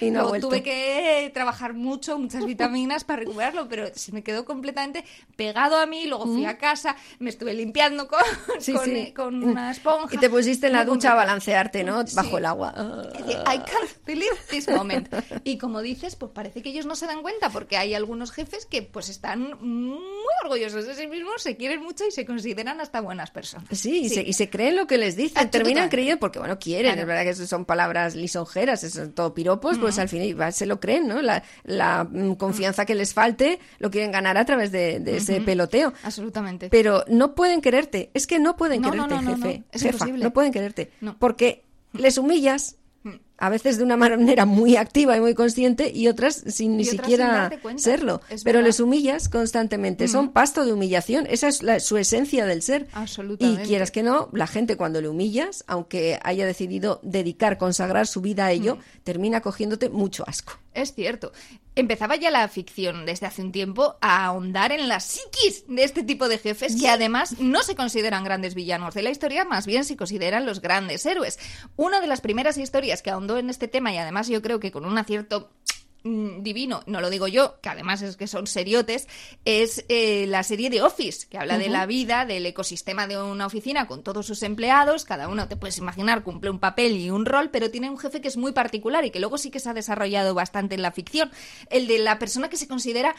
Y 0.00 0.10
no 0.10 0.22
Luego 0.28 0.48
tuve 0.48 0.62
que 0.62 1.30
trabajar 1.32 1.72
mucho, 1.72 2.18
muchas 2.18 2.44
vitaminas 2.44 3.04
para 3.04 3.20
recuperarlo, 3.20 3.68
pero 3.68 3.86
se 3.94 4.12
me 4.12 4.22
quedó 4.22 4.44
completamente 4.44 5.04
pegado 5.36 5.76
a 5.78 5.86
mí. 5.86 6.06
Luego 6.06 6.26
fui 6.26 6.44
a 6.44 6.58
casa, 6.58 6.94
me 7.18 7.30
estuve 7.30 7.54
limpiando 7.54 8.06
con, 8.06 8.20
Sí, 8.60 8.72
con, 8.72 8.84
sí. 8.84 9.12
con 9.12 9.42
una 9.42 9.70
esponja. 9.70 10.14
Y 10.14 10.18
te 10.18 10.28
pusiste 10.28 10.66
en 10.66 10.74
la 10.74 10.84
ducha 10.84 11.12
a 11.12 11.14
balancearte, 11.14 11.84
¿no? 11.84 12.06
Sí. 12.06 12.14
Bajo 12.16 12.38
el 12.38 12.44
agua. 12.46 12.74
I 13.18 13.58
can't 13.58 14.04
believe 14.06 14.36
this 14.50 14.68
moment. 14.68 15.08
Y 15.44 15.58
como 15.58 15.80
dices, 15.80 16.16
pues 16.16 16.32
parece 16.32 16.62
que 16.62 16.70
ellos 16.70 16.86
no 16.86 16.94
se 16.96 17.06
dan 17.06 17.22
cuenta, 17.22 17.50
porque 17.50 17.76
hay 17.76 17.94
algunos 17.94 18.30
jefes 18.32 18.66
que 18.66 18.82
pues 18.82 19.08
están 19.08 19.56
muy 19.60 19.98
orgullosos 20.44 20.86
de 20.86 20.94
sí 20.94 21.06
mismos, 21.06 21.42
se 21.42 21.56
quieren 21.56 21.82
mucho 21.82 22.04
y 22.06 22.10
se 22.10 22.24
consideran 22.26 22.80
hasta 22.80 23.00
buenas 23.00 23.30
personas. 23.30 23.66
Sí, 23.78 24.04
y, 24.04 24.08
Se, 24.08 24.22
y 24.22 24.32
se 24.32 24.50
creen 24.50 24.76
lo 24.76 24.86
que 24.86 24.98
les 24.98 25.16
dicen, 25.16 25.38
Ah, 25.46 25.50
terminan 25.50 25.88
creyendo, 25.88 26.20
porque 26.20 26.38
bueno, 26.38 26.58
quieren, 26.58 26.87
Claro. 26.94 27.00
es 27.02 27.06
verdad 27.06 27.24
que 27.24 27.46
son 27.46 27.64
palabras 27.64 28.14
lisonjeras, 28.14 28.84
eso 28.84 29.00
son 29.00 29.12
todo 29.12 29.34
piropos, 29.34 29.78
pues 29.78 29.98
al 29.98 30.08
final 30.08 30.52
se 30.52 30.66
lo 30.66 30.80
creen, 30.80 31.08
¿no? 31.08 31.22
La, 31.22 31.42
la, 31.64 32.04
mm, 32.04 32.34
confianza 32.34 32.84
que 32.86 32.94
les 32.94 33.14
falte 33.14 33.58
lo 33.78 33.90
quieren 33.90 34.12
ganar 34.12 34.36
a 34.38 34.44
través 34.44 34.72
de, 34.72 35.00
de 35.00 35.16
ese 35.18 35.40
peloteo. 35.40 35.92
Absolutamente. 36.02 36.68
Pero 36.70 37.04
no 37.08 37.34
pueden 37.34 37.60
quererte, 37.60 38.10
es 38.14 38.26
que 38.26 38.38
no 38.38 38.56
pueden 38.56 38.82
No, 38.82 38.90
quererte, 38.90 39.14
no, 39.14 39.22
no, 39.22 39.30
jefe, 39.36 39.58
no, 39.58 39.64
es 39.72 39.82
jefa, 39.82 39.94
imposible. 39.96 40.24
no 40.24 40.32
pueden 40.32 40.52
quererte, 40.52 40.90
porque 41.18 41.64
les 41.92 42.18
humillas, 42.18 42.76
a 43.38 43.48
veces 43.48 43.78
de 43.78 43.84
una 43.84 43.96
manera 43.96 44.44
muy 44.46 44.76
activa 44.76 45.16
y 45.16 45.20
muy 45.20 45.34
consciente 45.34 45.90
y 45.94 46.08
otras 46.08 46.42
sin 46.48 46.76
ni 46.76 46.82
otras 46.82 46.96
siquiera 46.96 47.50
serlo, 47.76 48.20
es 48.30 48.42
pero 48.44 48.58
verdad. 48.58 48.66
les 48.68 48.80
humillas 48.80 49.28
constantemente, 49.28 50.08
son 50.08 50.32
pasto 50.32 50.64
de 50.64 50.72
humillación, 50.72 51.26
esa 51.30 51.48
es 51.48 51.62
la- 51.62 51.80
su 51.80 51.96
esencia 51.96 52.46
del 52.46 52.62
ser. 52.62 52.88
Absolutamente. 52.92 53.62
Y 53.62 53.66
quieras 53.66 53.90
que 53.90 54.02
no, 54.02 54.28
la 54.32 54.46
gente 54.46 54.76
cuando 54.76 55.00
le 55.00 55.08
humillas, 55.08 55.64
aunque 55.68 56.18
haya 56.24 56.46
decidido 56.46 57.00
dedicar, 57.02 57.58
consagrar 57.58 58.06
su 58.06 58.20
vida 58.20 58.46
a 58.46 58.52
ello, 58.52 58.76
Mm. 58.76 58.80
termina 59.04 59.40
cogiéndote 59.40 59.88
mucho 59.88 60.24
asco. 60.26 60.54
Es 60.74 60.94
cierto. 60.94 61.32
Empezaba 61.74 62.16
ya 62.16 62.30
la 62.30 62.46
ficción 62.48 63.06
desde 63.06 63.26
hace 63.26 63.42
un 63.42 63.52
tiempo 63.52 63.96
a 64.00 64.24
ahondar 64.24 64.72
en 64.72 64.88
la 64.88 65.00
psiquis 65.00 65.64
de 65.68 65.84
este 65.84 66.02
tipo 66.02 66.28
de 66.28 66.38
jefes 66.38 66.76
que 66.76 66.88
además 66.88 67.38
no 67.38 67.62
se 67.62 67.76
consideran 67.76 68.24
grandes 68.24 68.54
villanos 68.54 68.94
de 68.94 69.02
la 69.02 69.10
historia, 69.10 69.44
más 69.44 69.66
bien 69.66 69.84
se 69.84 69.96
consideran 69.96 70.44
los 70.44 70.60
grandes 70.60 71.06
héroes. 71.06 71.38
Una 71.76 72.00
de 72.00 72.08
las 72.08 72.20
primeras 72.20 72.58
historias 72.58 73.02
que 73.02 73.10
ahondó 73.10 73.38
en 73.38 73.48
este 73.48 73.68
tema 73.68 73.92
y 73.92 73.98
además 73.98 74.28
yo 74.28 74.42
creo 74.42 74.58
que 74.60 74.72
con 74.72 74.84
un 74.84 74.98
acierto 74.98 75.50
divino, 76.04 76.82
no 76.86 77.00
lo 77.00 77.10
digo 77.10 77.28
yo, 77.28 77.60
que 77.60 77.68
además 77.68 78.02
es 78.02 78.16
que 78.16 78.26
son 78.26 78.46
seriotes, 78.46 79.08
es 79.44 79.84
eh, 79.88 80.26
la 80.28 80.42
serie 80.42 80.70
de 80.70 80.82
Office, 80.82 81.26
que 81.28 81.38
habla 81.38 81.58
de 81.58 81.68
la 81.68 81.86
vida, 81.86 82.24
del 82.24 82.46
ecosistema 82.46 83.06
de 83.06 83.20
una 83.20 83.46
oficina 83.46 83.86
con 83.86 84.02
todos 84.02 84.26
sus 84.26 84.42
empleados, 84.42 85.04
cada 85.04 85.28
uno 85.28 85.48
te 85.48 85.56
puedes 85.56 85.78
imaginar 85.78 86.22
cumple 86.22 86.50
un 86.50 86.58
papel 86.58 86.96
y 86.96 87.10
un 87.10 87.26
rol, 87.26 87.50
pero 87.50 87.70
tiene 87.70 87.90
un 87.90 87.98
jefe 87.98 88.20
que 88.20 88.28
es 88.28 88.36
muy 88.36 88.52
particular 88.52 89.04
y 89.04 89.10
que 89.10 89.20
luego 89.20 89.38
sí 89.38 89.50
que 89.50 89.60
se 89.60 89.70
ha 89.70 89.74
desarrollado 89.74 90.34
bastante 90.34 90.74
en 90.74 90.82
la 90.82 90.92
ficción, 90.92 91.30
el 91.70 91.86
de 91.86 91.98
la 91.98 92.18
persona 92.18 92.48
que 92.48 92.56
se 92.56 92.68
considera 92.68 93.14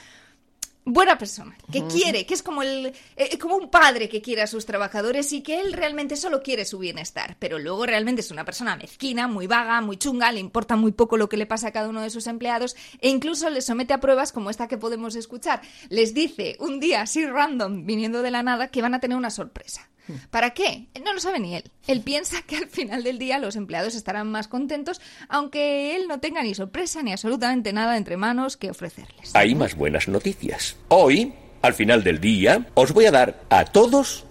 buena 0.93 1.17
persona, 1.17 1.55
que 1.71 1.85
quiere, 1.87 2.25
que 2.25 2.33
es 2.33 2.43
como 2.43 2.61
el 2.61 2.93
eh, 3.15 3.37
como 3.37 3.55
un 3.55 3.69
padre 3.69 4.09
que 4.09 4.21
quiere 4.21 4.41
a 4.41 4.47
sus 4.47 4.65
trabajadores 4.65 5.31
y 5.33 5.41
que 5.41 5.59
él 5.59 5.73
realmente 5.73 6.15
solo 6.15 6.41
quiere 6.41 6.65
su 6.65 6.79
bienestar, 6.79 7.35
pero 7.39 7.59
luego 7.59 7.85
realmente 7.85 8.21
es 8.21 8.31
una 8.31 8.45
persona 8.45 8.75
mezquina, 8.75 9.27
muy 9.27 9.47
vaga, 9.47 9.81
muy 9.81 9.97
chunga, 9.97 10.31
le 10.31 10.39
importa 10.39 10.75
muy 10.75 10.91
poco 10.91 11.17
lo 11.17 11.29
que 11.29 11.37
le 11.37 11.45
pasa 11.45 11.69
a 11.69 11.71
cada 11.71 11.89
uno 11.89 12.01
de 12.01 12.09
sus 12.09 12.27
empleados 12.27 12.75
e 13.01 13.09
incluso 13.09 13.49
les 13.49 13.65
somete 13.65 13.93
a 13.93 13.99
pruebas 13.99 14.31
como 14.31 14.49
esta 14.49 14.67
que 14.67 14.77
podemos 14.77 15.15
escuchar. 15.15 15.61
Les 15.89 16.13
dice 16.13 16.57
un 16.59 16.79
día 16.79 17.01
así 17.01 17.25
random, 17.25 17.85
viniendo 17.85 18.21
de 18.21 18.31
la 18.31 18.43
nada, 18.43 18.67
que 18.67 18.81
van 18.81 18.93
a 18.93 18.99
tener 18.99 19.17
una 19.17 19.29
sorpresa. 19.29 19.89
¿Para 20.29 20.51
qué? 20.51 20.87
No 21.03 21.13
lo 21.13 21.19
sabe 21.19 21.39
ni 21.39 21.55
él. 21.55 21.63
Él 21.87 22.01
piensa 22.01 22.41
que 22.43 22.57
al 22.57 22.67
final 22.67 23.03
del 23.03 23.19
día 23.19 23.39
los 23.39 23.55
empleados 23.55 23.95
estarán 23.95 24.29
más 24.31 24.47
contentos, 24.47 25.01
aunque 25.27 25.95
él 25.95 26.07
no 26.07 26.19
tenga 26.19 26.43
ni 26.43 26.53
sorpresa 26.53 27.01
ni 27.03 27.11
absolutamente 27.11 27.73
nada 27.73 27.97
entre 27.97 28.17
manos 28.17 28.57
que 28.57 28.69
ofrecerles. 28.69 29.35
Hay 29.35 29.55
más 29.55 29.75
buenas 29.75 30.07
noticias. 30.07 30.77
Hoy, 30.89 31.33
al 31.61 31.73
final 31.73 32.03
del 32.03 32.19
día, 32.19 32.67
os 32.73 32.93
voy 32.93 33.05
a 33.05 33.11
dar 33.11 33.41
a 33.49 33.65
todos 33.65 34.25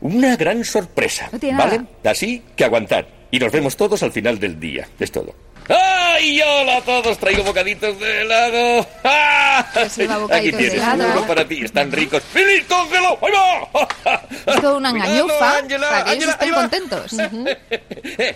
una 0.00 0.36
gran 0.36 0.64
sorpresa. 0.64 1.28
No 1.32 1.38
tiene 1.38 1.58
¿Vale? 1.58 1.78
nada. 1.78 1.88
Así 2.10 2.42
que 2.56 2.64
aguantad. 2.64 3.06
Y 3.30 3.38
nos 3.38 3.52
vemos 3.52 3.76
todos 3.76 4.02
al 4.02 4.12
final 4.12 4.38
del 4.38 4.60
día. 4.60 4.88
Es 4.98 5.10
todo. 5.10 5.34
¡Ay, 5.68 6.40
hola 6.40 6.76
a 6.78 6.82
todos! 6.82 7.18
Traigo 7.18 7.42
bocaditos 7.44 7.98
de 7.98 8.22
helado. 8.22 8.86
¡Ah! 9.04 9.66
Aquí 9.74 10.06
bocaditos 10.06 10.60
de 10.60 10.68
tienes 10.68 10.74
helado. 10.74 11.12
uno 11.12 11.26
para 11.26 11.46
ti. 11.46 11.64
Están 11.64 11.90
ricos. 11.90 12.22
¡Feliz, 12.22 12.64
cógelo! 12.68 13.18
¡Ahí 13.22 13.32
va! 13.32 14.28
Es 14.54 14.60
toda 14.60 14.76
una 14.76 14.90
Cuidado, 14.90 15.12
engañufa 15.12 15.58
Ángela, 15.58 15.88
para 15.90 16.04
que 16.04 16.24
estén 16.24 16.54
contentos. 16.54 17.16
Eh, 18.18 18.34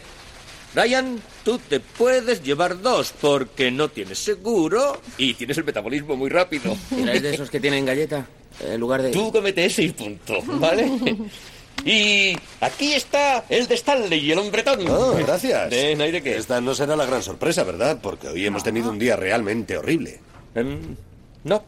Ryan, 0.74 1.20
tú 1.44 1.58
te 1.58 1.80
puedes 1.80 2.42
llevar 2.42 2.80
dos 2.80 3.12
porque 3.20 3.70
no 3.70 3.88
tienes 3.88 4.18
seguro 4.18 5.00
y 5.16 5.34
tienes 5.34 5.58
el 5.58 5.64
metabolismo 5.64 6.16
muy 6.16 6.30
rápido. 6.30 6.76
¿Tiráis 6.88 7.22
de 7.22 7.34
esos 7.34 7.50
que 7.50 7.58
tienen 7.60 7.84
galleta? 7.84 8.26
En 8.60 8.78
lugar 8.78 9.02
de... 9.02 9.10
Tú 9.10 9.32
comete 9.32 9.64
ese 9.64 9.82
y 9.82 9.90
punto, 9.90 10.40
¿vale? 10.44 10.88
Y 11.84 12.36
aquí 12.60 12.92
está 12.92 13.44
el 13.48 13.66
de 13.66 13.74
Stanley 13.74 14.18
y 14.18 14.32
el 14.32 14.38
hombretón. 14.38 14.86
Oh, 14.88 15.14
gracias. 15.14 15.70
De, 15.70 15.96
¿no 15.96 16.04
hay 16.04 16.12
de 16.12 16.22
qué? 16.22 16.36
Esta 16.36 16.60
no 16.60 16.74
será 16.74 16.96
la 16.96 17.06
gran 17.06 17.22
sorpresa, 17.22 17.64
¿verdad? 17.64 17.98
Porque 18.02 18.28
hoy 18.28 18.46
hemos 18.46 18.62
tenido 18.62 18.90
un 18.90 18.98
día 18.98 19.16
realmente 19.16 19.76
horrible. 19.76 20.20
Em, 20.54 20.96
no, 21.44 21.62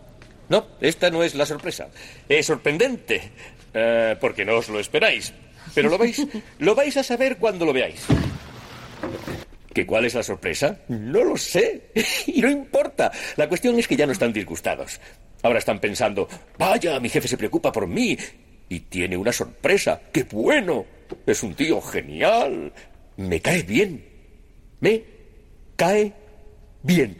no, 0.49 0.67
esta 0.81 1.11
no 1.11 1.23
es 1.23 1.35
la 1.35 1.47
sorpresa. 1.47 1.89
Es 2.29 2.47
sorprendente, 2.47 3.33
eh, 3.73 4.17
porque 4.21 4.45
no 4.45 4.57
os 4.57 4.69
lo 4.69 4.81
esperáis. 4.81 5.33
Pero 5.75 5.89
lo 5.89 5.99
vais, 5.99 6.27
lo 6.59 6.75
vais 6.75 6.97
a 6.97 7.03
saber 7.03 7.39
cuando 7.39 7.65
lo 7.65 7.73
veáis. 7.73 8.05
¿Que 9.73 9.87
cuál 9.87 10.05
es 10.05 10.15
la 10.15 10.23
sorpresa? 10.23 10.77
No 10.89 11.25
lo 11.25 11.37
sé. 11.37 11.91
Y 12.27 12.43
no 12.43 12.51
importa. 12.51 13.11
La 13.37 13.49
cuestión 13.49 13.79
es 13.79 13.89
que 13.89 13.97
ya 13.97 14.07
no 14.07 14.13
están 14.13 14.33
disgustados. 14.33 15.01
Ahora 15.43 15.59
están 15.59 15.81
pensando, 15.81 16.29
vaya, 16.59 17.01
mi 17.01 17.09
jefe 17.09 17.27
se 17.27 17.39
preocupa 17.39 17.73
por 17.73 17.87
mí. 17.87 18.17
Y 18.73 18.81
tiene 18.81 19.19
una 19.19 19.33
sorpresa. 19.33 20.01
¡Qué 20.11 20.25
bueno! 20.25 20.87
Es 21.27 21.43
un 21.43 21.55
tío 21.55 21.79
genial. 21.83 22.73
Me 23.19 23.39
cae 23.39 23.63
bien. 23.65 24.03
Me 24.81 25.05
cae 25.77 26.15
bien. 26.83 27.19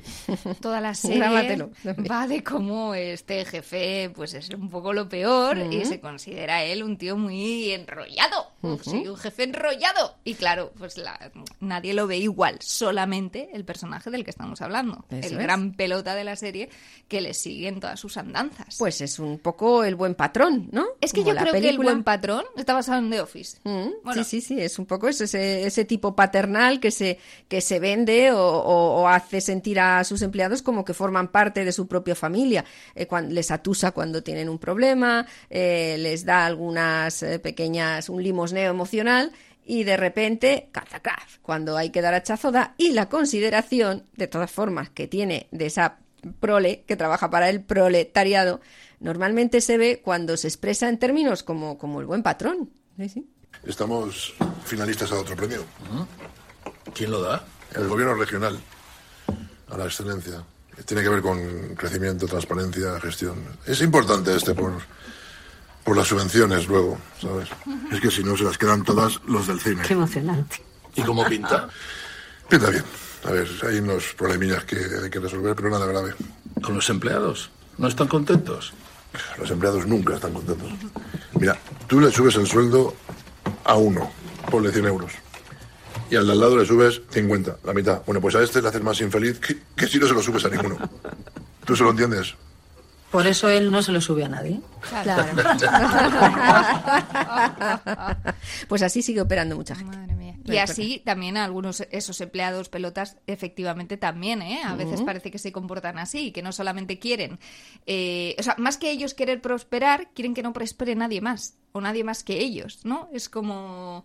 Toda 0.61 0.81
la 0.81 0.95
serie 0.95 1.19
Grábatelo. 1.19 1.71
va 2.11 2.27
de 2.27 2.43
cómo 2.43 2.95
este 2.95 3.45
jefe 3.45 4.11
pues 4.15 4.35
es 4.35 4.51
un 4.51 4.69
poco 4.71 4.93
lo 4.93 5.09
peor 5.09 5.59
y 5.71 5.85
se 5.85 6.01
considera 6.01 6.63
él 6.65 6.83
un 6.83 6.97
tío 6.99 7.17
muy 7.17 7.71
enrollado. 7.73 8.51
Sí, 8.83 9.07
un 9.09 9.17
jefe 9.17 9.43
enrollado. 9.45 10.15
Y 10.25 10.35
claro, 10.35 10.73
pues 10.79 10.97
la- 10.97 11.33
nadie 11.61 11.95
lo 11.95 12.07
ve 12.07 12.19
igual, 12.19 12.59
solamente 12.61 13.51
el 13.55 13.65
personaje 13.65 14.11
del 14.11 14.25
que 14.25 14.31
estamos 14.31 14.61
hablando. 14.63 15.05
Eso 15.11 15.29
el 15.29 15.33
es. 15.35 15.39
gran 15.39 15.73
pelota 15.73 16.15
de 16.15 16.25
la 16.25 16.37
serie 16.37 16.69
que 17.09 17.21
le 17.21 17.35
sigue 17.35 17.69
en 17.69 17.81
todas 17.81 17.99
sus 17.99 18.17
andanzas. 18.17 18.77
Pues 18.79 19.01
es 19.01 19.19
un 19.19 19.39
poco 19.39 19.85
el 19.85 19.95
buen 19.97 20.15
patrón, 20.15 20.69
¿no? 20.73 20.87
es 21.01 21.13
que 21.13 21.21
Como 21.21 21.29
yo 21.31 21.35
la 21.35 21.41
creo 21.43 21.53
que 21.53 21.59
el 21.59 21.65
película. 21.65 21.91
buen 21.93 22.05
patrón 22.05 22.45
está 22.57 22.75
basado 22.75 22.99
en 22.99 23.11
The 23.11 23.21
Office. 23.21 23.59
Mm, 23.65 23.89
Bueno, 24.05 24.25
sí, 24.25 24.41
sí, 24.41 24.55
sí, 24.55 24.61
es 24.61 24.79
un 24.79 24.87
poco 24.87 25.09
eso, 25.09 25.25
ese, 25.25 25.67
ese 25.67 25.85
tipo 25.85 26.15
paternal 26.15 26.79
que 26.81 26.91
se, 26.91 27.19
que 27.49 27.61
se 27.61 27.81
vende 27.81 28.31
o, 28.33 28.39
o- 28.41 29.03
o 29.03 29.09
hace 29.09 29.41
sentir 29.53 29.79
a 29.81 30.03
sus 30.05 30.23
empleados 30.23 30.63
como 30.63 30.85
que 30.85 30.95
forman 30.95 31.29
parte 31.29 31.65
de 31.65 31.73
su 31.73 31.87
propia 31.87 32.15
familia. 32.15 32.65
Eh, 32.95 33.07
cuan- 33.07 33.35
les 33.35 33.51
atusa 33.51 33.93
cuando 33.93 34.23
tienen 34.23 34.49
un 34.49 34.59
problema, 34.59 35.27
eh, 35.51 35.97
les 35.99 36.25
da 36.25 36.47
algunas 36.47 37.23
eh, 37.23 37.39
pequeñas, 37.39 38.09
un 38.09 38.23
limosneo 38.23 38.71
emocional 38.71 39.31
y 39.65 39.85
de 39.85 39.97
repente, 39.97 40.69
catacraz, 40.73 41.39
cuando 41.43 41.77
hay 41.77 41.91
que 41.91 42.01
dar 42.03 42.15
hachazo 42.15 42.51
da 42.51 42.75
y 42.79 42.93
la 42.93 43.09
consideración, 43.09 44.05
de 44.17 44.27
todas 44.27 44.51
formas, 44.51 44.91
que 44.91 45.07
tiene 45.07 45.47
de 45.53 45.67
esa 45.67 45.99
prole 46.41 46.83
que 46.87 46.97
trabaja 46.97 47.29
para 47.31 47.49
el 47.51 47.61
proletariado, 47.63 48.61
normalmente 49.01 49.61
se 49.61 49.77
ve 49.79 50.01
cuando 50.05 50.37
se 50.37 50.49
expresa 50.49 50.89
en 50.89 50.99
términos 50.99 51.43
como, 51.43 51.77
como 51.79 52.01
el 52.01 52.07
buen 52.07 52.23
patrón. 52.23 52.71
Sí, 52.97 53.09
sí. 53.09 53.27
Estamos 53.67 54.35
finalistas 54.65 55.13
a 55.13 55.17
otro 55.21 55.37
premio. 55.37 55.63
¿Quién 56.95 57.11
lo 57.11 57.21
da? 57.23 57.45
El 57.77 57.89
gobierno 57.89 58.15
regional 58.15 58.59
a 59.73 59.79
la 59.79 59.85
excelencia. 59.87 60.45
Tiene 60.85 61.03
que 61.03 61.09
ver 61.09 61.23
con 61.23 61.75
crecimiento, 61.75 62.27
transparencia, 62.27 63.01
gestión. 63.01 63.37
Es 63.67 63.81
importante 63.83 64.35
este 64.35 64.55
por, 64.55 64.73
por 65.85 65.97
las 65.97 66.09
subvenciones 66.09 66.67
luego, 66.69 66.99
¿sabes? 67.21 67.49
Es 67.91 68.01
que 68.01 68.11
si 68.11 68.23
no 68.23 68.37
se 68.37 68.45
las 68.45 68.59
quedan 68.59 68.83
todas 68.85 69.21
los 69.27 69.47
del 69.47 69.61
cine. 69.61 69.83
¿Y 70.95 71.03
cómo 71.03 71.25
pinta? 71.25 71.69
Pinta 72.49 72.71
bien. 72.71 72.85
A 73.25 73.31
ver, 73.31 73.49
hay 73.69 73.79
unos 73.79 74.15
problemillas 74.15 74.65
que 74.65 74.77
hay 74.77 75.09
que 75.09 75.21
resolver, 75.21 75.55
pero 75.55 75.71
nada 75.71 75.87
grave. 75.87 76.15
¿Con 76.63 76.75
los 76.75 76.91
empleados? 76.91 77.51
¿No 77.79 77.89
están 77.89 78.09
contentos? 78.09 78.73
Los 79.39 79.51
empleados 79.51 79.87
nunca 79.87 80.15
están 80.15 80.33
contentos. 80.33 80.71
Mira, 81.39 81.57
tú 81.87 82.01
le 82.01 82.11
subes 82.11 82.35
el 82.37 82.47
sueldo 82.47 82.95
a 83.65 83.75
uno, 83.77 84.11
ponle 84.51 84.73
100 84.73 84.87
euros. 84.87 85.13
Y 86.13 86.17
al 86.17 86.27
de 86.27 86.33
al 86.33 86.41
lado 86.41 86.59
le 86.59 86.67
subes 86.67 87.01
50, 87.09 87.61
la 87.65 87.73
mitad. 87.73 88.03
Bueno, 88.05 88.21
pues 88.21 88.35
a 88.35 88.43
este 88.43 88.61
le 88.61 88.69
haces 88.69 88.83
más 88.83 89.01
infeliz 89.01 89.41
que, 89.41 89.57
que 89.75 89.87
si 89.87 89.99
no 89.99 90.07
se 90.07 90.13
lo 90.13 90.23
subes 90.23 90.45
a 90.45 90.51
ninguno. 90.51 90.77
¿Tú 91.65 91.75
se 91.75 91.83
lo 91.83 91.91
entiendes? 91.91 92.35
Por 93.11 93.27
eso 93.27 93.49
él 93.49 93.71
no 93.71 93.81
se 93.81 93.93
lo 93.93 94.01
sube 94.03 94.23
a 94.23 94.29
nadie. 94.29 94.61
Claro. 95.03 95.25
pues 98.69 98.83
así 98.83 99.01
sigue 99.01 99.23
operando 99.23 99.57
mucha 99.57 99.75
gente. 99.75 99.97
Madre 99.97 100.15
mía. 100.15 100.37
Y 100.45 100.59
así 100.59 101.01
también 101.03 101.39
algunos 101.39 101.81
esos 101.91 102.21
empleados 102.21 102.69
pelotas 102.69 103.17
efectivamente 103.27 103.97
también, 103.97 104.43
¿eh? 104.43 104.61
A 104.67 104.75
veces 104.75 105.01
parece 105.01 105.31
que 105.31 105.39
se 105.39 105.51
comportan 105.51 105.99
así, 105.99 106.31
que 106.31 106.43
no 106.43 106.53
solamente 106.53 106.99
quieren, 106.99 107.39
eh, 107.87 108.37
o 108.39 108.43
sea, 108.43 108.55
más 108.59 108.77
que 108.77 108.91
ellos 108.91 109.15
querer 109.15 109.41
prosperar, 109.41 110.11
quieren 110.13 110.35
que 110.35 110.43
no 110.43 110.53
prospere 110.53 110.95
nadie 110.95 111.23
más 111.23 111.55
o 111.73 111.81
nadie 111.81 112.05
más 112.05 112.23
que 112.23 112.41
ellos, 112.41 112.81
¿no? 112.85 113.09
Es 113.15 113.31
como 113.31 114.05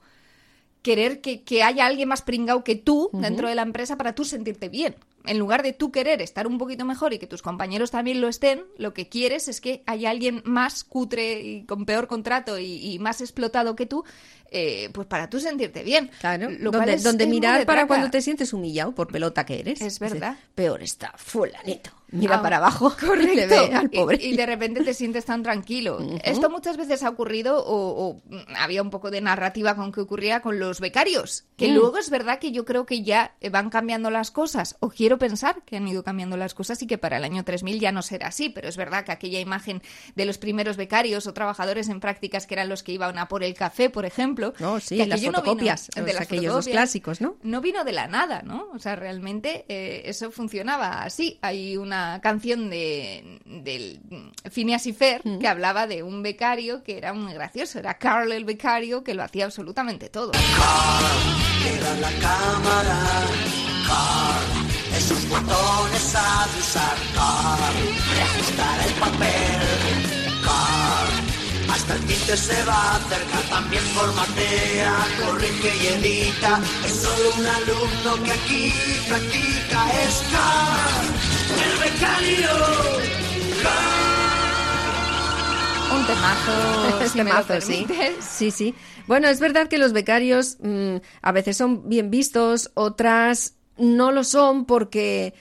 querer 0.88 1.22
que, 1.22 1.42
que 1.44 1.64
haya 1.64 1.86
alguien 1.86 2.08
más 2.10 2.22
pringao 2.22 2.64
que 2.64 2.76
tú 2.76 3.10
dentro 3.14 3.48
de 3.50 3.56
la 3.56 3.62
empresa 3.64 3.98
para 3.98 4.14
tú 4.16 4.24
sentirte 4.26 4.70
bien. 4.70 4.96
En 5.26 5.38
lugar 5.40 5.62
de 5.62 5.74
tú 5.74 5.92
querer 5.92 6.22
estar 6.22 6.48
un 6.48 6.58
poquito 6.58 6.86
mejor 6.86 7.12
y 7.14 7.20
que 7.20 7.28
tus 7.28 7.42
compañeros 7.42 7.92
también 7.92 8.22
lo 8.22 8.30
estén, 8.30 8.64
lo 8.78 8.94
que 8.94 9.10
quieres 9.10 9.50
es 9.50 9.60
que 9.60 9.84
haya 9.86 10.10
alguien 10.10 10.42
más 10.46 10.86
cutre 10.86 11.42
y 11.42 11.64
con 11.66 11.86
peor 11.86 12.08
contrato 12.08 12.58
y, 12.58 12.94
y 12.94 13.00
más 13.00 13.20
explotado 13.20 13.76
que 13.76 13.86
tú, 13.86 14.06
eh, 14.52 14.90
pues 14.94 15.06
para 15.08 15.30
tú 15.30 15.42
sentirte 15.42 15.84
bien. 15.84 16.10
Claro, 16.22 16.50
Lo 16.50 16.72
cual 16.72 16.82
donde, 16.86 16.94
es- 16.94 17.04
donde 17.04 17.24
es 17.26 17.28
muy 17.28 17.36
mirar 17.42 17.66
para 17.66 17.88
cuando 17.88 18.10
te 18.10 18.22
sientes 18.22 18.54
humillado 18.54 18.94
por 18.96 19.08
pelota 19.12 19.46
que 19.46 19.60
eres. 19.60 19.82
Es 19.82 20.00
verdad. 20.00 20.38
Peor 20.56 20.82
está 20.82 21.14
fulanito. 21.18 21.92
Mira 22.10 22.38
Ah, 22.38 22.42
para 22.42 22.58
abajo 22.58 22.94
y 23.02 23.06
Correcto. 23.06 23.36
le 23.36 23.48
ve 23.48 23.58
al 23.76 23.90
Y- 23.92 23.98
pobre. 23.98 24.18
Y, 24.24 24.36
de 24.38 24.46
repente 24.46 24.84
te 24.84 24.94
sientes 24.94 25.26
tan 25.26 25.44
tranquilo. 25.44 26.00
Esto 26.24 26.50
muchas 26.50 26.78
veces 26.78 27.04
ha 27.04 27.10
ocurrido 27.10 27.64
o, 27.64 28.08
o, 28.10 28.22
mm, 28.30 28.56
había 28.58 28.82
un 28.82 28.90
poco 28.90 29.12
de 29.12 29.20
narrativa 29.22 29.76
con 29.76 29.92
que 29.92 30.02
ocurría 30.02 30.42
con 30.42 30.58
los 30.60 30.80
becarios. 30.80 31.46
Que 31.58 31.68
Mm. 31.70 31.74
luego 31.76 31.98
es 31.98 32.10
verdad 32.10 32.40
que 32.40 32.52
yo 32.52 32.64
creo 32.64 32.86
que 32.86 33.04
ya 33.04 33.36
eh, 33.42 33.50
van 33.50 33.70
cambiando 33.70 34.10
las 34.10 34.32
cosas. 34.32 34.78
O 34.80 34.90
quiero 34.90 35.18
pensar 35.18 35.64
que 35.66 35.76
han 35.78 35.88
ido 35.88 36.04
cambiando 36.04 36.38
las 36.38 36.54
cosas 36.54 36.82
y 36.82 36.88
que 36.88 36.98
para 36.98 37.18
el 37.18 37.24
año 37.26 37.44
3000 37.44 37.80
ya 37.80 37.92
no 37.92 38.02
será 38.02 38.28
así. 38.28 38.50
Pero 38.50 38.70
es 38.70 38.78
verdad 38.78 39.04
que 39.04 39.12
aquella 39.12 39.40
imagen 39.40 39.82
de 40.16 40.26
los 40.26 40.38
primeros 40.38 40.78
becarios 40.78 41.28
o 41.28 41.34
trabajadores 41.34 41.90
en 41.90 42.00
prácticas 42.00 42.48
que 42.48 42.54
eran 42.54 42.70
los 42.70 42.84
que 42.84 42.94
iban 42.94 43.18
a 43.18 43.28
por 43.28 43.44
el 43.44 43.54
café, 43.54 43.90
por 43.90 44.06
ejemplo. 44.06 44.54
No, 44.60 44.80
sí, 44.80 44.98
que 44.98 45.08
las 45.08 45.22
no 45.24 45.32
fotocopias, 45.34 45.90
de 45.96 46.02
las 46.14 46.22
aquellos 46.22 46.54
fotocopias, 46.54 46.72
clásicos, 46.74 47.22
¿no? 47.22 47.36
no 47.44 47.60
vino 47.62 47.84
de 47.84 47.92
la 47.92 48.08
nada, 48.08 48.44
¿no? 48.44 48.70
O 48.74 48.80
sea, 48.80 48.96
realmente 48.96 49.66
eh, 49.68 50.04
eso 50.06 50.32
funcionaba 50.32 51.04
así. 51.04 51.38
Hay 51.42 51.76
una 51.76 51.97
canción 52.22 52.70
de 52.70 53.40
del 53.46 54.00
Phineas 54.52 54.86
y 54.88 54.94
Fer 54.94 55.22
Mm. 55.24 55.40
que 55.40 55.48
hablaba 55.48 55.88
de 55.88 56.04
un 56.04 56.22
becario 56.24 56.84
que 56.84 56.98
era 56.98 57.14
muy 57.14 57.34
gracioso. 57.34 57.80
Era 57.80 57.98
Carl 57.98 58.32
el 58.32 58.46
becario 58.46 59.04
que 59.04 59.14
lo 59.14 59.24
hacía 59.24 59.46
absolutamente 59.46 60.10
todo. 60.10 60.32
Mira 61.64 61.94
la 62.00 62.12
cámara, 62.20 63.00
Carl. 63.88 64.98
Esos 64.98 65.28
botones 65.30 66.02
sabe 66.02 66.60
usar 66.60 66.98
Carl. 67.16 67.76
Reajustar 68.16 68.88
el 68.88 68.94
papel, 68.94 70.42
Carl. 70.44 71.72
Hasta 71.74 71.94
el 71.96 72.02
tinte 72.06 72.38
se 72.38 72.64
va 72.66 72.74
a 72.74 72.96
acercar, 72.96 73.42
también 73.50 73.84
formatea, 73.94 74.96
corrige 75.24 75.72
y 75.84 75.88
edita. 75.88 76.60
Es 76.86 76.94
solo 77.02 77.30
un 77.38 77.46
alumno 77.46 78.24
que 78.24 78.32
aquí 78.32 78.74
practica. 79.08 79.80
Es 80.04 80.24
Carl, 80.32 81.08
el 81.52 81.92
becario. 81.92 82.50
Un 85.94 86.06
temazo, 86.06 87.10
si 87.12 87.18
me 87.20 87.24
lo 87.26 87.44
temazo, 87.44 87.62
sí. 87.62 87.88
Sí, 88.20 88.52
sí. 88.52 88.76
Bueno, 89.08 89.28
es 89.30 89.40
verdad 89.40 89.68
que 89.68 89.78
los 89.78 89.94
becarios 89.94 90.58
mm, 90.62 90.98
a 91.22 91.32
veces 91.32 91.58
son 91.58 91.88
bien 91.88 92.10
vistos, 92.12 92.72
otras 92.74 93.56
no 93.78 94.12
lo 94.12 94.24
son 94.24 94.66
porque 94.66 95.34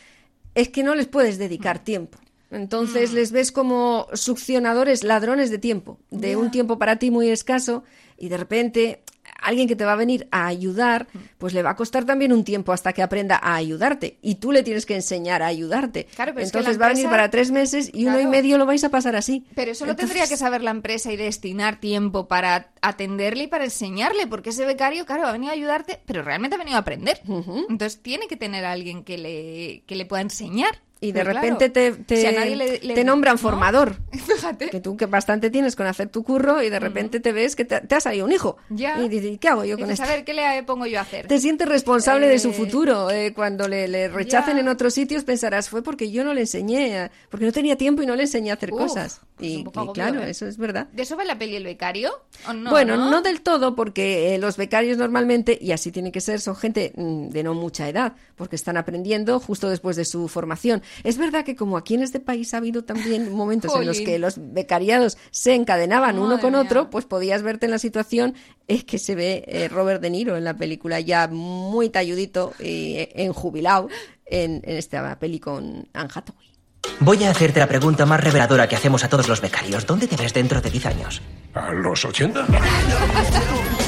es 0.54 0.68
que 0.68 0.82
no 0.82 0.94
les 0.94 1.06
puedes 1.06 1.38
dedicar 1.38 1.80
tiempo. 1.80 2.18
Entonces 2.50 3.12
les 3.12 3.32
ves 3.32 3.50
como 3.50 4.06
succionadores, 4.12 5.02
ladrones 5.02 5.50
de 5.50 5.58
tiempo, 5.58 5.98
de 6.10 6.36
un 6.36 6.50
tiempo 6.50 6.78
para 6.78 6.96
ti 6.96 7.10
muy 7.10 7.28
escaso 7.28 7.82
y 8.16 8.28
de 8.28 8.36
repente 8.36 9.02
alguien 9.48 9.68
que 9.68 9.76
te 9.76 9.84
va 9.84 9.92
a 9.92 9.96
venir 9.96 10.28
a 10.30 10.46
ayudar, 10.46 11.06
pues 11.38 11.54
le 11.54 11.62
va 11.62 11.70
a 11.70 11.76
costar 11.76 12.04
también 12.04 12.32
un 12.32 12.44
tiempo 12.44 12.72
hasta 12.72 12.92
que 12.92 13.02
aprenda 13.02 13.36
a 13.42 13.54
ayudarte 13.54 14.18
y 14.22 14.36
tú 14.36 14.52
le 14.52 14.62
tienes 14.62 14.86
que 14.86 14.94
enseñar 14.94 15.42
a 15.42 15.46
ayudarte. 15.46 16.04
Claro, 16.14 16.32
pero 16.34 16.44
es 16.46 16.52
que 16.52 16.58
Entonces 16.58 16.80
va 16.80 16.86
a 16.86 16.88
venir 16.90 17.08
para 17.08 17.30
tres 17.30 17.50
meses 17.50 17.90
y 17.92 18.06
uno 18.06 18.20
y 18.20 18.26
medio 18.26 18.58
lo 18.58 18.66
vais 18.66 18.84
a 18.84 18.88
pasar 18.90 19.16
así. 19.16 19.44
Pero 19.54 19.70
eso 19.72 19.84
lo 19.86 19.92
Entonces- 19.92 20.14
tendría 20.14 20.28
que 20.28 20.36
saber 20.36 20.62
la 20.62 20.70
empresa 20.70 21.12
y 21.12 21.16
destinar 21.16 21.80
tiempo 21.80 22.28
para 22.28 22.70
atenderle 22.82 23.44
y 23.44 23.46
para 23.48 23.64
enseñarle, 23.64 24.26
porque 24.26 24.50
ese 24.50 24.64
becario, 24.66 25.06
claro, 25.06 25.26
ha 25.26 25.32
venido 25.32 25.50
a 25.50 25.54
ayudarte, 25.54 26.00
pero 26.06 26.22
realmente 26.22 26.56
ha 26.56 26.58
venido 26.58 26.76
a 26.76 26.80
aprender. 26.80 27.20
Entonces 27.68 28.00
tiene 28.02 28.28
que 28.28 28.36
tener 28.36 28.64
a 28.64 28.72
alguien 28.72 29.04
que 29.04 29.18
le, 29.18 29.82
que 29.86 29.96
le 29.96 30.06
pueda 30.06 30.22
enseñar. 30.22 30.82
Y 30.98 31.12
de 31.12 31.20
claro, 31.20 31.34
repente 31.40 31.68
te, 31.68 31.92
te, 31.92 32.16
si 32.16 32.26
a 32.26 32.32
nadie 32.32 32.56
le- 32.56 32.78
le- 32.80 32.94
te 32.94 33.04
nombran 33.04 33.34
¿no? 33.34 33.38
formador. 33.38 33.96
Fíjate. 34.12 34.70
Que 34.70 34.80
tú 34.80 34.96
que 34.96 35.04
bastante 35.04 35.50
tienes 35.50 35.76
con 35.76 35.86
hacer 35.86 36.08
tu 36.08 36.24
curro 36.24 36.62
y 36.62 36.70
de 36.70 36.80
repente 36.80 37.20
te 37.20 37.32
ves 37.32 37.54
que 37.54 37.66
te, 37.66 37.80
te 37.82 37.94
ha 37.94 38.00
salido 38.00 38.24
un 38.24 38.32
hijo. 38.32 38.56
Ya. 38.70 38.98
Y 39.02 39.08
dices, 39.10 39.38
¿qué 39.38 39.48
hago 39.48 39.64
yo 39.66 39.76
Y 39.76 39.80
con 39.82 39.90
esto? 39.90 40.04
a 40.04 40.06
ver, 40.06 40.24
¿qué 40.24 40.32
le 40.32 40.62
pongo 40.62 40.86
yo 40.86 40.98
a 40.98 41.02
hacer? 41.02 41.26
Te 41.26 41.38
sientes 41.38 41.68
responsable 41.68 42.28
de 42.28 42.38
su 42.38 42.48
Eh, 42.48 42.52
futuro. 42.54 43.10
eh, 43.10 43.34
cuando 43.34 43.68
le, 43.68 43.88
le 43.88 44.08
rechacen 44.08 44.54
ya. 44.54 44.60
en 44.62 44.68
otros 44.68 44.94
sitios 44.94 45.24
pensarás, 45.24 45.68
fue 45.68 45.82
porque 45.82 46.10
yo 46.10 46.24
no 46.24 46.32
le 46.32 46.40
enseñé, 46.40 46.98
a- 46.98 47.10
porque 47.30 47.44
no 47.44 47.52
tenía 47.52 47.76
tiempo 47.76 48.02
y 48.02 48.06
no 48.06 48.16
le 48.16 48.22
enseñé 48.22 48.50
a 48.50 48.54
hacer 48.54 48.72
Uf, 48.72 48.78
cosas. 48.80 49.20
es 49.38 49.44
Y, 49.46 49.54
y 49.60 49.64
claro, 49.92 50.22
¿eh? 50.22 50.30
eso 50.30 50.46
es 50.46 50.56
verdad. 50.56 50.86
¿De 50.92 51.02
eso 51.02 51.14
va 51.18 51.24
la 51.26 51.38
peli 51.38 51.56
El 51.56 51.64
Becario? 51.64 52.10
¿O 52.48 52.54
no, 52.54 52.70
bueno, 52.70 52.96
no? 52.96 53.10
no 53.10 53.20
del 53.20 53.42
todo, 53.42 53.74
porque 53.76 54.38
los 54.40 54.56
becarios 54.56 54.96
normalmente, 54.96 55.58
y 55.60 55.72
así 55.72 55.92
tiene 55.92 56.10
que 56.10 56.22
ser, 56.22 56.40
son 56.40 56.56
gente 56.56 56.92
mm, 56.96 57.28
de 57.28 57.42
no 57.42 57.52
mucha 57.52 57.86
edad, 57.86 58.14
porque 58.34 58.56
están 58.56 58.78
aprendiendo 58.78 59.38
justo 59.40 59.68
después 59.68 59.96
de 59.96 60.06
su 60.06 60.26
formación. 60.28 60.82
Es 61.04 61.18
verdad 61.18 61.44
que 61.44 61.56
como 61.56 61.76
aquí 61.76 61.94
en 61.94 62.02
este 62.02 62.20
país 62.20 62.54
ha 62.54 62.58
habido 62.58 62.84
también 62.84 63.32
momentos 63.34 63.74
en 63.74 63.86
los 63.86 64.00
que 64.00 64.18
los 64.18 64.34
becariados 64.38 65.18
se 65.30 65.54
encadenaban 65.54 66.18
uno 66.18 66.40
con 66.40 66.52
mía. 66.52 66.62
otro, 66.62 66.90
pues 66.90 67.04
podías 67.04 67.42
verte 67.42 67.66
en 67.66 67.72
la 67.72 67.78
situación 67.78 68.34
es 68.68 68.84
que 68.84 68.98
se 68.98 69.14
ve 69.14 69.44
eh, 69.46 69.68
Robert 69.68 70.00
De 70.02 70.10
Niro 70.10 70.36
en 70.36 70.44
la 70.44 70.56
película 70.56 71.00
ya 71.00 71.28
muy 71.28 71.88
talludito 71.90 72.52
y 72.58 72.96
eh, 72.96 73.12
enjubilado 73.14 73.88
en, 74.26 74.62
en 74.64 74.76
esta 74.76 75.18
peli 75.18 75.38
con 75.38 75.88
Anne 75.92 76.10
Hathaway. 76.12 76.56
Voy 77.00 77.22
a 77.24 77.30
hacerte 77.30 77.60
la 77.60 77.66
pregunta 77.66 78.06
más 78.06 78.20
reveladora 78.20 78.68
que 78.68 78.76
hacemos 78.76 79.04
a 79.04 79.08
todos 79.08 79.28
los 79.28 79.40
becarios. 79.40 79.86
¿Dónde 79.86 80.06
te 80.06 80.16
ves 80.16 80.32
dentro 80.32 80.60
de 80.60 80.70
10 80.70 80.86
años? 80.86 81.22
¿A 81.54 81.72
los 81.72 82.04
80? 82.04 82.46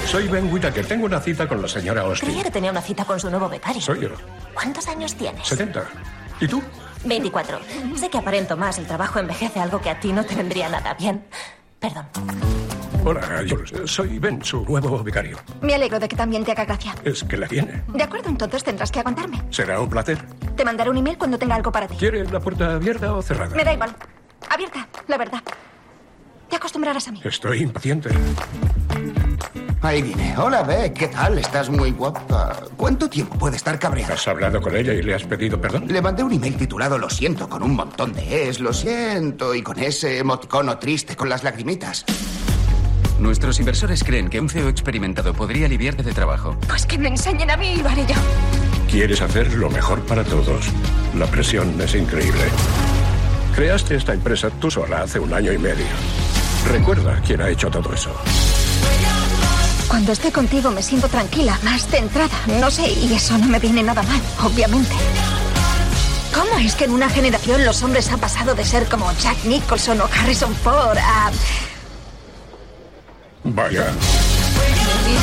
Soy 0.07 0.29
Ben 0.29 0.53
Whittaker. 0.53 0.87
Tengo 0.87 1.07
una 1.07 1.21
cita 1.21 1.49
con 1.49 1.63
la 1.63 1.69
señora 1.69 2.03
Austin. 2.03 2.29
Creía 2.29 2.45
que 2.45 2.51
tenía 2.51 2.71
una 2.71 2.83
cita 2.83 3.05
con 3.05 3.19
su 3.19 3.31
nuevo 3.31 3.49
becario. 3.49 3.81
Soy 3.81 4.01
yo. 4.01 4.11
¿Cuántos 4.55 4.87
años 4.89 5.15
tienes? 5.15 5.47
70. 5.47 5.85
¿Y 6.41 6.49
tú? 6.49 6.63
24. 7.09 7.59
Sé 7.97 8.11
que 8.11 8.19
aparento 8.19 8.57
más. 8.57 8.79
El 8.79 8.87
trabajo 8.87 9.19
envejece 9.19 9.61
algo 9.61 9.81
que 9.81 9.91
a 9.91 9.99
ti 9.99 10.13
no 10.13 10.25
te 10.25 10.35
vendría 10.35 10.69
nada 10.69 10.95
bien. 10.95 11.25
Perdón. 11.81 12.07
Hola, 13.05 13.43
yo 13.47 13.57
soy 13.87 14.19
Ben, 14.19 14.45
su 14.45 14.65
nuevo 14.65 15.03
becario. 15.03 15.39
Me 15.63 15.75
alegro 15.75 15.99
de 15.99 16.09
que 16.09 16.17
también 16.17 16.45
te 16.45 16.53
haga 16.53 16.65
gracia. 16.65 16.95
Es 17.05 17.25
que 17.25 17.37
la 17.37 17.47
tiene. 17.47 17.83
De 17.89 18.03
acuerdo, 18.03 18.29
entonces 18.29 18.63
tendrás 18.65 18.91
que 18.91 19.01
aguantarme. 19.01 19.41
Será 19.51 19.81
un 19.81 19.89
placer. 19.89 20.19
Te 20.57 20.65
mandaré 20.65 20.91
un 20.91 20.97
email 20.99 21.17
cuando 21.17 21.39
tenga 21.39 21.55
algo 21.55 21.73
para 21.73 21.87
ti. 21.87 21.97
¿Quiere 21.97 22.25
la 22.25 22.41
puerta 22.41 22.75
abierta 22.75 23.15
o 23.15 23.23
cerrada? 23.23 23.55
Me 23.55 23.65
da 23.65 23.73
igual. 23.73 23.95
Abierta, 24.51 24.89
la 25.07 25.17
verdad. 25.17 25.43
Te 26.51 26.57
acostumbrarás 26.57 27.07
a 27.09 27.13
mí. 27.13 27.21
Estoy 27.25 27.63
impaciente. 27.63 28.11
Ahí 29.81 30.03
viene. 30.03 30.35
Hola, 30.37 30.63
Beck. 30.63 30.93
¿Qué 30.95 31.09
tal? 31.09 31.39
Estás 31.39 31.71
muy 31.71 31.93
guapa. 31.93 32.57
¿Cuánto 32.77 33.09
tiempo 33.09 33.39
puede 33.39 33.57
estar 33.57 33.79
cabreada? 33.79 34.15
¿Has 34.15 34.27
hablado 34.27 34.61
con 34.61 34.75
ella 34.75 34.93
y 34.93 35.03
le 35.03 35.15
has 35.15 35.25
pedido 35.25 35.61
perdón? 35.61 35.85
Le 35.87 36.03
mandé 36.03 36.25
un 36.25 36.33
email 36.33 36.57
titulado 36.57 36.99
Lo 36.99 37.09
siento 37.09 37.49
con 37.49 37.63
un 37.63 37.77
montón 37.77 38.13
de 38.13 38.49
es, 38.49 38.59
lo 38.59 38.73
siento, 38.73 39.55
y 39.55 39.63
con 39.63 39.79
ese 39.79 40.19
emoticono 40.19 40.79
triste 40.79 41.15
con 41.15 41.29
las 41.29 41.45
lagrimitas. 41.45 42.05
Nuestros 43.21 43.59
inversores 43.59 44.05
creen 44.05 44.29
que 44.29 44.41
un 44.41 44.49
CEO 44.49 44.69
experimentado 44.69 45.33
podría 45.35 45.67
aliviarte 45.67 46.03
de 46.03 46.13
trabajo. 46.13 46.57
Pues 46.67 46.87
que 46.87 46.99
me 46.99 47.09
enseñen 47.09 47.51
a 47.51 47.57
mí 47.57 47.75
y 47.75 47.83
lo 47.83 47.89
haré 47.89 48.07
yo. 48.07 48.15
Quieres 48.91 49.21
hacer 49.21 49.55
lo 49.55 49.71
mejor 49.71 50.01
para 50.07 50.25
todos. 50.25 50.67
La 51.17 51.27
presión 51.27 51.81
es 51.81 51.95
increíble. 51.95 52.45
Creaste 53.55 53.97
esta 53.97 54.15
empresa 54.15 54.51
tú 54.51 54.71
sola 54.71 55.03
hace 55.03 55.19
un 55.19 55.33
año 55.33 55.53
y 55.53 55.59
medio. 55.59 55.87
Recuerda 56.71 57.21
quién 57.27 57.41
ha 57.41 57.49
hecho 57.49 57.71
todo 57.71 57.93
eso. 57.93 58.11
Cuando 59.89 60.13
estoy 60.13 60.31
contigo 60.31 60.71
me 60.71 60.83
siento 60.83 61.09
tranquila, 61.09 61.59
más 61.63 61.87
centrada. 61.87 62.29
No 62.61 62.71
sé, 62.71 62.91
y 62.91 63.13
eso 63.15 63.39
no 63.39 63.47
me 63.47 63.59
viene 63.59 63.83
nada 63.83 64.03
mal, 64.03 64.21
obviamente. 64.45 64.95
¿Cómo 66.35 66.59
es 66.59 66.75
que 66.75 66.85
en 66.85 66.93
una 66.93 67.09
generación 67.09 67.65
los 67.65 67.83
hombres 67.83 68.11
han 68.13 68.21
pasado 68.21 68.55
de 68.55 68.65
ser 68.65 68.87
como 68.87 69.11
Jack 69.15 69.45
Nicholson 69.45 70.01
o 70.01 70.05
Harrison 70.05 70.55
Ford 70.55 70.99
a... 70.99 71.31
Vaya. 73.45 73.87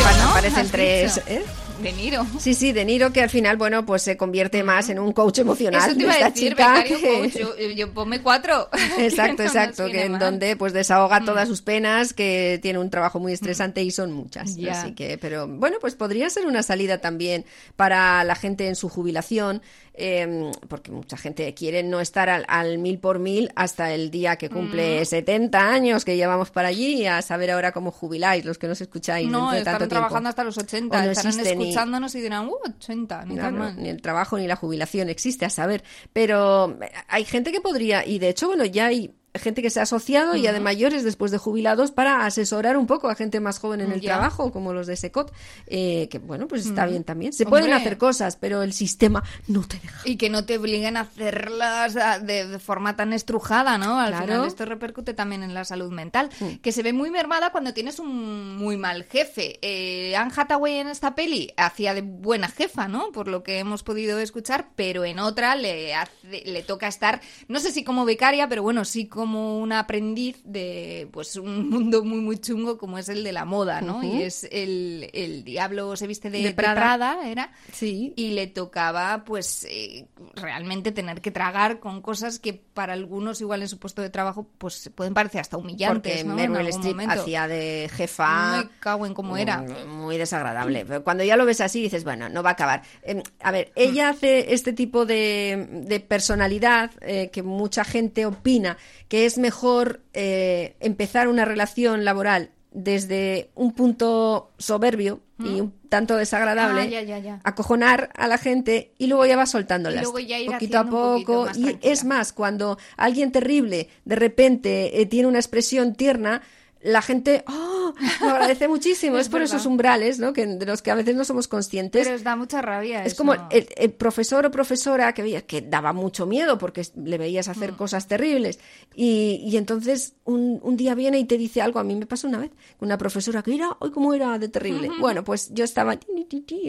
Cuando 0.01 0.23
¿no? 0.23 0.29
aparecen 0.31 0.65
Has 0.65 0.71
tres. 0.71 1.21
¿eh? 1.27 1.45
De 1.81 1.91
Niro. 1.93 2.25
Sí, 2.39 2.53
sí, 2.53 2.71
De 2.71 2.85
Niro 2.85 3.11
que 3.11 3.21
al 3.21 3.29
final, 3.29 3.57
bueno, 3.57 3.85
pues 3.85 4.01
se 4.01 4.17
convierte 4.17 4.63
más 4.63 4.89
en 4.89 4.97
un 4.97 5.11
coach 5.13 5.39
emocional 5.39 5.81
Eso 5.81 5.89
te 5.91 5.95
de 5.97 6.03
iba 6.03 6.11
a 6.13 6.15
esta 6.15 6.29
decir, 6.29 6.49
chica. 6.49 6.83
que- 6.83 7.17
coach. 7.19 7.37
Yo, 7.37 7.55
yo 7.75 7.91
ponme 7.93 8.21
cuatro. 8.21 8.69
Exacto, 8.97 9.43
No 9.43 9.49
exacto, 9.49 9.85
que 9.87 10.05
en 10.05 10.13
mal. 10.13 10.21
donde 10.21 10.55
pues 10.55 10.73
desahoga 10.73 11.23
todas 11.25 11.47
sus 11.47 11.61
penas, 11.61 12.13
que 12.13 12.59
tiene 12.61 12.79
un 12.79 12.89
trabajo 12.89 13.19
muy 13.19 13.33
estresante 13.33 13.83
y 13.83 13.91
son 13.91 14.11
muchas. 14.13 14.55
Así 14.69 14.93
que, 14.93 15.17
pero 15.17 15.47
bueno, 15.47 15.77
pues 15.81 15.95
podría 15.95 16.29
ser 16.29 16.45
una 16.47 16.63
salida 16.63 16.99
también 16.99 17.45
para 17.75 18.23
la 18.23 18.35
gente 18.35 18.67
en 18.67 18.75
su 18.75 18.89
jubilación, 18.89 19.61
eh, 19.97 20.51
porque 20.67 20.91
mucha 20.91 21.17
gente 21.17 21.53
quiere 21.53 21.83
no 21.83 21.99
estar 21.99 22.29
al, 22.29 22.45
al 22.47 22.77
mil 22.77 22.99
por 22.99 23.19
mil 23.19 23.51
hasta 23.55 23.93
el 23.93 24.11
día 24.11 24.35
que 24.35 24.49
cumple 24.49 25.01
Mm. 25.01 25.05
70 25.05 25.69
años, 25.71 26.05
que 26.05 26.15
llevamos 26.15 26.51
para 26.51 26.67
allí, 26.69 27.05
a 27.05 27.21
saber 27.21 27.51
ahora 27.51 27.71
cómo 27.71 27.91
jubiláis, 27.91 28.45
los 28.45 28.57
que 28.57 28.67
nos 28.67 28.81
escucháis 28.81 29.29
No, 29.29 29.51
de 29.51 29.59
estarán 29.59 29.79
tanto 29.79 29.93
trabajando 29.95 30.29
hasta 30.29 30.43
los 30.43 30.57
80. 30.57 30.97
O 30.97 31.01
no 31.03 31.11
estarán 31.11 31.37
ni- 31.37 31.49
escuchándonos 31.49 32.15
y 32.15 32.21
dirán, 32.21 32.47
uh, 32.47 32.55
80, 32.77 33.25
ni 33.25 33.35
tan 33.35 33.57
mal. 33.57 33.75
ni 33.81 33.89
el 33.89 34.01
trabajo 34.01 34.37
ni 34.37 34.47
la 34.47 34.55
jubilación 34.55 35.09
existe, 35.09 35.45
a 35.45 35.49
saber. 35.49 35.83
Pero 36.13 36.77
eh, 36.81 36.91
hay 37.07 37.25
gente 37.25 37.51
que 37.51 37.61
podría, 37.61 38.05
y 38.05 38.19
de 38.19 38.29
hecho, 38.29 38.47
bueno, 38.47 38.65
ya 38.65 38.87
hay 38.87 39.13
gente 39.35 39.61
que 39.61 39.69
se 39.69 39.79
ha 39.79 39.83
asociado 39.83 40.35
ya 40.35 40.53
de 40.53 40.59
mayores 40.59 41.03
después 41.03 41.31
de 41.31 41.37
jubilados 41.37 41.91
para 41.91 42.25
asesorar 42.25 42.77
un 42.77 42.87
poco 42.87 43.09
a 43.09 43.15
gente 43.15 43.39
más 43.39 43.59
joven 43.59 43.81
en 43.81 43.91
el 43.91 44.01
trabajo, 44.01 44.51
como 44.51 44.73
los 44.73 44.87
de 44.87 44.95
SECOT, 44.95 45.31
eh, 45.67 46.07
que 46.09 46.19
bueno, 46.19 46.47
pues 46.47 46.65
está 46.65 46.85
bien 46.85 47.03
también. 47.03 47.33
Se 47.33 47.45
pueden 47.45 47.73
hacer 47.73 47.97
cosas, 47.97 48.35
pero 48.37 48.63
el 48.63 48.73
sistema 48.73 49.23
no 49.47 49.61
te 49.67 49.79
deja. 49.79 50.01
Y 50.05 50.17
que 50.17 50.29
no 50.29 50.45
te 50.45 50.57
obliguen 50.57 50.97
a 50.97 51.01
hacerlas 51.01 51.93
de, 52.25 52.47
de 52.47 52.59
forma 52.59 52.95
tan 52.95 53.13
estrujada, 53.13 53.77
¿no? 53.77 53.99
Al 53.99 54.09
Claro. 54.11 54.25
final 54.25 54.47
esto 54.47 54.65
repercute 54.65 55.13
también 55.13 55.43
en 55.43 55.53
la 55.53 55.65
salud 55.65 55.91
mental, 55.91 56.29
que 56.61 56.71
se 56.71 56.83
ve 56.83 56.93
muy 56.93 57.09
mermada 57.11 57.51
cuando 57.51 57.73
tienes 57.73 57.99
un 57.99 58.55
muy 58.57 58.77
mal 58.77 59.03
jefe. 59.03 59.59
Eh, 59.61 60.15
Anne 60.15 60.31
Hathaway 60.35 60.77
en 60.77 60.87
esta 60.87 61.15
peli 61.15 61.51
hacía 61.57 61.93
de 61.93 62.01
buena 62.01 62.47
jefa, 62.47 62.87
¿no? 62.87 63.11
Por 63.11 63.27
lo 63.27 63.43
que 63.43 63.59
hemos 63.59 63.83
podido 63.83 64.19
escuchar, 64.19 64.69
pero 64.75 65.03
en 65.05 65.19
otra 65.19 65.55
le, 65.55 65.93
hace- 65.95 66.43
le 66.45 66.61
toca 66.63 66.87
estar, 66.87 67.21
no 67.47 67.59
sé 67.59 67.71
si 67.71 67.83
como 67.83 68.05
becaria, 68.05 68.47
pero 68.47 68.63
bueno, 68.63 68.85
sí 68.85 69.07
como 69.07 69.24
una 69.33 69.79
aprendiz 69.79 70.39
de 70.43 71.07
pues 71.11 71.35
un 71.35 71.69
mundo 71.71 72.03
muy 72.03 72.19
muy 72.19 72.37
chungo 72.37 72.77
como 72.77 72.97
es 72.99 73.09
el 73.09 73.23
de 73.23 73.31
la 73.31 73.45
moda, 73.45 73.81
¿no? 73.81 74.03
Y 74.03 74.21
es 74.21 74.47
el, 74.51 75.09
el 75.13 75.43
diablo 75.43 75.95
se 75.95 76.05
viste 76.07 76.29
de, 76.29 76.37
De 76.39 76.43
de 76.49 76.53
Prada. 76.53 76.75
Prada, 76.75 77.27
era 77.29 77.51
Sí. 77.73 78.13
y 78.15 78.29
le 78.31 78.47
tocaba 78.47 79.23
pues 79.25 79.65
eh, 79.69 80.05
realmente 80.35 80.91
tener 80.91 81.21
que 81.21 81.31
tragar 81.31 81.79
con 81.79 82.01
cosas 82.01 82.39
que 82.39 82.53
para 82.53 82.93
algunos 82.93 83.41
igual 83.41 83.61
en 83.61 83.67
su 83.69 83.79
puesto 83.79 84.01
de 84.01 84.09
trabajo 84.09 84.47
pues 84.57 84.91
pueden 84.93 85.13
parecer 85.13 85.41
hasta 85.41 85.57
humillantes 85.57 86.23
Porque 86.23 86.23
¿no? 86.23 86.35
Meryl 86.35 86.67
Streep 86.67 86.99
hacía 87.09 87.47
de 87.47 87.89
jefa. 87.91 88.57
Me 88.63 88.69
cago 88.79 89.05
en 89.05 89.13
cómo 89.13 89.37
era. 89.37 89.61
Mm, 89.61 89.87
Muy 89.89 90.17
desagradable. 90.17 90.85
Pero 90.85 91.03
cuando 91.03 91.23
ya 91.23 91.37
lo 91.37 91.45
ves 91.45 91.61
así, 91.61 91.81
dices, 91.81 92.03
bueno, 92.03 92.29
no 92.29 92.43
va 92.43 92.49
a 92.49 92.53
acabar. 92.53 92.81
Eh, 93.03 93.23
a 93.41 93.51
ver, 93.51 93.71
ella 93.75 94.09
hace 94.09 94.53
este 94.53 94.73
tipo 94.73 95.05
de, 95.05 95.67
de 95.85 95.99
personalidad 95.99 96.91
eh, 97.01 97.29
que 97.31 97.43
mucha 97.43 97.83
gente 97.83 98.25
opina 98.25 98.77
que 99.07 99.14
es 99.23 99.37
mejor 99.37 100.01
eh, 100.13 100.75
empezar 100.79 101.27
una 101.27 101.45
relación 101.45 102.03
laboral 102.05 102.51
desde 102.71 103.49
un 103.55 103.71
punto 103.73 104.51
soberbio 104.57 105.21
y 105.39 105.59
un 105.61 105.73
tanto 105.89 106.15
desagradable, 106.15 106.81
Ah, 106.81 106.85
ya, 106.85 107.01
ya, 107.01 107.19
ya. 107.19 107.39
acojonar 107.43 108.09
a 108.15 108.27
la 108.27 108.37
gente 108.37 108.93
y 108.97 109.07
luego 109.07 109.25
ya 109.25 109.35
va 109.37 109.45
soltándolas. 109.45 110.01
Y 110.01 110.03
luego 110.03 110.19
ya 110.19 110.39
ir 110.39 110.49
poquito 110.51 110.79
a 110.79 110.85
poco. 110.85 111.47
y 111.53 111.61
tranquila. 111.63 111.79
es 111.81 112.03
más, 112.05 112.31
cuando 112.33 112.77
alguien 112.97 113.31
terrible 113.33 113.89
de 114.05 114.15
repente 114.15 115.01
eh, 115.01 115.05
tiene 115.05 115.27
una 115.27 115.39
expresión 115.39 115.95
tierna, 115.95 116.41
la 116.85 117.01
gente 117.01 117.43
¡oh! 117.47 117.93
lo 118.21 118.29
agradece 118.29 118.67
muchísimo. 118.67 119.17
es, 119.17 119.23
Es 119.23 119.29
por 119.29 119.39
verdad. 119.41 119.55
esos 119.55 119.65
umbrales, 119.65 120.19
¿no? 120.19 120.33
Que, 120.33 120.45
de 120.45 120.65
los 120.65 120.81
que 120.81 120.91
a 120.91 120.95
veces 120.95 121.15
no 121.15 121.25
somos 121.25 121.47
conscientes. 121.47 122.03
Pero 122.05 122.15
os 122.15 122.23
da 122.23 122.35
mucha 122.35 122.61
rabia 122.61 123.01
Es 123.03 123.13
eso. 123.13 123.17
como 123.17 123.33
el, 123.49 123.67
el 123.75 123.91
profesor 123.91 124.45
o 124.45 124.51
profesora 124.51 125.13
que 125.13 125.21
veías 125.23 125.43
que 125.43 125.61
daba 125.61 125.93
mucho 125.93 126.25
miedo 126.25 126.57
porque 126.57 126.83
le 126.95 127.17
veías 127.17 127.47
hacer 127.47 127.71
Mm. 127.73 127.75
cosas 127.75 128.07
terribles. 128.07 128.59
Y, 128.95 129.41
y 129.45 129.57
entonces 129.57 130.13
un, 130.23 130.59
un 130.63 130.77
día 130.77 130.95
viene 130.95 131.19
y 131.19 131.25
te 131.25 131.37
dice 131.37 131.61
algo. 131.61 131.79
A 131.79 131.83
mí 131.83 131.95
me 131.95 132.05
pasó 132.05 132.27
una 132.27 132.37
vez 132.37 132.51
con 132.77 132.87
una 132.87 132.97
profesora 132.97 133.41
que 133.41 133.55
era, 133.55 133.75
hoy 133.79 133.91
cómo 133.91 134.13
era 134.13 134.37
de 134.39 134.49
terrible. 134.49 134.89
Ujú. 134.89 134.99
Bueno, 135.05 135.23
pues 135.23 135.51
yo 135.53 135.63
estaba 135.63 135.93
en 135.93 135.99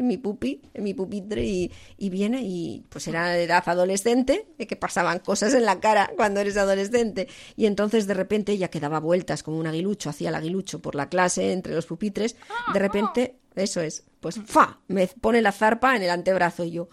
mi 0.07 0.17
pupi, 0.19 0.61
en 0.75 0.85
mi 0.85 0.93
pupitre 0.95 1.45
y, 1.45 1.71
y 1.97 2.11
viene 2.11 2.43
y 2.43 2.85
pues 2.89 3.09
era 3.09 3.29
de 3.31 3.45
edad 3.45 3.63
adolescente, 3.67 4.47
de 4.59 4.67
que 4.67 4.77
pasaban 4.77 5.21
cosas 5.21 5.55
en 5.55 5.65
la 5.65 5.81
cara 5.81 6.11
cuando 6.17 6.41
eres 6.41 6.57
adolescente. 6.57 7.29
Y 7.57 7.67
entonces 7.67 8.07
de 8.07 8.15
repente 8.15 8.53
ella 8.53 8.69
que 8.69 8.81
daba 8.81 8.99
vueltas 9.01 9.43
como 9.43 9.59
un 9.59 9.67
aguilucho, 9.67 10.06
hacía 10.11 10.29
el 10.31 10.35
aguilucho 10.35 10.81
por 10.81 10.95
la 10.95 11.09
clase 11.09 11.53
entre 11.53 11.75
los 11.75 11.87
pupitres. 11.87 12.37
De 12.73 12.79
repente, 12.79 13.37
eso 13.55 13.81
es, 13.81 14.05
pues 14.21 14.39
¡fa! 14.45 14.81
Me 14.89 15.07
pone 15.09 15.41
la 15.43 15.53
zarpa 15.53 15.97
en 15.97 16.03
el 16.03 16.11
antebrazo 16.11 16.65
y 16.65 16.73
yo... 16.73 16.89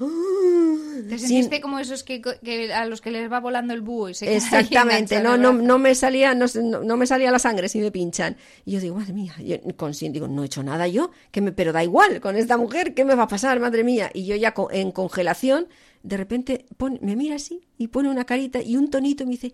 Te 1.10 1.18
sin- 1.18 1.28
sentiste 1.28 1.60
como 1.60 1.80
esos 1.80 2.04
que, 2.04 2.22
que 2.22 2.72
a 2.74 2.86
los 2.86 3.02
que 3.02 3.12
les 3.12 3.30
va 3.32 3.40
volando 3.40 3.74
el 3.74 3.82
búho 3.82 4.10
y 4.10 4.14
se 4.14 4.26
Exactamente, 4.36 5.22
no, 5.22 5.38
no, 5.38 5.52
no 5.54 5.78
me 5.80 5.96
salía, 5.96 6.34
no, 6.34 6.46
no, 6.84 6.98
me 6.98 7.06
salía 7.08 7.32
la 7.32 7.40
sangre 7.40 7.68
si 7.68 7.80
me 7.80 7.92
pinchan. 7.92 8.38
Y 8.64 8.72
yo 8.74 8.80
digo, 8.80 8.96
madre 8.96 9.12
mía, 9.14 9.34
yo 9.44 9.58
consciente, 9.76 10.16
digo, 10.18 10.28
no 10.28 10.44
he 10.44 10.46
hecho 10.46 10.64
nada 10.64 10.88
yo, 10.88 11.12
que 11.32 11.42
me, 11.42 11.52
pero 11.52 11.74
da 11.74 11.84
igual, 11.84 12.22
con 12.22 12.36
esta 12.38 12.58
mujer, 12.58 12.94
¿qué 12.94 13.04
me 13.06 13.16
va 13.16 13.24
a 13.24 13.28
pasar, 13.28 13.60
madre 13.60 13.84
mía? 13.84 14.12
Y 14.14 14.26
yo 14.26 14.36
ya 14.36 14.54
en 14.72 14.92
congelación, 14.92 15.68
de 16.04 16.16
repente 16.18 16.66
pone- 16.78 17.00
me 17.02 17.16
mira 17.16 17.36
así 17.36 17.68
y 17.78 17.88
pone 17.88 18.10
una 18.10 18.24
carita 18.26 18.62
y 18.62 18.78
un 18.78 18.90
tonito 18.90 19.24
y 19.24 19.26
me 19.26 19.32
dice, 19.34 19.54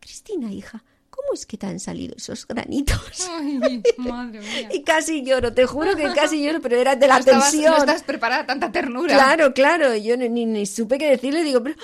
Cristina, 0.00 0.52
hija, 0.52 0.84
¿cómo 1.22 1.34
es 1.34 1.46
que 1.46 1.56
te 1.56 1.66
han 1.66 1.78
salido 1.80 2.14
esos 2.16 2.46
granitos? 2.46 2.98
Ay, 3.30 3.82
madre 3.96 4.40
mía. 4.40 4.68
Y 4.72 4.82
casi 4.82 5.22
lloro, 5.24 5.52
te 5.52 5.66
juro 5.66 5.94
que 5.96 6.04
casi 6.14 6.42
lloro, 6.44 6.60
pero 6.60 6.76
era 6.76 6.96
de 6.96 7.06
la 7.06 7.14
no 7.14 7.20
estabas, 7.20 7.50
tensión. 7.50 7.72
No 7.72 7.78
estás 7.78 8.02
preparada 8.02 8.46
tanta 8.46 8.70
ternura. 8.72 9.14
Claro, 9.14 9.54
claro, 9.54 9.94
yo 9.96 10.16
ni, 10.16 10.28
ni- 10.28 10.46
ni 10.46 10.66
supe 10.66 10.98
qué 10.98 11.08
decirle, 11.10 11.42
digo, 11.44 11.62
pero, 11.62 11.76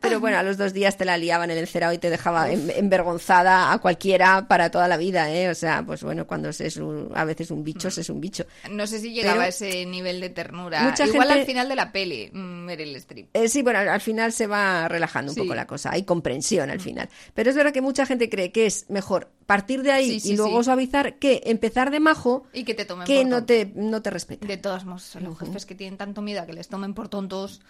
pero 0.00 0.20
bueno, 0.20 0.38
a 0.38 0.42
los 0.42 0.56
dos 0.56 0.72
días 0.72 0.96
te 0.96 1.04
la 1.04 1.16
liaban 1.16 1.50
en 1.50 1.56
el 1.58 1.64
encerado 1.64 1.92
y 1.92 1.98
te 1.98 2.10
dejaba 2.10 2.50
en- 2.50 2.70
envergonzada 2.70 3.72
a 3.72 3.78
cualquiera 3.78 4.46
para 4.48 4.70
toda 4.70 4.88
la 4.88 4.96
vida, 4.96 5.32
¿eh? 5.32 5.48
O 5.48 5.54
sea, 5.54 5.82
pues 5.84 6.02
bueno, 6.02 6.26
cuando 6.26 6.52
se 6.52 6.66
es 6.66 6.76
un- 6.76 7.10
a 7.14 7.24
veces 7.24 7.50
un 7.50 7.64
bicho, 7.64 7.90
se 7.90 8.00
es 8.02 8.10
un 8.10 8.20
bicho. 8.20 8.44
No 8.70 8.86
sé 8.86 8.98
si 9.00 9.12
llegaba 9.12 9.34
Pero- 9.34 9.44
a 9.44 9.48
ese 9.48 9.86
nivel 9.86 10.20
de 10.20 10.30
ternura. 10.30 10.82
Mucha 10.82 11.06
Igual 11.06 11.28
gente- 11.28 11.40
al 11.40 11.46
final 11.46 11.68
de 11.68 11.76
la 11.76 11.92
peli, 11.92 12.30
mm, 12.32 12.38
Meryl 12.64 12.96
Streep. 12.96 13.28
Eh, 13.34 13.48
sí, 13.48 13.62
bueno, 13.62 13.78
al- 13.80 13.88
al 13.88 14.00
final 14.00 14.32
se 14.32 14.46
va 14.46 14.88
relajando 14.88 15.32
un 15.32 15.34
Sí. 15.34 15.40
Mm. 15.40 15.44
poco 15.44 15.54
la 15.54 15.66
cosa, 15.66 15.90
hay 15.92 16.02
comprensión 16.04 16.70
al 16.70 16.80
final. 16.80 17.08
Pero 17.34 17.50
es 17.50 17.56
verdad 17.56 17.72
que 17.72 17.80
mucha 17.80 18.06
gente 18.06 18.28
cree 18.28 18.52
que 18.52 18.66
es 18.66 18.86
mejor 18.88 19.30
partir 19.46 19.82
de 19.82 19.92
ahí 19.92 20.10
Sí, 20.12 20.20
sí, 20.20 20.32
y 20.32 20.36
luego 20.36 20.62
suavizar 20.62 21.14
que 21.18 21.42
empezar 21.46 21.90
de 21.90 22.00
majo 22.00 22.44
Y 22.52 22.64
que 22.64 22.74
te 22.74 22.84
tomen 22.84 23.06
que 23.06 23.20
por 23.22 23.26
no 23.26 23.36
tonto. 23.36 23.46
te, 23.46 23.72
no 23.74 24.02
te. 24.02 24.08
De 24.40 24.56
todos 24.56 24.84
modos, 24.84 25.14
los 25.20 25.38
jefes 25.38 25.64
que 25.66 25.74
tienen 25.74 25.96
tanto 25.96 26.22
miedo 26.22 26.42
a 26.42 26.46
que 26.46 26.52
les 26.52 26.68
tomen 26.68 26.94
por 26.94 27.08
tontos. 27.08 27.60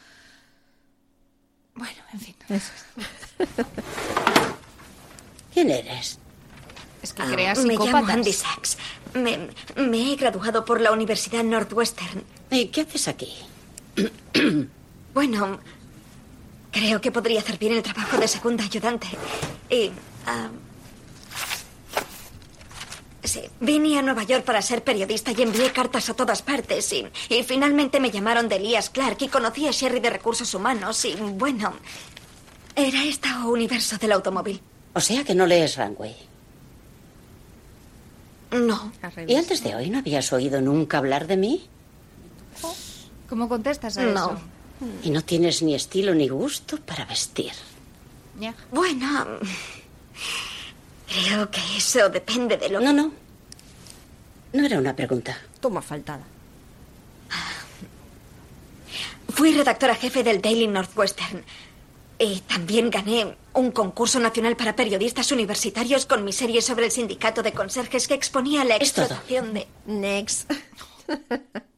Bueno, 1.79 2.01
en 2.13 2.21
fin. 2.21 2.35
¿Quién 5.55 5.71
eres? 5.71 6.19
Es 7.03 7.13
que 7.13 7.23
Ah, 7.23 7.29
creas 7.33 7.59
me 7.65 7.75
llamo 7.75 7.85
psicópatas. 7.85 8.11
Andy 8.17 8.33
Sachs. 8.33 8.79
Me, 9.15 9.49
me 9.77 10.13
he 10.13 10.17
graduado 10.17 10.65
por 10.65 10.81
la 10.81 10.91
Universidad 10.93 11.45
Northwestern. 11.45 12.25
¿Y 12.51 12.67
qué 12.67 12.83
haces 12.83 13.09
aquí? 13.09 13.33
Bueno, 15.15 15.59
creo 16.71 17.01
que 17.01 17.11
podría 17.11 17.41
hacer 17.41 17.59
bien 17.59 17.73
el 17.73 17.83
trabajo 17.83 18.19
de 18.19 18.29
segunda 18.29 18.63
ayudante. 18.63 19.09
Y... 19.69 19.91
ah, 20.27 20.49
sí, 23.29 23.43
vine 23.61 23.99
a 23.99 24.03
Nueva 24.03 24.25
York 24.25 24.45
para 24.45 24.61
ser 24.63 24.83
periodista 24.83 25.33
y 25.33 25.43
envié 25.43 25.71
cartas 25.73 26.09
a 26.09 26.15
todas 26.15 26.43
partes. 26.43 26.93
Y, 26.93 27.07
y 27.29 27.43
finalmente 27.45 28.01
me 28.01 28.11
llamaron 28.11 28.49
de 28.49 28.57
Elias 28.57 28.91
Clark 28.91 29.19
y 29.21 29.29
conocí 29.29 29.67
a 29.67 29.71
Sherry 29.71 30.01
de 30.01 30.11
Recursos 30.11 30.53
Humanos. 30.55 31.05
Y 31.05 31.15
bueno, 31.15 31.73
era 32.75 33.05
este 33.05 33.29
universo 33.47 33.97
del 33.99 34.13
automóvil. 34.13 34.61
O 34.95 35.01
sea 35.01 35.23
que 35.25 35.35
no 35.35 35.47
lees 35.47 35.77
Runway. 35.77 36.17
No. 38.51 38.93
¿Y 39.27 39.35
antes 39.35 39.63
de 39.63 39.75
hoy 39.77 39.91
no 39.91 39.99
habías 39.99 40.33
oído 40.33 40.61
nunca 40.61 40.99
hablar 40.99 41.27
de 41.27 41.37
mí? 41.37 41.69
¿Cómo 43.29 43.49
contestas 43.49 43.99
a 43.99 44.03
No. 44.03 44.11
eso? 44.31 44.39
Y 45.03 45.11
no 45.11 45.23
tienes 45.23 45.61
ni 45.63 45.75
estilo 45.75 46.15
ni 46.15 46.29
gusto 46.29 46.79
para 46.79 47.05
vestir. 47.05 47.53
Ya. 48.41 48.55
Bueno, 48.71 49.27
creo 51.09 51.51
que 51.51 51.61
eso 51.77 52.09
depende 52.09 52.57
de 52.57 52.69
lo 52.69 52.81
No, 52.81 52.93
no. 52.93 53.13
No 54.53 54.65
era 54.65 54.79
una 54.79 54.95
pregunta. 54.95 55.37
Toma 55.61 55.83
faltada. 55.83 56.23
Fui 59.29 59.53
redactora 59.53 59.95
jefe 59.95 60.23
del 60.23 60.41
Daily 60.41 60.67
Northwestern. 60.67 61.45
Y 62.19 62.41
también 62.41 62.91
gané 62.91 63.37
un 63.53 63.71
concurso 63.71 64.19
nacional 64.19 64.57
para 64.57 64.75
periodistas 64.75 65.31
universitarios 65.31 66.07
con 66.07 66.25
mi 66.25 66.33
serie 66.33 66.63
sobre 66.63 66.87
el 66.87 66.91
sindicato 66.91 67.43
de 67.43 67.53
conserjes 67.53 68.09
que 68.09 68.15
exponía 68.15 68.65
la 68.65 68.77
explotación 68.77 69.55
de... 69.55 69.69
Next. 69.87 70.51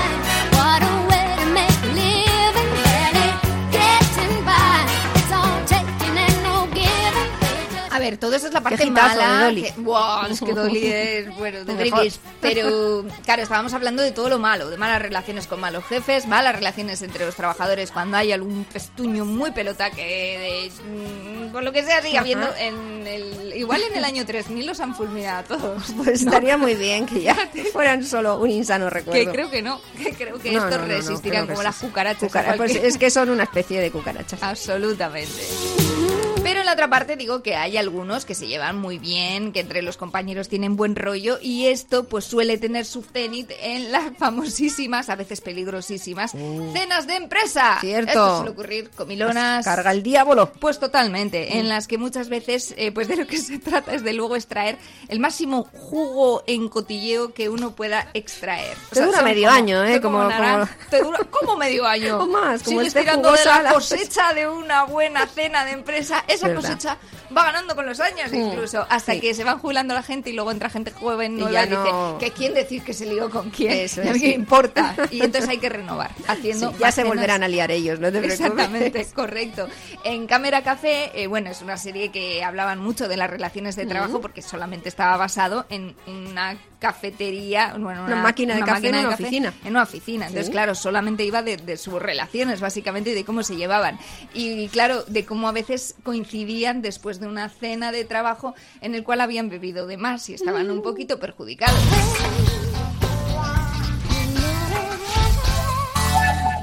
Ver, 8.11 8.19
todo 8.19 8.35
eso 8.35 8.47
es 8.47 8.53
la 8.53 8.61
parte 8.61 8.85
mala. 8.89 9.45
Dolly. 9.45 9.63
que- 9.63 9.73
Buah, 9.81 10.27
es 10.29 10.39
que 10.39 10.53
Dolly 10.53 10.85
es, 10.87 11.35
bueno, 11.37 11.65
de. 11.65 12.11
Pero, 12.41 13.05
claro, 13.23 13.41
estábamos 13.41 13.73
hablando 13.73 14.01
de 14.03 14.11
todo 14.11 14.29
lo 14.29 14.39
malo, 14.39 14.69
de 14.69 14.77
malas 14.77 15.01
relaciones 15.01 15.47
con 15.47 15.59
malos 15.59 15.83
jefes, 15.85 16.27
malas 16.27 16.55
relaciones 16.55 17.01
entre 17.01 17.25
los 17.25 17.35
trabajadores 17.35 17.91
cuando 17.91 18.17
hay 18.17 18.31
algún 18.31 18.63
pestuño 18.65 19.25
muy 19.25 19.51
pelota 19.51 19.89
que, 19.91 20.71
de, 20.81 21.47
mm, 21.47 21.51
por 21.51 21.63
lo 21.63 21.71
que 21.71 21.83
sea, 21.83 22.01
sigue 22.01 22.17
habiendo 22.17 22.47
en 22.57 23.05
el... 23.07 23.53
Igual 23.55 23.81
en 23.83 23.97
el 23.97 24.05
año 24.05 24.25
3000 24.25 24.65
los 24.65 24.79
han 24.79 24.95
fulminado 24.95 25.39
a 25.39 25.43
todos. 25.43 25.83
Pues 26.01 26.23
¿no? 26.23 26.31
estaría 26.31 26.57
muy 26.57 26.75
bien 26.75 27.05
que 27.05 27.21
ya 27.21 27.35
fueran 27.73 28.03
solo 28.05 28.37
un 28.39 28.49
insano 28.49 28.89
recuerdo. 28.89 29.19
Que 29.25 29.29
creo 29.31 29.49
que 29.51 29.61
no, 29.61 29.79
que 29.97 30.13
creo 30.13 30.39
que 30.39 30.51
No, 30.51 30.63
estos 30.65 30.81
no, 30.81 30.87
resistirán 30.87 31.47
como 31.47 31.61
las 31.63 31.77
cucarachas. 31.77 32.23
Cucara- 32.31 32.55
pues 32.57 32.75
es 32.75 32.97
que 32.97 33.09
son 33.11 33.29
una 33.29 33.43
especie 33.43 33.79
de 33.79 33.91
cucarachas. 33.91 34.41
Absolutamente. 34.43 35.90
Pero 36.43 36.59
en 36.61 36.65
la 36.65 36.73
otra 36.73 36.89
parte 36.89 37.15
digo 37.15 37.43
que 37.43 37.55
hay 37.55 37.77
algunos 37.77 38.25
que 38.25 38.33
se 38.33 38.47
llevan 38.47 38.77
muy 38.77 38.97
bien, 38.97 39.53
que 39.53 39.59
entre 39.59 39.83
los 39.83 39.95
compañeros 39.95 40.49
tienen 40.49 40.75
buen 40.75 40.95
rollo 40.95 41.37
y 41.39 41.67
esto 41.67 42.05
pues 42.05 42.25
suele 42.25 42.57
tener 42.57 42.85
su 42.85 43.03
cenit 43.03 43.51
en 43.61 43.91
las 43.91 44.05
famosísimas, 44.17 45.09
a 45.09 45.15
veces 45.15 45.39
peligrosísimas, 45.39 46.31
cenas 46.31 47.05
de 47.05 47.15
empresa. 47.15 47.77
Cierto. 47.79 48.09
Esto 48.09 48.35
suele 48.37 48.51
ocurrir, 48.51 48.89
comilonas. 48.89 49.63
Carga 49.65 49.91
el 49.91 50.01
diablo. 50.01 50.51
Pues 50.59 50.79
totalmente, 50.79 51.59
en 51.59 51.69
las 51.69 51.87
que 51.87 51.99
muchas 51.99 52.27
veces 52.27 52.73
eh, 52.75 52.91
pues 52.91 53.07
de 53.07 53.17
lo 53.17 53.27
que 53.27 53.37
se 53.41 53.59
trata 53.59 53.93
es 53.93 54.03
de 54.03 54.13
luego 54.13 54.35
extraer 54.35 54.77
el 55.09 55.19
máximo 55.19 55.67
jugo 55.73 56.43
en 56.47 56.69
cotilleo 56.69 57.33
que 57.35 57.49
uno 57.49 57.75
pueda 57.75 58.09
extraer. 58.15 58.75
Te 58.91 59.01
dura 59.05 59.21
medio 59.21 59.47
como- 59.47 59.57
año, 59.57 59.83
¿eh? 59.85 60.01
Como- 60.01 60.23
como- 60.23 60.67
Te 60.89 61.01
dura 61.03 61.19
como 61.29 61.55
medio 61.55 61.85
año. 61.85 62.17
O 62.21 62.25
más, 62.27 62.63
como 62.63 62.79
Sigues 62.79 62.87
esté 62.87 63.01
tirando 63.01 63.31
de 63.31 63.45
la 63.45 63.73
cosecha 63.73 64.33
de 64.33 64.47
una 64.47 64.83
buena 64.85 65.27
cena 65.27 65.63
de 65.65 65.71
empresa. 65.71 66.23
Esa 66.33 66.47
Verdad. 66.47 66.61
cosecha 66.61 66.97
va 67.35 67.43
ganando 67.45 67.75
con 67.75 67.85
los 67.85 67.99
años 67.99 68.31
Mm, 68.31 68.35
incluso, 68.35 68.85
hasta 68.89 69.13
sí. 69.13 69.19
que 69.19 69.33
se 69.33 69.43
van 69.43 69.59
jubilando 69.59 69.93
la 69.93 70.03
gente 70.03 70.29
y 70.29 70.33
luego 70.33 70.51
entra 70.51 70.69
gente 70.69 70.91
joven 70.91 71.37
Y 71.37 71.41
nueva 71.41 71.63
y, 71.63 71.69
dice 71.69 71.91
no- 71.91 72.17
que 72.19 72.31
quién 72.31 72.53
decir 72.53 72.83
que 72.83 72.93
se 72.93 73.05
lió 73.05 73.29
con 73.29 73.49
quién. 73.49 73.71
Eso 73.71 74.03
Y 74.03 74.07
a 74.09 74.13
mí 74.13 74.19
sí. 74.19 74.33
importa. 74.33 74.95
Y 75.11 75.21
entonces 75.23 75.49
hay 75.49 75.57
que 75.57 75.69
renovar, 75.69 76.11
haciendo 76.27 76.71
Sí, 76.71 76.77
ya 76.79 76.91
se 76.91 77.03
volverán 77.03 77.43
a 77.43 77.47
liar 77.47 77.71
ellos, 77.71 77.99
no 77.99 78.07
te 78.11 78.19
preocupes. 78.19 78.39
Exactamente, 78.39 79.05
correcto. 79.15 79.67
En 80.03 80.27
Cámara 80.27 80.63
Café, 80.63 81.11
eh, 81.21 81.27
bueno, 81.27 81.49
es 81.51 81.61
una 81.61 81.77
serie 81.77 82.09
que 82.11 82.43
hablaban 82.43 82.79
mucho 82.79 83.07
de 83.07 83.17
las 83.17 83.29
relaciones 83.29 83.75
de 83.75 83.85
trabajo 83.85 84.21
porque 84.21 84.41
solamente 84.41 84.89
estaba 84.89 85.17
basado 85.17 85.65
en 85.69 85.95
una 86.07 86.57
cafetería, 86.79 87.75
bueno, 87.77 88.05
Una 88.05 88.15
máquina 88.17 88.55
de 88.55 88.61
café 88.63 88.89
en 88.89 88.95
una 88.95 89.09
oficina. 89.09 89.53
En 89.63 89.71
una 89.71 89.83
oficina. 89.83 90.27
Entonces, 90.27 90.49
claro, 90.51 90.75
solamente 90.75 91.23
iba 91.23 91.41
de, 91.41 91.57
de 91.57 91.77
sus 91.77 92.01
relaciones, 92.01 92.59
básicamente, 92.61 93.11
y 93.11 93.13
de 93.13 93.23
cómo 93.25 93.43
se 93.43 93.55
llevaban. 93.55 93.99
Y, 94.33 94.67
claro, 94.69 95.03
de 95.07 95.25
cómo 95.25 95.47
a 95.47 95.51
veces 95.51 95.95
coincidían 96.03 96.20
después 96.81 97.19
de 97.19 97.27
una 97.27 97.49
cena 97.49 97.91
de 97.91 98.05
trabajo 98.05 98.55
en 98.81 98.95
el 98.95 99.03
cual 99.03 99.21
habían 99.21 99.49
bebido 99.49 99.87
de 99.87 99.97
más 99.97 100.29
y 100.29 100.33
estaban 100.33 100.69
un 100.69 100.81
poquito 100.81 101.19
perjudicados. 101.19 101.79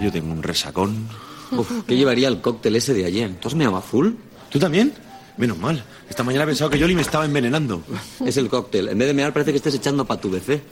Yo 0.01 0.13
tengo 0.13 0.33
un 0.33 0.43
resacón. 0.43 1.09
Uf, 1.51 1.85
¿qué 1.87 1.97
llevaría 1.97 2.29
el 2.29 2.41
cóctel 2.41 2.77
ese 2.77 2.95
de 2.95 3.05
ayer? 3.05 3.35
¿Tú 3.41 3.49
has 3.49 3.55
meado 3.55 3.77
azul? 3.77 4.17
¿Tú 4.49 4.59
también? 4.59 4.93
Menos 5.37 5.59
mal. 5.59 5.83
Esta 6.09 6.23
mañana 6.23 6.45
he 6.45 6.47
pensado 6.47 6.71
que 6.71 6.79
Yoli 6.79 6.95
me 6.95 7.03
estaba 7.03 7.25
envenenando. 7.25 7.83
Es 8.25 8.37
el 8.37 8.49
cóctel. 8.49 8.89
En 8.89 8.99
vez 8.99 9.09
de 9.09 9.15
mear 9.15 9.33
parece 9.33 9.51
que 9.53 9.59
estés 9.59 9.75
echando 9.75 10.05
pa' 10.05 10.21
tu 10.21 10.31
BC. 10.31 10.63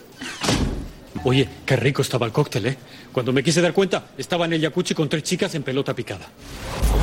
Oye, 1.28 1.48
qué 1.66 1.74
rico 1.74 2.02
estaba 2.02 2.24
el 2.24 2.30
cóctel, 2.30 2.66
¿eh? 2.66 2.76
Cuando 3.10 3.32
me 3.32 3.42
quise 3.42 3.60
dar 3.60 3.72
cuenta, 3.72 4.10
estaba 4.16 4.44
en 4.44 4.52
el 4.52 4.60
jacuzzi 4.60 4.94
con 4.94 5.08
tres 5.08 5.24
chicas 5.24 5.52
en 5.56 5.64
pelota 5.64 5.92
picada. 5.92 6.28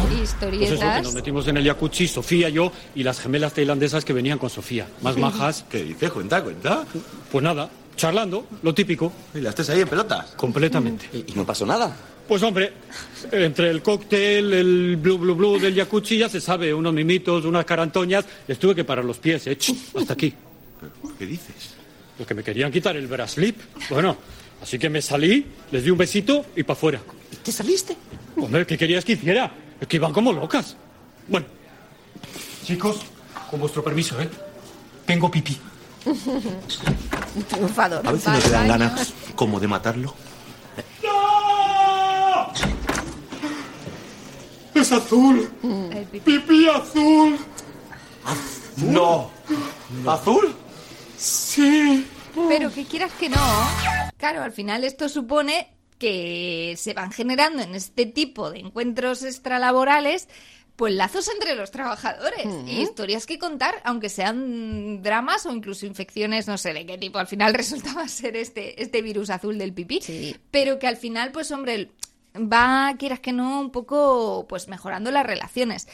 Pues 0.07 0.29
eso, 0.29 0.39
que 0.39 0.55
Historietas. 0.63 1.03
nos 1.03 1.13
metimos 1.13 1.45
en 1.49 1.57
el 1.57 1.65
jacuzzi, 1.65 2.07
Sofía, 2.07 2.47
yo 2.47 2.71
y 2.95 3.03
las 3.03 3.19
gemelas 3.19 3.51
tailandesas 3.51 4.05
que 4.05 4.13
venían 4.13 4.39
con 4.39 4.49
Sofía. 4.49 4.87
Más 5.01 5.17
majas. 5.17 5.65
¿Qué 5.69 5.83
dices? 5.83 6.09
Cuenta, 6.09 6.41
cuenta. 6.41 6.85
Pues 7.29 7.43
nada, 7.43 7.69
charlando, 7.97 8.47
lo 8.61 8.73
típico. 8.73 9.11
¿Y 9.35 9.41
las 9.41 9.55
tres 9.55 9.69
ahí 9.71 9.81
en 9.81 9.89
pelotas? 9.89 10.27
Completamente. 10.37 11.09
¿Y 11.27 11.33
no 11.33 11.45
pasó 11.45 11.65
nada? 11.65 11.93
Pues 12.25 12.41
hombre, 12.43 12.71
entre 13.29 13.71
el 13.71 13.81
cóctel, 13.81 14.53
el 14.53 14.95
blue 14.95 15.17
blue 15.17 15.35
blue 15.35 15.59
del 15.59 15.75
jacuzzi, 15.75 16.19
ya 16.19 16.29
se 16.29 16.39
sabe, 16.39 16.73
unos 16.73 16.93
mimitos, 16.93 17.43
unas 17.43 17.65
carantoñas, 17.65 18.23
les 18.47 18.57
tuve 18.57 18.73
que 18.73 18.85
parar 18.85 19.03
los 19.03 19.17
pies, 19.17 19.45
¿eh? 19.47 19.57
Ch, 19.57 19.75
Hasta 19.97 20.13
aquí. 20.13 20.33
¿Qué 21.19 21.25
dices? 21.25 21.72
Porque 22.23 22.35
me 22.35 22.43
querían 22.43 22.71
quitar 22.71 22.95
el 22.95 23.05
braslip. 23.05 23.59
Bueno, 23.89 24.15
así 24.61 24.79
que 24.79 24.89
me 24.89 25.01
salí, 25.01 25.45
les 25.71 25.83
di 25.83 25.89
un 25.89 25.97
besito 25.97 26.45
y 26.55 26.63
para 26.63 26.77
afuera. 26.77 27.01
¿Te 27.43 27.51
saliste? 27.51 27.97
Hombre, 28.37 28.65
¿qué 28.65 28.77
querías 28.77 29.03
que 29.03 29.11
hiciera? 29.11 29.51
Es 29.81 29.89
que 29.89 29.97
iban 29.97 30.13
como 30.13 30.31
locas. 30.31 30.77
Bueno, 31.27 31.45
chicos, 32.63 33.01
con 33.51 33.59
vuestro 33.59 33.83
permiso, 33.83 34.21
¿eh? 34.21 34.29
Tengo 35.05 35.29
pipí. 35.29 35.59
Triunfador. 37.49 38.07
A 38.07 38.13
veces 38.13 38.29
no 38.29 38.39
te 38.39 38.49
dan 38.51 38.67
ganas 38.69 39.13
como 39.35 39.59
de 39.59 39.67
matarlo. 39.67 40.15
¡Es 44.73 44.91
azul! 44.93 45.49
¡Pipí 46.23 46.69
azul! 46.69 47.37
¡No! 48.77 49.29
¿Azul? 50.07 50.55
Sí. 51.17 52.07
Pero 52.47 52.71
que 52.71 52.85
quieras 52.85 53.11
que 53.13 53.29
no, 53.29 53.37
claro, 54.17 54.41
al 54.41 54.51
final 54.51 54.83
esto 54.83 55.07
supone 55.09 55.75
que 55.99 56.75
se 56.77 56.93
van 56.93 57.11
generando 57.11 57.61
en 57.61 57.75
este 57.75 58.05
tipo 58.05 58.49
de 58.49 58.59
encuentros 58.59 59.23
extralaborales 59.23 60.27
pues 60.75 60.93
lazos 60.95 61.29
entre 61.29 61.55
los 61.55 61.71
trabajadores. 61.71 62.47
Y 62.65 62.81
historias 62.81 63.25
que 63.25 63.37
contar, 63.37 63.75
aunque 63.83 64.09
sean 64.09 65.01
dramas 65.03 65.45
o 65.45 65.51
incluso 65.51 65.85
infecciones, 65.85 66.47
no 66.47 66.57
sé 66.57 66.73
de 66.73 66.85
qué 66.85 66.97
tipo, 66.97 67.19
al 67.19 67.27
final 67.27 67.53
resultaba 67.53 68.07
ser 68.07 68.35
este, 68.35 68.81
este 68.81 69.01
virus 69.01 69.29
azul 69.29 69.57
del 69.57 69.73
pipí, 69.73 70.01
pero 70.51 70.79
que 70.79 70.87
al 70.87 70.97
final, 70.97 71.31
pues 71.31 71.51
hombre, 71.51 71.91
va, 72.35 72.95
quieras 72.97 73.19
que 73.19 73.33
no, 73.33 73.59
un 73.59 73.71
poco 73.71 74.45
pues 74.49 74.67
mejorando 74.67 75.11
las 75.11 75.25
relaciones, 75.25 75.87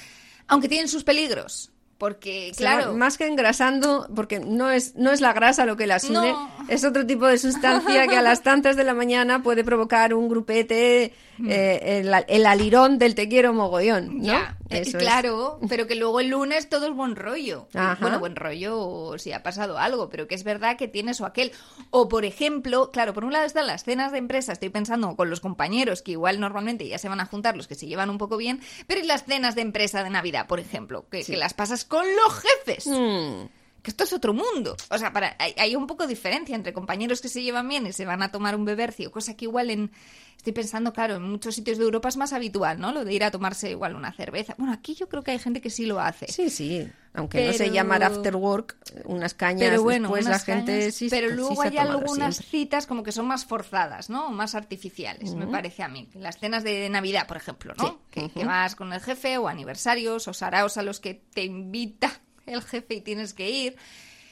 aunque 0.48 0.70
tienen 0.70 0.88
sus 0.88 1.04
peligros. 1.04 1.72
Porque, 2.00 2.52
claro, 2.56 2.94
más 2.96 3.18
que 3.18 3.28
engrasando, 3.28 4.08
porque 4.16 4.40
no 4.40 4.72
es, 4.72 4.96
no 4.96 5.12
es 5.12 5.20
la 5.22 5.34
grasa 5.34 5.66
lo 5.66 5.76
que 5.78 5.86
las 5.86 6.06
une, 6.06 6.32
No. 6.32 6.50
es 6.70 6.84
otro 6.86 7.06
tipo 7.06 7.28
de 7.28 7.38
sustancia 7.38 8.08
que 8.08 8.16
a 8.18 8.22
las 8.22 8.42
tantas 8.44 8.76
de 8.78 8.84
la 8.86 8.94
mañana 8.94 9.44
puede 9.44 9.64
provocar 9.64 10.14
un 10.16 10.30
grupete, 10.30 11.14
Mm. 11.40 11.48
eh, 11.52 12.00
el, 12.00 12.14
el 12.28 12.46
alirón 12.46 13.00
del 13.00 13.16
te 13.16 13.30
quiero 13.30 13.54
mogollón, 13.54 14.18
¿no? 14.18 14.24
Ya, 14.26 14.58
eh, 14.70 14.80
Eso 14.82 14.98
es. 14.98 15.04
claro, 15.04 15.58
pero 15.70 15.88
que 15.88 15.96
luego 15.96 16.20
el 16.20 16.28
lunes 16.28 16.68
todo 16.68 16.88
es 16.88 16.94
buen 16.94 17.16
rollo. 17.16 17.70
Ajá. 17.74 17.98
Bueno, 18.02 18.20
buen 18.20 18.36
rollo 18.36 18.78
o 18.78 19.18
si 19.18 19.32
ha 19.32 19.42
pasado 19.42 19.78
algo, 19.78 20.10
pero 20.10 20.28
que 20.28 20.36
es 20.36 20.44
verdad 20.44 20.76
que 20.76 20.90
tienes 20.90 21.22
o 21.22 21.26
aquel. 21.26 21.54
O, 21.92 22.10
por 22.10 22.26
ejemplo, 22.26 22.92
claro, 22.92 23.14
por 23.14 23.24
un 23.24 23.32
lado 23.32 23.46
están 23.46 23.68
las 23.68 23.86
cenas 23.86 24.12
de 24.12 24.18
empresa, 24.18 24.52
estoy 24.52 24.68
pensando 24.68 25.16
con 25.16 25.30
los 25.30 25.40
compañeros, 25.40 26.02
que 26.02 26.12
igual 26.12 26.42
normalmente 26.42 26.86
ya 26.90 26.98
se 26.98 27.08
van 27.08 27.22
a 27.22 27.26
juntar 27.26 27.56
los 27.56 27.70
que 27.70 27.76
se 27.76 27.88
llevan 27.88 28.10
un 28.10 28.18
poco 28.18 28.36
bien, 28.36 28.60
pero 28.86 29.00
y 29.00 29.06
las 29.06 29.24
cenas 29.24 29.56
de 29.56 29.62
empresa 29.62 30.04
de 30.04 30.10
Navidad, 30.10 30.46
por 30.46 30.60
ejemplo, 30.60 31.06
que, 31.10 31.24
que 31.24 31.38
las 31.38 31.54
pasas 31.54 31.86
con 31.90 32.06
los 32.16 32.34
jefes. 32.40 32.88
Mm. 32.88 33.59
Que 33.82 33.92
esto 33.92 34.04
es 34.04 34.14
otro 34.14 34.34
mundo. 34.34 34.76
O 34.90 34.98
sea, 34.98 35.14
para, 35.14 35.36
hay, 35.40 35.54
hay 35.58 35.76
un 35.76 35.88
poco 35.88 36.04
de 36.04 36.10
diferencia 36.10 36.56
entre 36.56 36.74
compañeros 36.74 37.22
que 37.22 37.30
se 37.30 37.42
llevan 37.42 37.68
bien 37.70 37.88
y 37.88 37.94
se 37.94 38.06
van 38.06 38.22
a 38.22 38.32
tomar 38.32 38.56
un 38.56 38.66
bebercio, 38.66 39.12
cosa 39.12 39.36
que 39.36 39.46
igual 39.46 39.70
en... 39.70 39.92
Estoy 40.36 40.54
pensando, 40.54 40.94
claro, 40.94 41.18
en 41.18 41.24
muchos 41.24 41.54
sitios 41.54 41.78
de 41.78 41.84
Europa 41.84 42.08
es 42.08 42.16
más 42.16 42.32
habitual, 42.32 42.80
¿no? 42.80 42.94
Lo 42.94 43.04
de 43.04 43.14
ir 43.14 43.26
a 43.26 43.32
tomarse 43.32 43.72
igual 43.72 43.94
una 43.96 44.14
cerveza. 44.14 44.56
Bueno, 44.58 44.72
aquí 44.72 44.96
yo 44.96 45.10
creo 45.10 45.22
que 45.22 45.32
hay 45.32 45.40
gente 45.40 45.60
que 45.60 45.70
sí 45.70 45.86
lo 45.86 46.00
hace. 46.00 46.32
Sí, 46.32 46.50
sí. 46.50 46.90
Aunque 47.14 47.46
no 47.46 47.52
se 47.52 47.72
llama 47.72 47.98
after 47.98 48.38
work, 48.38 48.78
unas 49.04 49.34
cañas 49.34 49.70
Pero 49.70 49.84
bueno, 49.84 50.08
después 50.08 50.26
la 50.28 50.40
gente 50.40 50.80
cañas, 50.80 50.96
sí 50.96 51.08
pero 51.10 51.28
sí 51.30 51.36
luego 51.36 51.62
se 51.62 51.68
hay 51.68 51.78
algunas 51.78 52.38
siempre. 52.38 52.52
citas 52.60 52.88
como 52.88 53.04
que 53.04 53.12
son 53.12 53.28
más 53.28 53.44
forzadas, 53.46 54.10
¿no? 54.10 54.28
O 54.28 54.32
más 54.32 54.56
artificiales, 54.56 55.36
me 55.36 55.46
parece 55.46 55.84
a 55.84 55.90
mí. 55.90 56.08
Las 56.14 56.40
cenas 56.40 56.64
de 56.64 56.88
Navidad, 56.90 57.28
por 57.28 57.36
ejemplo, 57.36 57.74
¿no? 57.78 57.86
Sí. 57.90 57.98
Que, 58.10 58.30
que 58.30 58.40
Ujú. 58.40 58.48
vas 58.48 58.76
con 58.78 58.94
el 58.94 59.02
jefe 59.02 59.38
o 59.40 59.50
aniversarios 59.50 60.26
o 60.30 60.34
saraos 60.34 60.78
a 60.78 60.84
los 60.84 61.02
que 61.02 61.16
te 61.16 61.44
invita 61.44 62.22
el 62.50 62.62
jefe 62.62 62.96
y 62.96 63.02
tienes 63.02 63.34
que 63.34 63.50
ir. 63.50 63.76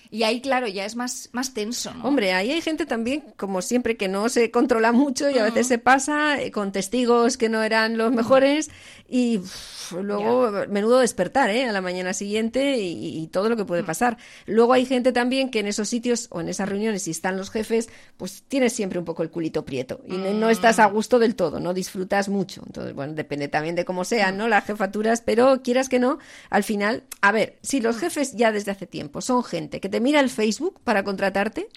Y 0.09 0.23
ahí, 0.23 0.39
claro, 0.39 0.67
ya 0.67 0.85
es 0.85 0.95
más, 0.95 1.29
más 1.33 1.53
tenso, 1.53 1.93
¿no? 1.93 2.05
Hombre, 2.05 2.31
ahí 2.31 2.51
hay 2.51 2.61
gente 2.61 2.85
también, 2.85 3.23
como 3.35 3.61
siempre, 3.61 3.97
que 3.97 4.07
no 4.07 4.29
se 4.29 4.51
controla 4.51 4.93
mucho 4.93 5.29
y 5.29 5.37
a 5.37 5.43
veces 5.43 5.67
se 5.67 5.79
pasa 5.79 6.41
eh, 6.41 6.51
con 6.51 6.71
testigos 6.71 7.35
que 7.35 7.49
no 7.49 7.61
eran 7.61 7.97
los 7.97 8.11
mejores 8.13 8.69
y 9.09 9.37
uf, 9.37 9.93
luego 10.01 10.51
menudo 10.69 10.99
despertar 10.99 11.49
¿eh? 11.49 11.65
a 11.65 11.71
la 11.71 11.81
mañana 11.81 12.13
siguiente 12.13 12.77
y, 12.77 13.19
y 13.19 13.27
todo 13.27 13.47
lo 13.49 13.55
que 13.55 13.65
puede 13.65 13.83
pasar. 13.83 14.17
Luego 14.45 14.73
hay 14.73 14.85
gente 14.85 15.11
también 15.11 15.49
que 15.49 15.59
en 15.59 15.67
esos 15.67 15.87
sitios 15.89 16.27
o 16.31 16.41
en 16.41 16.49
esas 16.49 16.67
reuniones, 16.67 17.03
si 17.03 17.11
están 17.11 17.37
los 17.37 17.49
jefes, 17.49 17.89
pues 18.17 18.43
tienes 18.47 18.73
siempre 18.73 18.99
un 18.99 19.05
poco 19.05 19.23
el 19.23 19.29
culito 19.29 19.63
prieto 19.65 20.01
y 20.07 20.13
no, 20.17 20.33
no 20.33 20.49
estás 20.49 20.79
a 20.79 20.85
gusto 20.87 21.19
del 21.19 21.35
todo, 21.35 21.59
no 21.59 21.73
disfrutas 21.73 22.29
mucho. 22.29 22.63
Entonces, 22.65 22.93
bueno, 22.93 23.13
depende 23.13 23.47
también 23.47 23.75
de 23.75 23.85
cómo 23.85 24.03
sean 24.03 24.37
¿no? 24.37 24.47
las 24.47 24.65
jefaturas, 24.65 25.21
pero 25.21 25.61
quieras 25.63 25.87
que 25.89 25.99
no, 25.99 26.19
al 26.49 26.63
final, 26.63 27.03
a 27.21 27.31
ver, 27.31 27.57
si 27.61 27.79
los 27.79 27.97
jefes 27.97 28.33
ya 28.35 28.51
desde 28.51 28.71
hace 28.71 28.87
tiempo 28.87 29.21
son 29.21 29.43
gente 29.43 29.79
que 29.79 29.89
te 29.89 29.99
mira 30.01 30.19
el 30.19 30.29
Facebook 30.29 30.79
para 30.83 31.03
contratarte, 31.03 31.67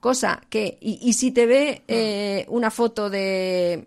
cosa 0.00 0.42
que, 0.50 0.78
y, 0.80 0.98
y 1.02 1.14
si 1.14 1.30
te 1.30 1.46
ve 1.46 1.82
eh, 1.88 2.44
una 2.48 2.70
foto 2.70 3.08
de 3.10 3.86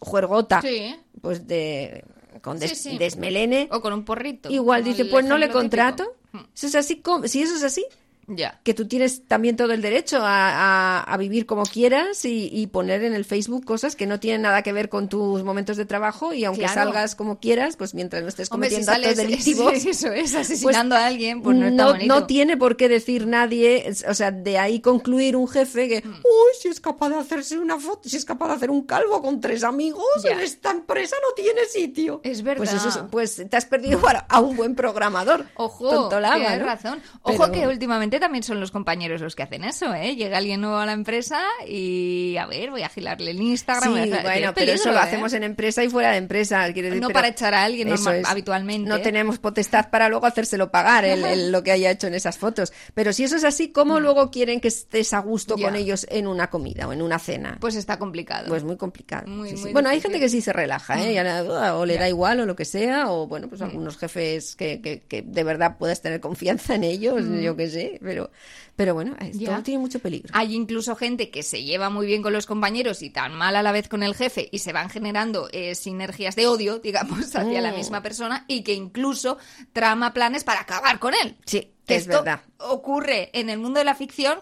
juergota, 0.00 0.60
Sí. 0.62 0.94
pues 1.20 1.46
de 1.46 2.04
con 2.42 2.58
des- 2.58 2.70
Sí, 2.78 2.90
sí. 2.90 2.98
desmelene, 2.98 3.68
O 3.70 3.80
con 3.80 3.92
un 3.92 4.04
porrito. 4.04 4.50
igual 4.50 4.84
dice, 4.84 5.04
pues 5.06 5.24
no 5.24 5.38
le 5.38 5.50
contrato. 5.50 6.14
Eso 6.54 6.66
es 6.66 6.74
así, 6.74 6.96
como- 7.00 7.26
si 7.26 7.42
eso 7.42 7.54
es 7.56 7.62
así, 7.64 7.84
Ya. 8.28 8.60
que 8.62 8.74
tú 8.74 8.86
tienes 8.86 9.26
también 9.26 9.56
todo 9.56 9.72
el 9.72 9.80
derecho 9.82 10.18
a, 10.18 11.00
a- 11.00 11.00
a 11.02 11.16
vivir 11.16 11.46
como 11.46 11.64
quieras 11.64 12.24
y, 12.24 12.50
y 12.52 12.66
poner 12.68 13.02
en 13.02 13.14
el 13.14 13.24
Facebook 13.24 13.64
cosas 13.64 13.96
que 13.96 14.06
no 14.06 14.20
tienen 14.20 14.42
nada 14.42 14.62
que 14.62 14.72
ver 14.72 14.88
con 14.88 15.08
tus 15.08 15.42
momentos 15.44 15.76
de 15.76 15.86
trabajo 15.86 16.32
y 16.34 16.44
aunque 16.44 16.62
Claro. 16.64 16.74
salgas 16.74 17.14
como 17.14 17.38
quieras, 17.40 17.76
pues 17.76 17.94
mientras 17.94 18.22
no 18.22 18.28
estés 18.28 18.50
Hombre, 18.52 18.68
si 18.70 18.76
cometiendo 18.76 18.92
actos 18.92 19.16
sales- 19.16 19.16
delictivos, 19.16 19.72
eso 19.86 20.12
es, 20.12 20.34
asesinando 20.34 20.94
a 20.94 21.06
alguien, 21.06 21.42
pues 21.42 21.56
no 21.56 21.70
no, 21.94 22.26
tiene 22.26 22.56
por 22.56 22.76
qué 22.76 22.88
decir 22.88 23.26
nadie, 23.26 23.90
o 24.08 24.14
sea, 24.14 24.30
de 24.30 24.58
ahí 24.58 24.80
concluir 24.80 25.34
un 25.36 25.48
jefe 25.48 25.88
que, 25.88 26.02
Mm. 26.06 26.12
uy, 26.14 26.52
si 26.60 26.68
es 26.68 26.80
capaz 26.80 27.08
de 27.08 27.16
hacerse 27.16 27.58
una 27.58 27.78
foto, 27.78 28.08
si 28.08 28.16
es 28.16 28.24
capaz 28.24 28.48
de 28.48 28.54
hacer 28.54 28.70
un 28.70 28.82
calvo 28.82 29.22
con 29.22 29.40
tres 29.40 29.64
amigos, 29.64 30.04
en 30.24 30.40
esta 30.40 30.70
empresa 30.70 31.16
no 31.26 31.34
tiene 31.34 31.64
sitio. 31.64 32.20
Es 32.24 32.42
verdad. 32.42 32.58
Pues, 32.58 32.72
eso 32.74 32.88
es- 32.88 32.98
pues 33.10 33.42
te 33.48 33.56
has 33.56 33.64
perdido 33.64 34.00
a, 34.06 34.26
a 34.28 34.40
un 34.40 34.56
buen 34.56 34.74
programador. 34.74 35.46
Ojo, 35.56 35.88
Tontolaba, 35.90 36.36
tienes 36.36 36.58
¿no? 36.60 36.66
razón. 36.66 37.02
Ojo 37.22 37.36
Pero- 37.38 37.52
que 37.52 37.66
últimamente 37.68 38.17
también 38.20 38.42
son 38.42 38.60
los 38.60 38.70
compañeros 38.70 39.20
los 39.20 39.34
que 39.34 39.42
hacen 39.42 39.64
eso, 39.64 39.92
¿eh? 39.94 40.16
Llega 40.16 40.38
alguien 40.38 40.60
nuevo 40.60 40.76
a 40.76 40.86
la 40.86 40.92
empresa 40.92 41.40
y, 41.66 42.36
a 42.38 42.46
ver, 42.46 42.70
voy 42.70 42.82
a 42.82 42.88
gilarle 42.88 43.30
el 43.30 43.40
Instagram. 43.40 43.90
voy 43.90 44.00
a 44.00 44.04
Sí, 44.04 44.12
hacer- 44.12 44.22
bueno, 44.22 44.52
pero 44.54 44.72
eso 44.72 44.90
lo 44.90 44.96
¿eh? 44.98 45.02
hacemos 45.02 45.32
en 45.32 45.42
empresa 45.42 45.82
y 45.84 45.88
fuera 45.88 46.10
de 46.12 46.18
empresa. 46.18 46.66
decir, 46.68 47.00
No 47.00 47.10
para 47.10 47.28
echar 47.28 47.54
a 47.54 47.64
alguien 47.64 47.88
normal- 47.88 48.16
es. 48.16 48.26
habitualmente. 48.28 48.88
No 48.88 49.00
tenemos 49.00 49.38
potestad 49.38 49.90
para 49.90 50.08
luego 50.08 50.26
hacérselo 50.26 50.70
pagar 50.70 51.04
el, 51.04 51.24
el- 51.24 51.52
lo 51.52 51.62
que 51.62 51.72
haya 51.72 51.90
hecho 51.90 52.06
en 52.06 52.14
esas 52.14 52.38
fotos. 52.38 52.72
Pero 52.94 53.12
si 53.12 53.24
eso 53.24 53.36
es 53.36 53.44
así, 53.44 53.68
¿cómo 53.72 54.00
luego 54.00 54.30
quieren 54.30 54.60
que 54.60 54.68
estés 54.68 55.12
a 55.12 55.18
gusto 55.20 55.56
Mm. 55.56 55.62
Con 55.62 55.76
ellos 55.76 56.06
en 56.10 56.26
una 56.26 56.48
comida 56.50 56.86
o 56.88 56.92
en 56.92 57.02
una 57.02 57.18
cena? 57.18 57.56
Pues 57.60 57.74
está 57.74 57.98
complicado. 57.98 58.48
Pues 58.48 58.64
muy 58.64 58.76
complicado. 58.76 59.26
Muy, 59.28 59.50
sí, 59.50 59.56
sí. 59.56 59.62
muy 59.64 59.72
Bueno, 59.72 59.88
hay 59.88 60.00
gente 60.00 60.20
que 60.20 60.28
sí 60.28 60.40
se 60.40 60.52
relaja, 60.52 61.02
¿eh? 61.02 61.22
Mm. 61.22 61.48
O 61.78 61.84
le 61.86 61.98
da 61.98 62.08
igual 62.08 62.40
o 62.40 62.46
lo 62.46 62.54
que 62.56 62.64
sea, 62.64 63.10
o 63.10 63.26
bueno, 63.26 63.46
Mm. 63.46 63.50
pues 63.50 63.62
algunos 63.62 63.96
jefes 63.98 64.56
que, 64.56 64.80
que, 64.80 65.00
que 65.08 65.22
de 65.22 65.44
verdad 65.44 65.76
puedas 65.78 66.00
tener 66.00 66.20
confianza 66.20 66.74
en 66.74 66.84
ellos, 66.84 67.22
Mm. 67.24 67.40
yo 67.40 67.56
qué 67.56 67.68
sé, 67.68 67.98
pero, 68.08 68.30
pero 68.74 68.94
bueno, 68.94 69.14
Ya. 69.32 69.62
tiene 69.62 69.78
mucho 69.80 69.98
peligro. 69.98 70.30
Hay 70.32 70.54
incluso 70.54 70.96
gente 70.96 71.30
que 71.30 71.42
se 71.42 71.62
lleva 71.62 71.90
muy 71.90 72.06
bien 72.06 72.22
con 72.22 72.32
los 72.32 72.46
compañeros 72.46 73.02
y 73.02 73.10
tan 73.10 73.34
mal 73.34 73.54
a 73.54 73.62
la 73.62 73.70
vez 73.72 73.86
con 73.88 74.02
el 74.02 74.14
jefe 74.14 74.48
y 74.50 74.60
se 74.60 74.72
van 74.72 74.88
generando 74.90 75.48
eh, 75.52 75.74
sinergias 75.74 76.34
de 76.36 76.46
odio, 76.46 76.78
digamos, 76.82 77.36
hacia 77.36 77.60
la 77.60 77.72
Mm. 77.72 77.76
misma 77.76 78.02
persona 78.02 78.44
y 78.48 78.62
que 78.62 78.72
incluso 78.74 79.38
trama 79.72 80.12
planes 80.14 80.42
para 80.44 80.60
acabar 80.62 80.98
con 80.98 81.12
él. 81.22 81.36
Sí, 81.44 81.70
Que 81.86 81.96
es 81.96 82.02
esto 82.02 82.24
verdad. 82.24 82.40
ocurre 82.58 83.30
en 83.32 83.50
el 83.50 83.58
mundo 83.58 83.78
de 83.78 83.84
la 83.84 83.94
ficción. 83.94 84.38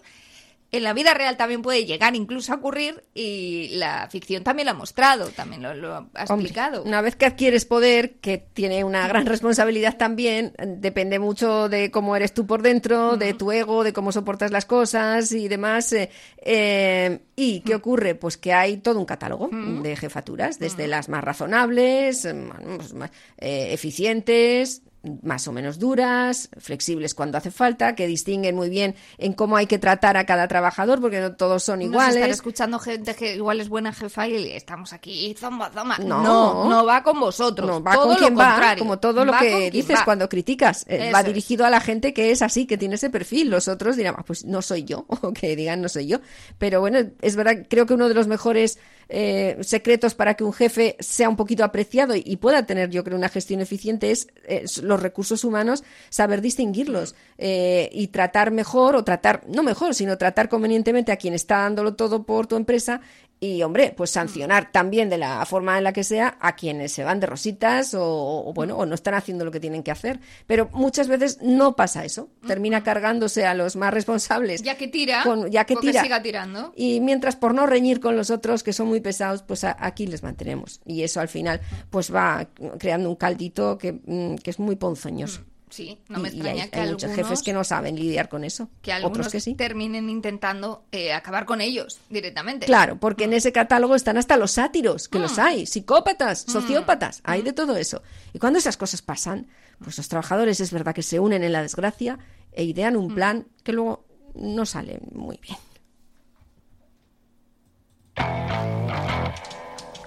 En 0.76 0.82
la 0.84 0.92
vida 0.92 1.14
real 1.14 1.36
también 1.36 1.62
puede 1.62 1.84
llegar 1.84 2.14
incluso 2.14 2.52
a 2.52 2.56
ocurrir 2.56 3.02
y 3.14 3.68
la 3.74 4.08
ficción 4.10 4.44
también 4.44 4.66
lo 4.66 4.72
ha 4.72 4.74
mostrado, 4.74 5.28
también 5.30 5.62
lo, 5.62 5.74
lo 5.74 5.94
ha 5.94 5.98
Hombre, 6.28 6.46
explicado. 6.48 6.82
una 6.82 7.00
vez 7.00 7.16
que 7.16 7.26
adquieres 7.26 7.64
poder, 7.64 8.14
que 8.20 8.38
tiene 8.38 8.84
una 8.84 9.06
gran 9.08 9.26
responsabilidad 9.26 9.96
también, 9.96 10.52
depende 10.58 11.18
mucho 11.18 11.68
de 11.68 11.90
cómo 11.90 12.14
eres 12.16 12.34
tú 12.34 12.46
por 12.46 12.62
dentro, 12.62 13.16
de 13.16 13.34
tu 13.34 13.52
ego, 13.52 13.84
de 13.84 13.92
cómo 13.92 14.12
soportas 14.12 14.50
las 14.50 14.64
cosas 14.66 15.32
y 15.32 15.48
demás. 15.48 15.92
eh, 15.92 16.10
eh, 16.38 17.20
¿Y 17.36 17.60
qué 17.60 17.74
ocurre? 17.74 18.14
Pues 18.14 18.36
que 18.38 18.52
hay 18.52 18.78
todo 18.78 18.98
un 18.98 19.04
catálogo 19.04 19.50
de 19.52 19.96
jefaturas, 19.96 20.58
desde 20.58 20.86
las 20.86 21.08
más 21.08 21.22
razonables, 21.22 22.26
más, 22.34 23.10
eh, 23.38 23.68
eficientes, 23.72 24.82
más 25.22 25.46
o 25.48 25.52
menos 25.52 25.78
duras, 25.78 26.48
flexibles 26.58 27.14
cuando 27.14 27.38
hace 27.38 27.50
falta, 27.50 27.94
que 27.94 28.06
distinguen 28.06 28.54
muy 28.56 28.68
bien 28.68 28.94
en 29.18 29.32
cómo 29.32 29.56
hay 29.56 29.66
que 29.66 29.78
tratar 29.78 30.16
a 30.16 30.26
cada 30.26 30.48
trabajador, 30.48 31.00
porque 31.00 31.20
no 31.20 31.34
todos 31.36 31.62
son 31.62 31.82
iguales. 31.82 32.16
estará 32.16 32.32
escuchando 32.32 32.78
gente 32.78 33.14
que 33.14 33.36
igual 33.36 33.60
es 33.60 33.68
buena 33.68 33.92
jefa 33.92 34.26
y 34.28 34.52
estamos 34.52 34.92
aquí, 34.92 35.34
zomba, 35.38 35.70
zomba. 35.70 35.98
No. 35.98 36.22
no, 36.22 36.68
no 36.68 36.84
va 36.84 37.02
con 37.02 37.18
vosotros. 37.20 37.68
No, 37.68 37.82
va 37.82 37.94
todo 37.94 38.08
con 38.08 38.16
quien 38.16 38.38
va, 38.38 38.50
contrario. 38.52 38.78
como 38.84 38.98
todo 38.98 39.24
lo 39.24 39.32
Va 39.32 39.38
que 39.40 39.70
dices 39.70 39.98
va. 39.98 40.04
cuando 40.04 40.28
criticas. 40.28 40.84
Eh, 40.88 41.10
va 41.14 41.22
dirigido 41.22 41.64
a 41.64 41.70
la 41.70 41.80
gente 41.80 42.12
que 42.12 42.30
es 42.30 42.42
así, 42.42 42.66
que 42.66 42.78
tiene 42.78 42.96
ese 42.96 43.10
perfil. 43.10 43.50
Los 43.50 43.68
otros 43.68 43.96
dirán, 43.96 44.14
"Ah, 44.18 44.24
pues 44.26 44.44
no 44.44 44.62
soy 44.62 44.84
yo, 44.84 45.04
o 45.22 45.32
que 45.32 45.56
digan 45.56 45.80
no 45.82 45.88
soy 45.88 46.06
yo. 46.06 46.18
Pero 46.58 46.80
bueno, 46.80 46.98
es 47.22 47.36
verdad, 47.36 47.66
creo 47.68 47.86
que 47.86 47.94
uno 47.94 48.08
de 48.08 48.14
los 48.14 48.26
mejores 48.26 48.78
eh, 49.08 49.58
secretos 49.60 50.14
para 50.14 50.34
que 50.34 50.44
un 50.44 50.52
jefe 50.52 50.96
sea 50.98 51.28
un 51.28 51.36
poquito 51.36 51.64
apreciado 51.64 52.14
y, 52.16 52.36
pueda 52.36 52.66
tener, 52.66 52.90
yo 52.90 53.04
creo, 53.04 53.16
una 53.16 53.28
gestión 53.28 53.60
eficiente 53.60 54.10
es 54.10 54.28
eh, 54.44 54.64
los 54.82 55.00
recursos 55.00 55.44
humanos, 55.44 55.84
saber 56.10 56.40
distinguirlos 56.40 57.14
eh, 57.38 57.88
y 57.92 58.08
tratar 58.08 58.50
mejor, 58.50 58.96
o 58.96 59.04
tratar, 59.04 59.42
no 59.46 59.62
mejor, 59.62 59.94
sino 59.94 60.18
tratar 60.18 60.48
convenientemente 60.48 61.12
a 61.12 61.16
quien 61.16 61.34
está 61.34 61.58
dándolo 61.58 61.94
todo 61.94 62.24
por 62.24 62.46
tu 62.46 62.56
empresa 62.56 63.00
y, 63.38 63.62
hombre, 63.62 63.92
pues 63.94 64.10
sancionar 64.10 64.72
también 64.72 65.10
de 65.10 65.18
la 65.18 65.44
forma 65.44 65.76
en 65.76 65.84
la 65.84 65.92
que 65.92 66.04
sea 66.04 66.38
a 66.40 66.56
quienes 66.56 66.92
se 66.92 67.04
van 67.04 67.20
de 67.20 67.26
rositas 67.26 67.92
o, 67.92 68.02
o, 68.02 68.52
bueno, 68.54 68.76
o 68.78 68.86
no 68.86 68.94
están 68.94 69.12
haciendo 69.12 69.44
lo 69.44 69.50
que 69.50 69.60
tienen 69.60 69.82
que 69.82 69.90
hacer. 69.90 70.20
Pero 70.46 70.70
muchas 70.72 71.06
veces 71.06 71.38
no 71.42 71.76
pasa 71.76 72.04
eso. 72.06 72.30
Termina 72.46 72.82
cargándose 72.82 73.44
a 73.44 73.52
los 73.52 73.76
más 73.76 73.92
responsables. 73.92 74.62
Ya 74.62 74.76
que 74.78 74.88
tira, 74.88 75.22
Con- 75.22 75.50
ya 75.50 75.64
que 75.64 75.76
tira. 75.76 76.02
siga 76.02 76.22
tirando. 76.22 76.72
Y 76.76 77.00
mientras 77.00 77.36
por 77.36 77.52
no 77.54 77.66
reñir 77.66 78.00
con 78.00 78.16
los 78.16 78.30
otros 78.30 78.62
que 78.62 78.72
son 78.72 78.88
muy 78.88 79.00
pesados, 79.00 79.42
pues 79.42 79.64
a- 79.64 79.76
aquí 79.78 80.06
les 80.06 80.22
mantenemos. 80.22 80.80
Y 80.86 81.02
eso 81.02 81.20
al 81.20 81.28
final 81.28 81.60
pues 81.90 82.12
va 82.14 82.48
creando 82.78 83.10
un 83.10 83.16
caldito 83.16 83.76
que, 83.76 83.92
mm, 83.92 84.36
que 84.36 84.50
es 84.50 84.58
muy 84.58 84.76
ponzoñoso. 84.76 85.42
Sí, 85.68 85.98
no 86.08 86.20
me 86.20 86.28
Y- 86.28 86.32
y 86.32 86.34
extraña 86.36 86.62
hay, 86.64 86.70
que 86.70 86.78
hay 86.80 86.90
muchos 86.92 87.12
jefes 87.12 87.42
que 87.42 87.52
no 87.52 87.64
saben 87.64 87.96
lidiar 87.96 88.28
con 88.28 88.44
eso. 88.44 88.68
que 88.82 88.92
algunos 88.92 89.18
Otros 89.18 89.32
que 89.32 89.40
sí. 89.40 89.54
terminen 89.54 90.08
intentando 90.08 90.84
eh, 90.92 91.12
acabar 91.12 91.44
con 91.44 91.60
ellos 91.60 91.98
directamente. 92.08 92.66
Claro, 92.66 92.98
porque 93.00 93.24
en 93.24 93.32
ese 93.32 93.50
catálogo 93.52 93.94
están 93.96 94.16
hasta 94.16 94.36
los 94.36 94.52
sátiros, 94.52 95.08
que 95.08 95.18
Mm. 95.18 95.22
los 95.22 95.38
hay, 95.40 95.66
psicópatas, 95.66 96.42
sociópatas, 96.48 97.20
hay 97.24 97.42
de 97.42 97.52
todo 97.52 97.76
eso. 97.76 98.02
Y 98.32 98.38
cuando 98.38 98.58
esas 98.60 98.76
cosas 98.76 99.02
pasan, 99.02 99.48
pues 99.82 99.96
los 99.98 100.08
trabajadores 100.08 100.60
es 100.60 100.70
verdad 100.70 100.94
que 100.94 101.02
se 101.02 101.18
unen 101.18 101.42
en 101.42 101.52
la 101.52 101.62
desgracia 101.62 102.18
e 102.52 102.62
idean 102.64 102.94
Mm. 102.94 102.98
un 102.98 103.14
plan 103.14 103.46
que 103.64 103.72
luego 103.72 104.04
no 104.36 104.66
sale 104.66 105.00
muy 105.12 105.38
bien. 105.42 105.58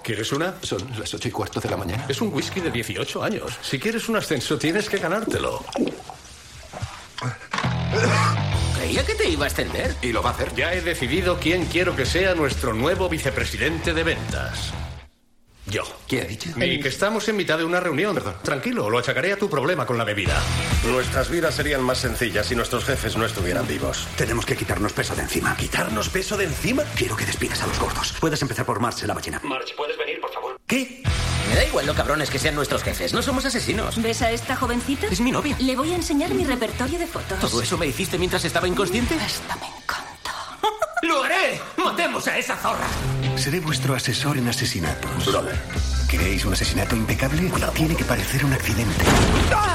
¿Quieres 0.02 0.32
una? 0.32 0.54
Son 0.62 0.80
las 0.98 1.12
ocho 1.14 1.28
y 1.28 1.30
cuarto 1.30 1.60
de 1.60 1.68
la 1.68 1.76
mañana. 1.76 2.06
Es 2.08 2.20
un 2.20 2.32
whisky 2.32 2.60
de 2.60 2.70
18 2.70 3.22
años. 3.22 3.58
Si 3.62 3.78
quieres 3.78 4.08
un 4.08 4.16
ascenso, 4.16 4.58
tienes 4.58 4.88
que 4.88 4.98
ganártelo. 4.98 5.64
Creía 8.76 9.04
que 9.04 9.14
te 9.14 9.28
iba 9.28 9.44
a 9.44 9.48
extender. 9.48 9.94
Y 10.02 10.12
lo 10.12 10.22
va 10.22 10.30
a 10.30 10.32
hacer. 10.32 10.54
Ya 10.54 10.72
he 10.72 10.80
decidido 10.80 11.38
quién 11.38 11.66
quiero 11.66 11.94
que 11.94 12.06
sea 12.06 12.34
nuestro 12.34 12.72
nuevo 12.72 13.08
vicepresidente 13.08 13.92
de 13.92 14.04
ventas. 14.04 14.72
Yo. 15.70 15.84
¿Qué 16.08 16.22
ha 16.22 16.24
dicho? 16.24 16.50
Y 16.56 16.80
que 16.80 16.88
estamos 16.88 17.28
en 17.28 17.36
mitad 17.36 17.56
de 17.56 17.64
una 17.64 17.78
reunión. 17.80 18.20
Tranquilo, 18.42 18.90
lo 18.90 18.98
achacaré 18.98 19.32
a 19.32 19.36
tu 19.36 19.48
problema 19.48 19.86
con 19.86 19.96
la 19.96 20.04
bebida. 20.04 20.36
Nuestras 20.84 21.30
vidas 21.30 21.54
serían 21.54 21.82
más 21.82 21.98
sencillas 21.98 22.46
si 22.46 22.56
nuestros 22.56 22.84
jefes 22.84 23.16
no 23.16 23.24
estuvieran 23.24 23.66
vivos. 23.66 24.06
Tenemos 24.16 24.44
que 24.44 24.56
quitarnos 24.56 24.92
peso 24.92 25.14
de 25.14 25.22
encima. 25.22 25.56
¿Quitarnos 25.56 26.08
peso 26.08 26.36
de 26.36 26.44
encima? 26.44 26.82
Quiero 26.96 27.16
que 27.16 27.24
despidas 27.24 27.62
a 27.62 27.66
los 27.68 27.78
gordos. 27.78 28.14
Puedes 28.20 28.42
empezar 28.42 28.66
por 28.66 28.80
Marge, 28.80 29.06
la 29.06 29.14
ballena. 29.14 29.40
March, 29.44 29.74
¿puedes 29.76 29.96
venir, 29.96 30.20
por 30.20 30.32
favor? 30.32 30.60
¿Qué? 30.66 31.02
Me 31.48 31.54
da 31.56 31.64
igual 31.64 31.86
lo 31.86 31.94
cabrones 31.94 32.30
que 32.30 32.38
sean 32.38 32.54
nuestros 32.54 32.82
jefes. 32.82 33.12
No 33.12 33.22
somos 33.22 33.44
asesinos. 33.44 34.00
¿Ves 34.00 34.22
a 34.22 34.30
esta 34.30 34.56
jovencita? 34.56 35.06
Es 35.08 35.20
mi 35.20 35.30
novia. 35.32 35.56
Le 35.58 35.76
voy 35.76 35.92
a 35.92 35.96
enseñar 35.96 36.32
mi 36.34 36.44
repertorio 36.44 36.98
de 36.98 37.06
fotos. 37.06 37.38
¿Todo 37.40 37.62
eso 37.62 37.78
me 37.78 37.86
hiciste 37.86 38.18
mientras 38.18 38.44
estaba 38.44 38.68
inconsciente? 38.68 39.14
Encanta. 39.14 39.79
¡Lo 41.10 41.24
haré! 41.24 41.60
¡Matemos 41.76 42.28
a 42.28 42.38
esa 42.38 42.56
zorra! 42.56 42.86
Seré 43.36 43.58
vuestro 43.58 43.96
asesor 43.96 44.38
en 44.38 44.46
asesinatos. 44.46 45.26
Brother. 45.26 45.58
¿Queréis 46.08 46.44
un 46.44 46.52
asesinato 46.52 46.94
impecable? 46.94 47.50
Tiene 47.74 47.96
que 47.96 48.04
parecer 48.04 48.44
un 48.44 48.52
accidente. 48.52 49.04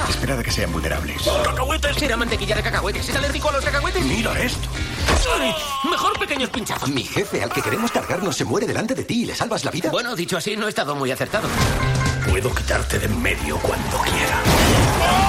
Esperad 0.07 0.39
a 0.39 0.43
que 0.43 0.51
sean 0.51 0.71
vulnerables. 0.71 1.23
¡Cacahuetes! 1.43 2.01
Era 2.01 2.15
mantequilla 2.15 2.55
de 2.55 2.63
cacahuetes. 2.63 3.09
¿Es 3.09 3.15
alérgico 3.17 3.49
a 3.49 3.51
los 3.51 3.65
cacahuetes? 3.65 4.05
Mira 4.05 4.31
esto. 4.41 4.69
¡Ay! 5.37 5.53
Mejor 5.89 6.17
pequeños 6.17 6.49
pinchazos. 6.51 6.87
Mi 6.87 7.03
jefe, 7.03 7.43
al 7.43 7.51
que 7.51 7.61
queremos 7.61 7.91
cargarnos, 7.91 8.37
se 8.37 8.45
muere 8.45 8.65
delante 8.65 8.95
de 8.95 9.03
ti 9.03 9.23
y 9.23 9.25
le 9.25 9.35
salvas 9.35 9.65
la 9.65 9.71
vida. 9.71 9.89
Bueno, 9.89 10.15
dicho 10.15 10.37
así, 10.37 10.55
no 10.55 10.67
he 10.67 10.69
estado 10.69 10.95
muy 10.95 11.11
acertado. 11.11 11.49
Puedo 12.29 12.55
quitarte 12.55 12.97
de 12.97 13.07
en 13.07 13.21
medio 13.21 13.57
cuando 13.57 13.97
quiera. 13.97 15.24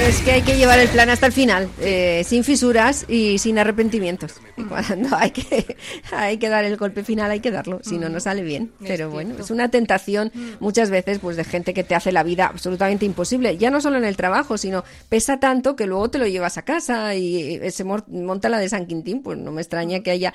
Es 0.00 0.20
que 0.20 0.32
hay 0.32 0.42
que 0.42 0.56
llevar 0.56 0.78
el 0.78 0.88
plan 0.88 1.10
hasta 1.10 1.26
el 1.26 1.32
final, 1.32 1.68
eh, 1.80 2.22
sin 2.24 2.44
fisuras 2.44 3.06
y 3.08 3.38
sin 3.38 3.58
arrepentimientos. 3.58 4.34
Y 4.56 4.62
Cuando 4.62 5.16
hay 5.16 5.30
que, 5.30 5.76
hay 6.12 6.36
que 6.38 6.48
dar 6.48 6.64
el 6.64 6.76
golpe 6.76 7.02
final, 7.02 7.30
hay 7.30 7.40
que 7.40 7.50
darlo, 7.50 7.80
si 7.82 7.98
no, 7.98 8.08
no 8.08 8.20
sale 8.20 8.42
bien. 8.42 8.72
Pero 8.80 9.10
bueno, 9.10 9.34
es 9.38 9.50
una 9.50 9.68
tentación 9.70 10.30
muchas 10.60 10.90
veces 10.90 11.18
pues 11.18 11.36
de 11.36 11.44
gente 11.44 11.74
que 11.74 11.82
te 11.82 11.94
hace 11.94 12.12
la 12.12 12.22
vida 12.22 12.46
absolutamente 12.46 13.04
imposible, 13.04 13.56
ya 13.56 13.70
no 13.70 13.80
solo 13.80 13.96
en 13.96 14.04
el 14.04 14.16
trabajo, 14.16 14.58
sino 14.58 14.84
pesa 15.08 15.40
tanto 15.40 15.74
que 15.74 15.86
luego 15.86 16.08
te 16.08 16.18
lo 16.18 16.26
llevas 16.26 16.56
a 16.56 16.62
casa 16.62 17.14
y 17.14 17.60
se 17.70 17.84
monta 17.84 18.48
la 18.48 18.58
de 18.58 18.68
San 18.68 18.86
Quintín, 18.86 19.22
pues 19.22 19.38
no 19.38 19.50
me 19.50 19.62
extraña 19.62 20.00
que 20.00 20.10
haya 20.10 20.34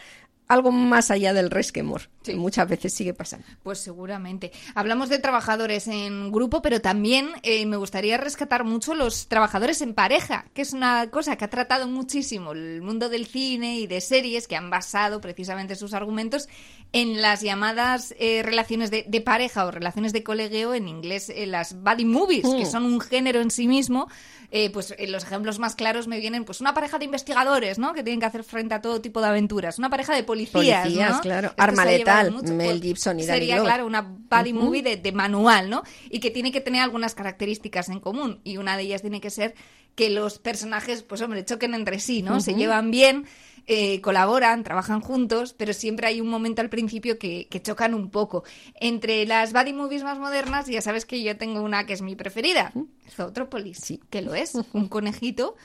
algo 0.52 0.72
más 0.72 1.12
allá 1.12 1.34
del 1.34 1.50
resquemor, 1.50 2.10
que 2.24 2.36
muchas 2.36 2.68
veces 2.68 2.94
sigue 2.94 3.14
pasando. 3.14 3.46
Pues 3.64 3.80
seguramente. 3.80 4.52
Hablamos 4.76 5.10
de 5.10 5.20
trabajadores 5.20 5.88
en 5.88 6.32
grupo, 6.32 6.62
pero 6.62 6.82
también 6.82 7.30
eh, 7.44 7.66
me 7.66 7.78
gustaría 7.78 8.18
rescatar 8.18 8.64
mucho 8.64 8.94
los 8.94 9.28
trabajadores 9.28 9.82
en 9.82 9.94
pareja, 9.94 10.46
que 10.54 10.62
es 10.62 10.74
una 10.74 11.10
cosa 11.10 11.36
que 11.36 11.46
ha 11.46 11.50
tratado 11.50 11.88
muchísimo 11.88 12.52
el 12.52 12.82
mundo 12.82 13.10
del 13.10 13.26
cine 13.26 13.80
y 13.80 13.88
de 13.88 14.02
series, 14.02 14.48
que 14.48 14.56
han 14.56 14.70
basado 14.70 15.22
precisamente 15.22 15.76
sus 15.76 15.94
argumentos 15.94 16.48
en 16.94 17.22
las 17.22 17.42
llamadas 17.42 18.14
eh, 18.20 18.42
relaciones 18.44 18.92
de, 18.92 19.06
de 19.08 19.22
pareja 19.22 19.66
o 19.66 19.72
relaciones 19.72 20.12
de 20.14 20.24
colegueo, 20.24 20.74
en 20.74 20.88
inglés 20.90 21.30
eh, 21.30 21.46
las 21.48 21.82
buddy 21.82 22.06
movies, 22.06 22.44
que 22.44 22.64
Mm. 22.66 22.72
son 22.72 22.86
un 22.86 23.00
género 23.00 23.40
en 23.42 23.52
sí 23.52 23.68
mismo. 23.68 24.10
Eh, 24.54 24.70
pues 24.70 24.94
eh, 24.98 25.08
los 25.08 25.24
ejemplos 25.24 25.60
más 25.60 25.76
claros 25.76 26.08
me 26.10 26.20
vienen, 26.20 26.44
pues 26.44 26.60
una 26.60 26.74
pareja 26.74 27.00
de 27.00 27.06
investigadores, 27.06 27.80
¿no? 27.80 27.94
Que 27.94 28.04
tienen 28.04 28.20
que 28.20 28.26
hacer 28.26 28.44
frente 28.44 28.74
a 28.76 28.82
todo 28.82 29.00
tipo 29.00 29.22
de 29.22 29.28
aventuras. 29.28 29.80
Una 29.80 29.90
pareja 29.90 30.14
de 30.14 30.24
policías, 30.24 30.84
Policías, 30.84 31.16
¿no? 31.16 31.22
claro. 31.22 31.48
Esto 31.50 31.64
Arma 31.64 31.86
letal, 31.86 32.32
mucho. 32.32 32.54
Mel 32.54 32.68
Pues 32.72 32.82
Gibson 32.82 33.20
y 33.20 33.24
Sería, 33.24 33.62
claro, 33.62 33.86
una 33.86 34.02
Ujú. 34.02 34.54
movie 34.54 34.82
de, 34.82 34.98
de 34.98 35.12
manual, 35.14 35.70
¿no? 35.70 35.84
Y 36.10 36.20
que 36.20 36.32
tiene 36.32 36.52
que 36.52 36.60
tener 36.60 36.82
algunas 36.82 37.16
características 37.16 37.88
en 37.88 38.02
común. 38.02 38.42
Y 38.44 38.58
una 38.58 38.76
de 38.76 38.84
ellas 38.84 39.02
tiene 39.02 39.22
que 39.22 39.30
ser 39.30 39.56
que 39.96 40.10
los 40.10 40.38
personajes, 40.40 41.04
pues 41.04 41.22
hombre, 41.22 41.46
choquen 41.46 41.74
entre 41.74 42.00
sí, 42.00 42.22
¿no? 42.22 42.42
Se 42.42 42.54
llevan 42.54 42.92
bien, 42.92 43.26
eh, 43.68 44.02
colaboran, 44.02 44.64
trabajan 44.64 45.02
juntos, 45.02 45.54
pero 45.58 45.74
siempre 45.74 46.08
hay 46.08 46.20
un 46.22 46.28
momento 46.30 46.62
al 46.62 46.70
principio 46.70 47.18
que, 47.20 47.48
que 47.50 47.62
chocan 47.62 47.94
un 47.94 48.10
poco. 48.10 48.44
Entre 48.80 49.26
las 49.26 49.54
buddy 49.54 49.74
movies 49.74 50.04
más 50.04 50.18
modernas, 50.20 50.68
ya 50.68 50.82
sabes 50.82 51.06
que 51.06 51.22
yo 51.24 51.38
tengo 51.38 51.62
una 51.62 51.86
que 51.86 51.94
es 51.94 52.02
mi 52.02 52.16
preferida, 52.16 52.72
Zootropolis, 53.16 54.00
que 54.10 54.22
lo 54.22 54.34
es, 54.36 54.54
un 54.74 54.88
conejito 54.88 55.56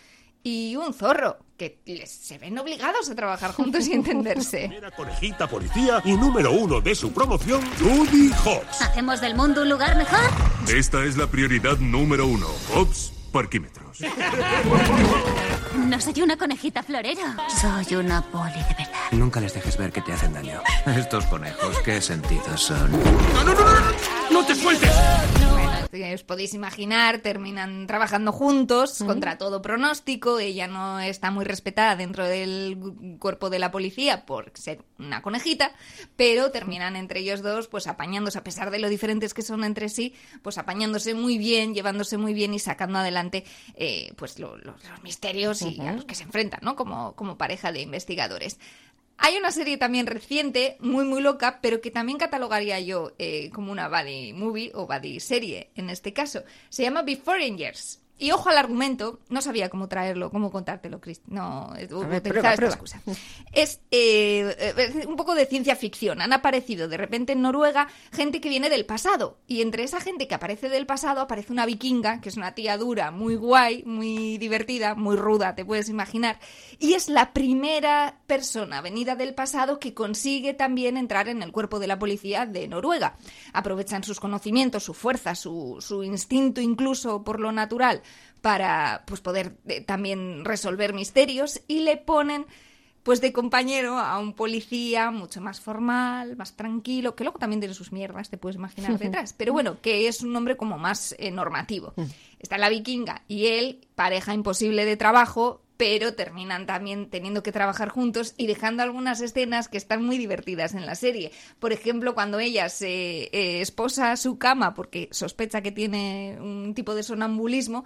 y 0.43 0.77
un 0.77 0.95
zorro, 0.95 1.39
que 1.57 1.81
les- 1.87 2.09
se 2.11 2.39
ven 2.39 2.57
obligados 2.59 3.11
a 3.11 3.15
trabajar 3.17 3.51
juntos 3.53 3.89
y 3.89 3.95
entenderse. 3.95 4.71
Conejita 4.97 5.49
policía 5.49 6.01
y 6.05 6.13
número 6.13 6.53
uno 6.53 6.81
de 6.81 6.95
su 6.95 7.13
promoción, 7.13 7.61
Judy 7.81 8.31
Hobbs. 8.45 8.81
¿Hacemos 8.83 9.21
del 9.21 9.35
mundo 9.35 9.63
un 9.63 9.71
lugar 9.71 9.97
mejor? 9.97 10.21
Esta 10.73 11.03
es 11.05 11.17
la 11.17 11.27
prioridad 11.27 11.79
número 11.79 12.27
uno. 12.29 12.47
Hobbs, 12.75 13.13
parquímetros. 13.33 13.99
No 15.77 16.01
soy 16.01 16.23
una 16.23 16.37
conejita 16.37 16.83
florero. 16.83 17.21
Soy 17.61 17.97
una 17.97 18.23
poli 18.23 18.53
de 18.53 18.75
verdad. 18.79 18.93
Nunca 19.13 19.41
les 19.41 19.53
dejes 19.55 19.77
ver 19.77 19.93
que 19.93 20.01
te 20.01 20.13
hacen 20.13 20.33
daño. 20.33 20.61
Estos 20.87 21.27
conejos, 21.27 21.79
¿qué 21.85 22.01
sentidos 22.01 22.61
son? 22.61 22.91
¡No 22.93 23.55
te 24.45 24.55
sueltes! 24.55 24.91
Bueno, 25.51 26.15
os 26.15 26.23
podéis 26.25 26.53
imaginar, 26.55 27.19
terminan 27.21 27.87
trabajando 27.87 28.33
juntos 28.33 28.99
contra 29.07 29.39
todo 29.39 29.63
pronóstico. 29.63 30.39
Ella 30.39 30.67
no 30.67 31.01
está 31.01 31.31
muy 31.31 31.45
respetada 31.45 31.97
dentro 31.97 32.25
del 32.25 32.77
cuerpo 33.19 33.49
de 33.51 33.59
la 33.59 33.71
policía 33.71 34.27
por 34.27 34.51
ser 34.55 34.83
una 34.99 35.23
conejita, 35.23 35.73
pero 36.17 36.51
terminan 36.51 36.97
entre 36.97 37.21
ellos 37.21 37.43
dos, 37.43 37.69
pues 37.69 37.87
apañándose, 37.87 38.39
a 38.39 38.45
pesar 38.45 38.71
de 38.71 38.79
lo 38.79 38.89
diferentes 38.89 39.33
que 39.33 39.43
son 39.43 39.65
entre 39.65 39.89
sí, 39.89 40.15
pues 40.43 40.59
apañándose 40.59 41.15
muy 41.15 41.39
bien, 41.39 41.75
llevándose 41.75 42.19
muy 42.19 42.35
bien 42.35 42.53
y 42.53 42.59
sacando 42.59 42.99
adelante, 42.99 43.45
eh, 43.75 44.13
pues 44.17 44.39
lo- 44.39 44.57
lo- 44.59 44.77
los 44.91 45.03
misterios 45.03 45.63
y 45.63 45.81
a 45.81 45.93
los 45.93 46.05
que 46.05 46.15
se 46.15 46.25
enfrentan, 46.25 46.61
¿no? 46.63 46.77
Como, 46.77 47.15
como 47.17 47.39
pareja 47.39 47.73
de 47.73 47.81
investigadores. 47.81 48.59
Hay 49.19 49.37
una 49.37 49.51
serie 49.51 49.79
también 49.79 50.07
reciente, 50.07 50.77
muy 50.81 51.05
muy 51.05 51.23
loca, 51.23 51.61
pero 51.63 51.81
que 51.81 51.91
también 51.91 52.19
catalogaría 52.19 52.79
yo 52.81 53.13
eh, 53.19 53.51
como 53.51 53.73
una 53.73 53.89
buddy 53.89 54.33
movie 54.33 54.73
o 54.75 54.87
buddy 54.87 55.21
serie 55.21 55.71
en 55.75 55.91
este 55.91 56.13
caso. 56.13 56.43
Se 56.69 56.83
llama 56.83 57.03
Before 57.03 57.39
Rangers. 57.39 58.01
Y 58.19 58.31
ojo 58.31 58.49
al 58.49 58.57
argumento, 58.57 59.21
no 59.29 59.43
sabía 59.43 59.69
cómo 59.69 59.89
traerlo, 59.89 60.31
cómo 60.31 60.51
contártelo, 60.51 61.03
Chris. 61.03 61.21
No, 61.27 61.71
ver, 61.75 61.93
utilizaba 61.93 62.21
prueba, 62.23 62.39
esta 62.39 62.57
prueba. 62.57 62.75
excusa. 62.75 63.01
Es 63.53 63.81
eh, 63.91 64.57
eh, 64.59 65.07
un 65.07 65.17
poco 65.17 65.35
de 65.35 65.45
ciencia 65.45 65.77
ficción. 65.77 66.23
Han 66.23 66.33
aparecido 66.33 66.89
de 66.89 66.97
repente 66.97 67.35
en 67.35 67.43
Noruega 67.43 67.89
gente 68.13 68.41
que 68.41 68.49
viene 68.49 68.71
del 68.71 68.87
pasado. 68.87 69.39
Y 69.47 69.61
entre 69.61 69.83
esa 69.83 70.01
gente 70.01 70.29
que 70.29 70.35
aparece 70.35 70.71
del 70.71 70.87
pasado 70.87 71.21
aparece 71.21 71.53
una 71.53 71.67
vikinga, 71.67 72.23
que 72.23 72.31
es 72.31 72.39
una 72.39 72.55
tía 72.55 72.79
dura, 72.79 73.11
muy 73.11 73.37
guay, 73.37 73.83
muy 73.85 74.39
divertida, 74.39 74.95
muy 74.95 75.17
ruda, 75.17 75.55
te 75.55 75.67
puedes 75.67 75.91
imaginar. 75.91 76.39
Y 76.79 76.95
es 76.95 77.11
la 77.11 77.35
primera 77.35 78.21
persona 78.27 78.81
venida 78.81 79.15
del 79.15 79.35
pasado 79.35 79.79
que 79.79 79.93
consigue 79.93 80.55
también 80.55 80.97
entrar 80.97 81.29
en 81.29 81.43
el 81.43 81.53
cuerpo 81.53 81.79
de 81.79 81.87
la 81.87 81.99
policía 81.99 82.47
de 82.47 82.67
Noruega. 82.67 83.19
Aprovechan 83.53 84.05
sus 84.05 84.21
conocimientos, 84.21 84.85
su 84.85 84.95
fuerza, 84.95 85.35
su, 85.35 85.77
su 85.81 86.03
instinto 86.03 86.63
incluso 86.63 87.23
por 87.23 87.41
lo 87.41 87.53
natural 87.53 88.03
para 88.41 89.05
pues, 89.07 89.21
poder 89.21 89.57
eh, 89.67 89.81
también 89.81 90.45
resolver 90.45 90.93
misterios 90.93 91.61
y 91.69 91.81
le 91.81 91.97
ponen 91.97 92.47
pues 93.07 93.21
de 93.21 93.33
compañero 93.33 93.99
a 93.99 94.19
un 94.19 94.33
policía 94.33 95.13
mucho 95.13 95.41
más 95.41 95.61
formal, 95.61 96.35
más 96.35 96.57
tranquilo, 96.57 97.15
que 97.15 97.23
luego 97.23 97.39
también 97.39 97.61
tiene 97.61 97.73
sus 97.73 97.93
mierdas, 97.93 98.31
te 98.31 98.37
puedes 98.37 98.57
imaginar 98.57 98.99
detrás, 98.99 99.33
pero 99.33 99.53
bueno, 99.53 99.81
que 99.81 100.09
es 100.09 100.23
un 100.23 100.35
hombre 100.35 100.57
como 100.57 100.77
más 100.77 101.15
eh, 101.21 101.31
normativo. 101.31 101.95
Está 102.41 102.59
la 102.59 102.69
vikinga 102.69 103.23
y 103.29 103.47
él, 103.47 103.87
pareja 103.95 104.35
imposible 104.35 104.85
de 104.85 104.97
trabajo, 104.97 105.63
pero 105.77 106.15
terminan 106.15 106.67
también 106.67 107.09
teniendo 107.09 107.45
que 107.45 107.53
trabajar 107.53 107.91
juntos 107.91 108.35
y 108.37 108.49
dejando 108.49 108.83
algunas 108.83 109.21
escenas 109.21 109.69
que 109.69 109.77
están 109.77 110.03
muy 110.05 110.19
divertidas 110.19 110.75
en 110.75 110.87
la 110.87 110.95
serie. 110.95 111.33
Por 111.59 111.73
ejemplo, 111.73 112.15
cuando 112.15 112.41
ella 112.41 112.69
se 112.69 113.25
eh, 113.25 113.61
esposa 113.61 114.17
su 114.17 114.37
cama 114.39 114.75
porque 114.75 115.09
sospecha 115.13 115.61
que 115.61 115.73
tiene 115.73 116.39
un 116.41 116.75
tipo 116.75 116.95
de 116.95 117.03
sonambulismo, 117.03 117.85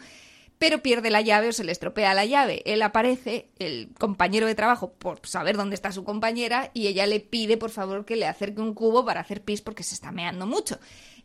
pero 0.60 0.82
pierde 0.82 1.08
la 1.08 1.22
llave 1.22 1.48
o 1.48 1.52
se 1.52 1.64
le 1.64 1.72
estropea 1.72 2.12
la 2.12 2.26
llave. 2.26 2.60
Él 2.66 2.82
aparece, 2.82 3.48
el 3.58 3.88
compañero 3.98 4.46
de 4.46 4.54
trabajo, 4.54 4.92
por 4.92 5.26
saber 5.26 5.56
dónde 5.56 5.74
está 5.74 5.90
su 5.90 6.04
compañera, 6.04 6.70
y 6.74 6.86
ella 6.86 7.06
le 7.06 7.18
pide, 7.18 7.56
por 7.56 7.70
favor, 7.70 8.04
que 8.04 8.14
le 8.14 8.26
acerque 8.26 8.60
un 8.60 8.74
cubo 8.74 9.02
para 9.02 9.22
hacer 9.22 9.40
pis 9.40 9.62
porque 9.62 9.82
se 9.82 9.94
está 9.94 10.12
meando 10.12 10.46
mucho. 10.46 10.78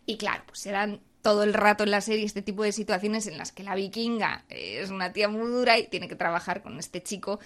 Y 0.05 0.15
claro, 0.15 0.41
pues 0.47 0.59
serán 0.59 1.01
todo 1.21 1.43
el 1.43 1.53
rato 1.53 1.83
en 1.83 1.91
la 1.91 1.99
serie 1.99 2.25
este 2.25 2.43
tipo 2.43 2.63
de 2.63 2.71
situaciones 2.71 3.27
en 3.27 3.37
las 3.37 3.51
que 3.51 3.63
la 3.63 3.75
vikinga 3.75 4.45
es 4.47 4.89
una 4.89 5.11
tía 5.11 5.27
muy 5.27 5.51
dura 5.51 5.77
y 5.77 5.87
tiene 5.87 6.07
que 6.07 6.15
trabajar 6.15 6.61
con 6.61 6.79
este 6.79 7.03
chico 7.03 7.41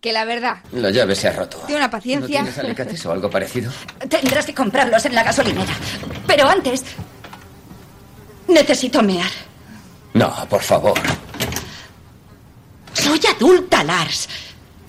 que 0.00 0.14
la 0.14 0.24
verdad 0.24 0.58
La 0.72 0.90
llave 0.90 1.14
se 1.14 1.28
ha 1.28 1.32
roto. 1.32 1.58
tiene 1.66 1.82
una 1.82 1.90
paciencia. 1.90 2.38
¿No 2.40 2.46
tienes 2.46 2.58
alicates 2.58 3.04
o 3.04 3.12
algo 3.12 3.28
parecido? 3.28 3.70
Tendrás 4.08 4.46
que 4.46 4.54
comprarlos 4.54 5.04
en 5.04 5.14
la 5.14 5.24
gasolinera. 5.24 5.76
Pero 6.26 6.48
antes... 6.48 6.84
Necesito 8.46 9.02
mear. 9.02 9.47
No, 10.18 10.34
por 10.48 10.60
favor. 10.60 10.98
Soy 12.92 13.20
adulta, 13.24 13.84
Lars. 13.84 14.28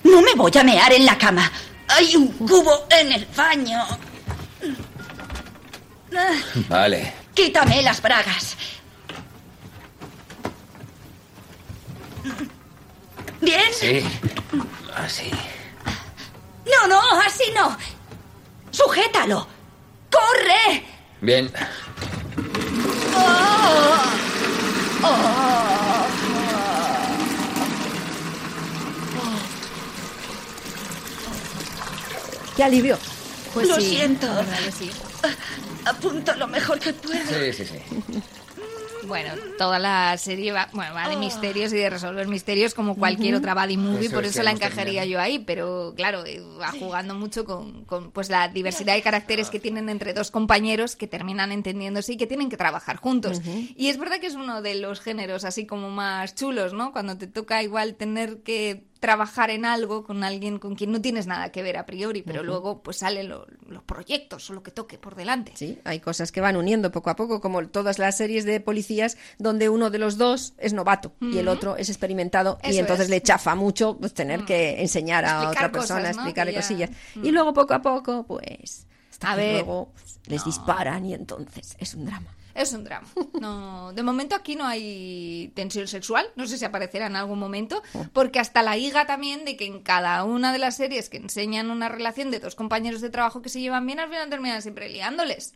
No 0.02 0.20
me 0.22 0.34
voy 0.34 0.50
a 0.58 0.64
mear 0.64 0.92
en 0.92 1.06
la 1.06 1.16
cama. 1.16 1.48
Hay 1.86 2.16
un 2.16 2.26
cubo 2.32 2.88
en 2.90 3.12
el 3.12 3.24
baño. 3.26 3.78
Vale. 6.68 7.14
Quítame 7.32 7.80
las 7.80 8.02
bragas. 8.02 8.56
¿Bien? 13.40 13.72
Sí. 13.72 14.04
Así. 14.96 15.30
No, 16.66 16.88
no, 16.88 17.00
así 17.20 17.44
no. 17.54 17.76
Sujétalo. 18.72 19.46
¡Corre! 20.10 20.84
Bien. 21.20 21.52
Oh. 23.14 24.10
Oh. 25.02 26.06
¡Qué 32.56 32.64
alivio! 32.64 32.98
Pues 33.54 33.68
lo 33.68 33.76
sí, 33.76 33.90
siento. 33.90 34.26
Apunto 35.86 36.34
lo 36.34 36.46
mejor 36.46 36.78
que 36.78 36.92
puedo. 36.92 37.26
Sí, 37.26 37.52
sí, 37.52 37.64
sí. 37.64 38.22
Bueno, 39.10 39.32
toda 39.58 39.78
la 39.78 40.16
serie 40.16 40.52
va, 40.52 40.68
bueno, 40.72 40.94
va 40.94 41.08
de 41.08 41.16
misterios 41.16 41.72
y 41.72 41.76
de 41.76 41.90
resolver 41.90 42.28
misterios 42.28 42.74
como 42.74 42.94
cualquier 42.94 43.34
Ujú. 43.34 43.40
otra 43.40 43.54
buddy 43.54 43.76
movie, 43.76 44.06
Eso 44.06 44.14
por 44.14 44.24
es 44.24 44.30
eso 44.30 44.42
la 44.44 44.52
encajaría 44.52 45.04
yo 45.04 45.20
ahí, 45.20 45.40
pero 45.40 45.92
claro, 45.96 46.24
eh, 46.24 46.40
va 46.60 46.70
jugando 46.70 47.14
mucho 47.14 47.44
con, 47.44 47.84
con, 47.84 48.12
pues 48.12 48.30
la 48.30 48.46
diversidad 48.48 48.94
de 48.94 49.02
caracteres 49.02 49.50
que 49.50 49.58
tienen 49.58 49.88
entre 49.88 50.14
dos 50.14 50.30
compañeros 50.30 50.94
que 50.94 51.08
terminan 51.08 51.50
entendiéndose 51.50 52.12
y 52.12 52.16
que 52.16 52.28
tienen 52.28 52.48
que 52.48 52.56
trabajar 52.56 52.96
juntos. 52.96 53.42
Y 53.76 53.88
es 53.88 53.98
verdad 53.98 54.20
que 54.20 54.28
es 54.28 54.34
uno 54.34 54.62
de 54.62 54.76
los 54.76 55.00
géneros 55.00 55.44
así 55.44 55.66
como 55.66 55.90
más 55.90 56.34
chulos, 56.36 56.72
¿no? 56.72 56.92
Cuando 56.92 57.18
te 57.18 57.26
toca 57.26 57.62
igual 57.64 57.96
tener 57.96 58.42
que 58.44 58.89
trabajar 59.00 59.50
en 59.50 59.64
algo 59.64 60.04
con 60.04 60.22
alguien 60.24 60.58
con 60.58 60.74
quien 60.76 60.92
no 60.92 61.00
tienes 61.00 61.26
nada 61.26 61.50
que 61.50 61.62
ver 61.62 61.78
a 61.78 61.86
priori, 61.86 62.22
pero 62.22 62.42
luego 62.42 62.82
pues 62.82 62.98
salen 62.98 63.28
lo- 63.30 63.46
los 63.66 63.82
proyectos 63.82 64.48
o 64.50 64.52
lo 64.52 64.62
que 64.62 64.70
toque 64.70 64.98
por 64.98 65.14
delante. 65.16 65.52
Sí, 65.56 65.78
hay 65.84 66.00
cosas 66.00 66.30
que 66.32 66.40
van 66.42 66.56
uniendo 66.56 66.92
poco 66.92 67.08
a 67.10 67.16
poco, 67.16 67.40
como 67.40 67.66
todas 67.68 67.98
las 67.98 68.16
series 68.18 68.44
de 68.44 68.60
policías 68.60 69.16
donde 69.38 69.68
uno 69.70 69.88
de 69.90 69.98
los 69.98 70.18
dos 70.18 70.52
es 70.58 70.72
novato 70.74 71.12
y 71.20 71.38
el 71.38 71.48
otro 71.48 71.76
es 71.76 71.88
experimentado 71.88 72.58
y 72.62 72.76
entonces 72.78 73.06
es. 73.06 73.10
le 73.10 73.22
chafa 73.22 73.54
mucho 73.54 73.96
pues, 73.98 74.12
tener 74.14 74.44
que 74.44 74.80
enseñar 74.82 75.24
a 75.24 75.30
Explicar 75.44 75.64
otra 75.66 75.72
persona, 75.72 76.00
cosas, 76.00 76.16
¿no? 76.16 76.22
explicarle 76.22 76.52
ya- 76.52 76.60
cosillas. 76.60 76.90
Mm. 77.14 77.24
Y 77.24 77.30
luego 77.30 77.54
poco 77.54 77.74
a 77.74 77.80
poco, 77.82 78.24
pues, 78.26 78.86
hasta 79.10 79.32
A 79.32 79.34
que 79.36 79.40
ver. 79.40 79.54
luego 79.54 79.92
pues, 79.94 80.20
les 80.26 80.44
disparan 80.44 81.06
y 81.06 81.14
entonces 81.14 81.74
es 81.78 81.94
un 81.94 82.04
drama. 82.04 82.28
Es 82.60 82.74
un 82.74 82.84
drama. 82.84 83.08
No, 83.40 83.94
de 83.94 84.02
momento 84.02 84.34
aquí 84.34 84.54
no 84.54 84.66
hay 84.66 85.50
tensión 85.54 85.88
sexual, 85.88 86.26
no 86.36 86.46
sé 86.46 86.58
si 86.58 86.64
aparecerá 86.66 87.06
en 87.06 87.16
algún 87.16 87.38
momento, 87.38 87.82
porque 88.12 88.38
hasta 88.38 88.62
la 88.62 88.76
higa 88.76 89.06
también 89.06 89.46
de 89.46 89.56
que 89.56 89.64
en 89.64 89.80
cada 89.80 90.24
una 90.24 90.52
de 90.52 90.58
las 90.58 90.76
series 90.76 91.08
que 91.08 91.16
enseñan 91.16 91.70
una 91.70 91.88
relación 91.88 92.30
de 92.30 92.38
dos 92.38 92.54
compañeros 92.54 93.00
de 93.00 93.08
trabajo 93.08 93.40
que 93.40 93.48
se 93.48 93.62
llevan 93.62 93.86
bien, 93.86 93.98
al 93.98 94.10
final 94.10 94.28
terminan 94.28 94.60
siempre 94.60 94.90
liándoles. 94.90 95.54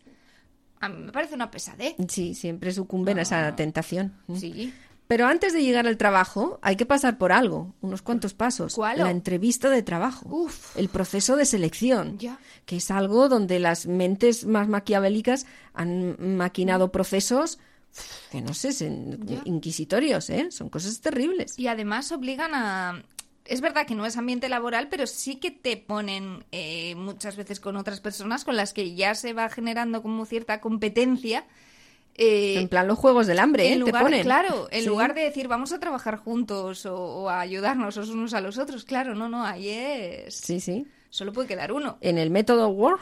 A 0.81 0.89
mí 0.89 1.03
me 1.05 1.13
parece 1.13 1.35
una 1.35 1.51
pesadez. 1.51 1.95
Sí, 2.09 2.35
siempre 2.35 2.73
sucumben 2.73 3.19
a 3.19 3.23
esa 3.23 3.55
tentación. 3.55 4.15
Sí. 4.35 4.73
Pero 5.07 5.27
antes 5.27 5.53
de 5.53 5.63
llegar 5.63 5.87
al 5.87 5.99
trabajo 5.99 6.59
hay 6.63 6.77
que 6.77 6.87
pasar 6.87 7.19
por 7.19 7.31
algo, 7.33 7.75
unos 7.83 8.01
cuantos 8.01 8.33
pasos. 8.33 8.75
¿Cuál? 8.75 8.99
La 8.99 9.11
entrevista 9.11 9.69
de 9.69 9.83
trabajo. 9.83 10.49
El 10.77 10.89
proceso 10.89 11.37
de 11.37 11.45
selección. 11.45 12.19
Ya. 12.19 12.39
Que 12.65 12.77
es 12.77 12.91
algo 12.91 13.29
donde 13.29 13.59
las 13.59 13.87
mentes 13.87 14.47
más 14.47 14.69
maquiavélicas 14.69 15.47
han 15.75 16.17
maquinado 16.37 16.91
procesos 16.91 17.59
que 18.31 18.41
no 18.41 18.55
sé, 18.55 18.73
Ya. 18.73 19.43
inquisitorios, 19.45 20.29
¿eh? 20.31 20.51
Son 20.51 20.69
cosas 20.69 21.01
terribles. 21.01 21.59
Y 21.59 21.69
además 21.69 22.11
obligan 22.13 22.53
a... 22.55 23.05
Es 23.45 23.61
verdad 23.61 23.87
que 23.87 23.95
no 23.95 24.07
es 24.07 24.17
ambiente 24.17 24.49
laboral, 24.49 24.89
pero 24.89 25.07
sí 25.07 25.37
que 25.37 25.51
te 25.51 25.77
ponen 25.77 26.45
eh, 26.51 26.95
muchas 26.95 27.37
veces 27.37 27.61
con 27.61 27.77
otras 27.77 28.01
personas 28.01 28.45
con 28.45 28.57
las 28.57 28.73
que 28.73 28.95
ya 28.95 29.15
se 29.15 29.35
va 29.35 29.51
generando 29.51 30.03
como 30.03 30.25
cierta 30.25 30.61
competencia. 30.61 31.45
Eh, 32.17 32.59
en 32.61 32.69
plan 32.69 32.87
los 32.87 32.99
juegos 32.99 33.27
del 33.27 33.39
hambre, 33.39 33.65
¿eh? 33.65 33.73
en 33.73 33.81
Te 33.81 33.87
lugar, 33.87 34.03
ponen. 34.05 34.23
Claro, 34.23 34.69
en 34.71 34.83
Sí. 34.83 34.89
lugar 34.89 35.15
de 35.15 35.23
decir 35.23 35.49
vamos 35.49 35.73
a 35.73 35.81
trabajar 35.81 36.17
juntos 36.17 36.87
o, 36.87 36.95
o 36.97 37.29
a 37.29 37.41
ayudarnos 37.41 37.97
los 37.97 38.09
unos 38.11 38.35
a 38.35 38.41
los 38.41 38.59
otros, 38.59 38.85
claro, 38.85 39.15
no, 39.15 39.29
no, 39.29 39.45
ahí 39.45 39.69
es... 39.69 40.35
Sí, 40.37 40.61
sí. 40.61 40.87
Solo 41.15 41.33
puede 41.33 41.47
quedar 41.47 41.71
uno. 41.71 41.97
En 42.01 42.19
el 42.19 42.29
método 42.31 42.67
Warhol 42.71 42.99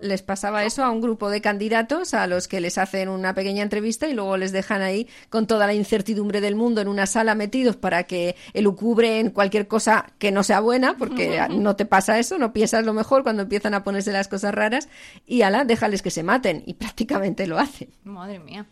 les 0.00 0.22
pasaba 0.22 0.62
eso 0.64 0.84
a 0.84 0.90
un 0.92 1.00
grupo 1.00 1.28
de 1.28 1.40
candidatos 1.40 2.14
a 2.14 2.28
los 2.28 2.46
que 2.46 2.60
les 2.60 2.78
hacen 2.78 3.08
una 3.08 3.34
pequeña 3.34 3.64
entrevista 3.64 4.06
y 4.06 4.14
luego 4.14 4.36
les 4.36 4.52
dejan 4.52 4.80
ahí 4.80 5.08
con 5.28 5.48
toda 5.48 5.66
la 5.66 5.74
incertidumbre 5.74 6.40
del 6.40 6.54
mundo 6.54 6.80
en 6.80 6.86
una 6.86 7.04
sala 7.06 7.34
metidos 7.34 7.74
para 7.74 8.04
que 8.04 8.36
elucubren 8.54 9.30
cualquier 9.30 9.66
cosa 9.66 10.06
que 10.20 10.30
no 10.30 10.44
sea 10.44 10.60
buena, 10.60 10.96
porque 10.96 11.44
no 11.50 11.74
te 11.74 11.84
pasa 11.84 12.16
eso, 12.20 12.38
no 12.38 12.52
piensas 12.52 12.84
lo 12.84 12.92
mejor 12.92 13.24
cuando 13.24 13.42
empiezan 13.42 13.74
a 13.74 13.82
ponerse 13.82 14.12
las 14.12 14.28
cosas 14.28 14.54
raras 14.54 14.88
y 15.26 15.42
ala, 15.42 15.64
déjales 15.64 16.02
que 16.02 16.12
se 16.12 16.22
maten 16.22 16.62
y 16.64 16.74
prácticamente 16.74 17.48
lo 17.48 17.58
hacen. 17.58 17.88
Madre 18.04 18.38
mía. 18.38 18.66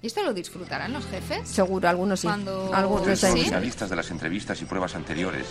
¿Y 0.00 0.06
esto 0.06 0.22
lo 0.22 0.32
disfrutarán 0.32 0.94
los 0.94 1.04
jefes? 1.06 1.46
Seguro, 1.48 1.86
algunos 1.86 2.20
sí. 2.20 2.26
Cuando- 2.28 2.70
Algunos 2.74 3.18
sí. 3.18 3.26
especialistas 3.26 3.90
de 3.90 3.96
las 3.96 4.10
entrevistas 4.10 4.60
y 4.62 4.64
pruebas 4.64 4.94
anteriores. 4.94 5.46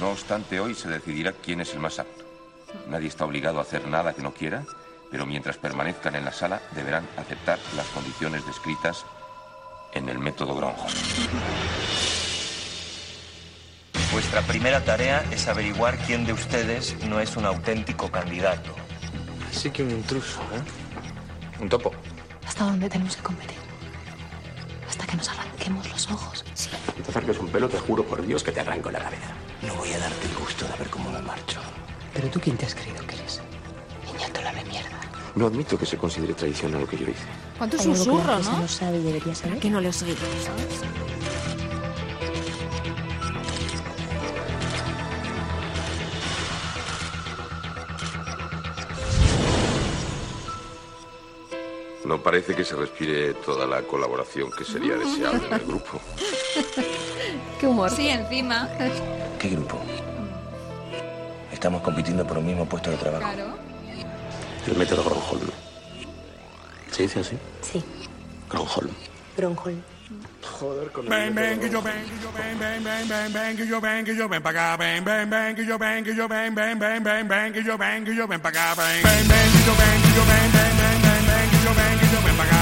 No 0.00 0.12
obstante, 0.12 0.58
hoy 0.58 0.74
se 0.74 0.88
decidirá 0.88 1.32
quién 1.32 1.60
es 1.60 1.74
el 1.74 1.78
más 1.78 1.98
apto. 1.98 2.24
Nadie 2.88 3.08
está 3.08 3.26
obligado 3.26 3.58
a 3.58 3.62
hacer 3.62 3.86
nada 3.86 4.14
que 4.14 4.22
no 4.22 4.32
quiera, 4.32 4.64
pero 5.10 5.26
mientras 5.26 5.58
permanezcan 5.58 6.14
en 6.14 6.24
la 6.24 6.32
sala 6.32 6.62
deberán 6.72 7.06
aceptar 7.18 7.58
las 7.76 7.86
condiciones 7.88 8.46
descritas 8.46 9.04
en 9.92 10.08
el 10.08 10.18
método 10.18 10.54
Gronholm. 10.54 10.88
Vuestra 14.10 14.40
primera 14.42 14.82
tarea 14.82 15.22
es 15.30 15.46
averiguar 15.48 15.98
quién 15.98 16.24
de 16.24 16.32
ustedes 16.32 16.96
no 17.04 17.20
es 17.20 17.36
un 17.36 17.44
auténtico 17.44 18.10
candidato. 18.10 18.74
Así 19.50 19.70
que 19.70 19.82
un 19.82 19.90
intruso, 19.90 20.40
¿eh? 20.40 21.60
Un 21.60 21.68
topo. 21.68 21.92
¿Hasta 22.46 22.64
dónde 22.64 22.88
tenemos 22.88 23.16
que 23.16 23.22
competir? 23.22 23.58
Hasta 24.88 25.06
que 25.06 25.16
nos 25.16 25.28
arranquemos 25.28 25.90
los 25.90 26.10
ojos. 26.10 26.44
Si 26.54 26.70
te 26.70 27.10
acerques 27.10 27.38
un 27.38 27.48
pelo, 27.48 27.68
te 27.68 27.78
juro 27.78 28.02
por 28.02 28.26
Dios 28.26 28.42
que 28.42 28.50
te 28.50 28.60
arranco 28.60 28.90
la 28.90 29.00
cabeza. 29.00 29.34
No 29.62 29.74
voy 29.74 29.92
a 29.92 29.98
darte 29.98 30.26
el 30.26 30.34
gusto 30.34 30.66
de 30.66 30.76
ver 30.78 30.88
cómo 30.88 31.10
me 31.10 31.20
marcho. 31.22 31.60
Pero 32.14 32.28
tú, 32.28 32.40
¿quién 32.40 32.56
te 32.56 32.66
has 32.66 32.74
creído 32.74 33.06
que 33.06 33.14
eres? 33.16 33.40
Niñátula 34.12 34.52
de 34.52 34.64
mierda. 34.64 35.00
No 35.34 35.46
admito 35.46 35.78
que 35.78 35.86
se 35.86 35.96
considere 35.96 36.34
traición 36.34 36.74
a 36.74 36.80
lo 36.80 36.86
que 36.86 36.96
yo 36.96 37.04
hice. 37.04 37.24
¿Cuánto 37.58 37.76
Hay 37.78 37.82
algo 37.82 37.92
que 37.92 37.98
la 37.98 38.04
susurro, 38.04 38.38
no? 38.38 38.58
no 38.60 38.68
sabe 38.68 38.98
y 38.98 39.02
debería 39.02 39.34
saber. 39.34 39.58
Que 39.58 39.70
no 39.70 39.80
le 39.80 39.88
os 39.88 40.02
oído. 40.02 40.16
No 52.10 52.20
parece 52.20 52.56
que 52.56 52.64
se 52.64 52.74
respire 52.74 53.34
toda 53.34 53.68
la 53.68 53.82
colaboración 53.82 54.50
que 54.50 54.64
sería 54.64 54.96
deseable 54.96 55.46
en 55.46 55.52
el 55.52 55.60
grupo. 55.60 56.00
Qué 57.60 57.68
humor. 57.68 57.88
Sí, 57.88 58.08
encima. 58.08 58.68
¿Qué 59.38 59.50
grupo? 59.50 59.80
Estamos 61.52 61.80
compitiendo 61.82 62.26
por 62.26 62.38
un 62.38 62.46
mismo 62.46 62.68
puesto 62.68 62.90
de 62.90 62.96
trabajo. 62.96 63.22
Claro. 63.32 63.54
El 64.66 64.76
método 64.76 65.04
Gronholm. 65.04 65.52
¿Se 66.90 67.04
dice 67.04 67.20
así? 67.20 67.38
Sí, 67.62 67.80
Gronholm. 68.50 68.90
Gronholm. 69.36 69.80
Joder, 70.58 70.90
con 70.90 71.08
Bang, 71.08 71.32
bang, 71.32 71.60
que 71.60 71.70
yo 71.70 71.80
bang, 71.80 72.02
que 72.02 72.18
yo 72.20 72.32
bang, 72.32 72.58
bang, 72.58 72.82
bang, 72.82 73.08
bang, 73.08 73.32
bang, 73.32 73.56
que 73.56 73.66
yo 73.68 73.80
bang, 73.80 74.04
que 74.04 74.16
yo 74.16 74.28
ven 74.28 74.44
acá, 74.44 74.76
bang, 74.76 75.04
bang, 75.04 75.30
bang, 75.30 75.54
que 75.54 75.64
yo 75.64 75.78
bang, 75.78 76.02
que 76.02 76.16
yo 76.16 76.26
bang, 76.26 76.52
bang, 76.52 76.76
bang, 76.76 77.04
bang, 77.04 77.28
bang, 77.28 77.52
que 77.52 77.62
yo 77.62 77.78
bang, 77.78 78.04
que 78.04 78.16
yo 78.16 78.26
ven 78.26 78.40
acá, 78.44 78.74
que 78.74 78.82
yo 78.82 79.74
bang, 79.78 80.02
que 80.02 80.12
yo 80.16 80.24
bang, 80.26 80.52
bang, 80.52 80.79
yo 81.64 81.74
bang, 81.74 81.98
que 81.98 82.06
yo 82.06 82.20
ven 82.22 82.36
pa' 82.36 82.44
acá, 82.44 82.59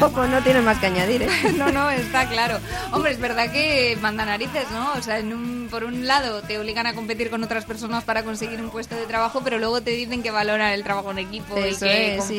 Un 0.04 0.08
poco 0.12 0.26
no 0.26 0.40
tiene 0.42 0.60
más 0.62 0.78
que 0.78 0.86
añadir, 0.86 1.22
¿eh? 1.22 1.28
No, 1.56 1.70
no, 1.70 1.90
está 1.90 2.26
claro. 2.28 2.58
Hombre, 2.92 3.12
es 3.12 3.18
verdad 3.20 3.52
que 3.52 3.98
manda 4.00 4.24
narices, 4.24 4.64
¿no? 4.72 4.92
O 4.94 5.02
sea, 5.02 5.18
en 5.18 5.32
un- 5.32 5.68
por 5.70 5.84
un 5.84 6.06
lado 6.06 6.42
te 6.42 6.58
obligan 6.58 6.86
a 6.86 6.94
competir 6.94 7.30
con 7.30 7.44
otras 7.44 7.64
personas 7.64 8.02
para 8.04 8.22
conseguir 8.24 8.60
un 8.60 8.70
puesto 8.70 8.96
de 8.96 9.04
trabajo, 9.06 9.40
pero 9.44 9.58
luego 9.58 9.80
te 9.82 9.90
dicen 9.92 10.22
que 10.22 10.30
valoran 10.30 10.72
el 10.72 10.82
trabajo 10.82 11.10
en 11.12 11.18
equipo 11.18 11.56
Eso 11.58 11.84
y 11.86 11.88
que 11.88 12.16
es, 12.16 12.24
sí, 12.24 12.36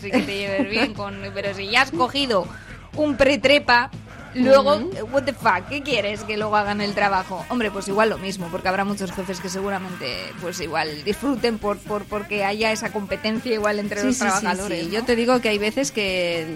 sí. 0.00 0.06
y 0.06 0.10
que 0.10 0.20
te 0.22 0.36
lleves 0.36 0.70
bien 0.70 0.94
con... 0.94 1.18
Pero 1.34 1.54
si 1.54 1.68
ya 1.70 1.82
has 1.82 1.90
cogido 1.90 2.46
un 2.94 3.16
pretrepa, 3.16 3.90
luego, 4.38 4.76
what 5.12 5.24
the 5.24 5.32
fuck, 5.32 5.68
¿qué 5.68 5.82
quieres 5.82 6.22
que 6.24 6.36
luego 6.36 6.56
hagan 6.56 6.80
el 6.80 6.94
trabajo? 6.94 7.44
Hombre, 7.48 7.70
pues 7.70 7.88
igual 7.88 8.10
lo 8.10 8.18
mismo, 8.18 8.48
porque 8.50 8.68
habrá 8.68 8.84
muchos 8.84 9.12
jefes 9.12 9.40
que 9.40 9.48
seguramente, 9.48 10.32
pues 10.40 10.60
igual 10.60 11.04
disfruten 11.04 11.58
por, 11.58 11.78
por 11.78 12.04
porque 12.04 12.44
haya 12.44 12.72
esa 12.72 12.90
competencia 12.92 13.52
igual 13.54 13.78
entre 13.78 14.00
Sí, 14.00 14.06
los 14.06 14.14
sí, 14.16 14.20
trabajadores. 14.22 14.80
sí. 14.80 14.86
¿no? 14.86 14.92
Yo 14.92 15.04
te 15.04 15.16
digo 15.16 15.40
que 15.40 15.48
hay 15.50 15.58
veces 15.58 15.92
que 15.92 16.46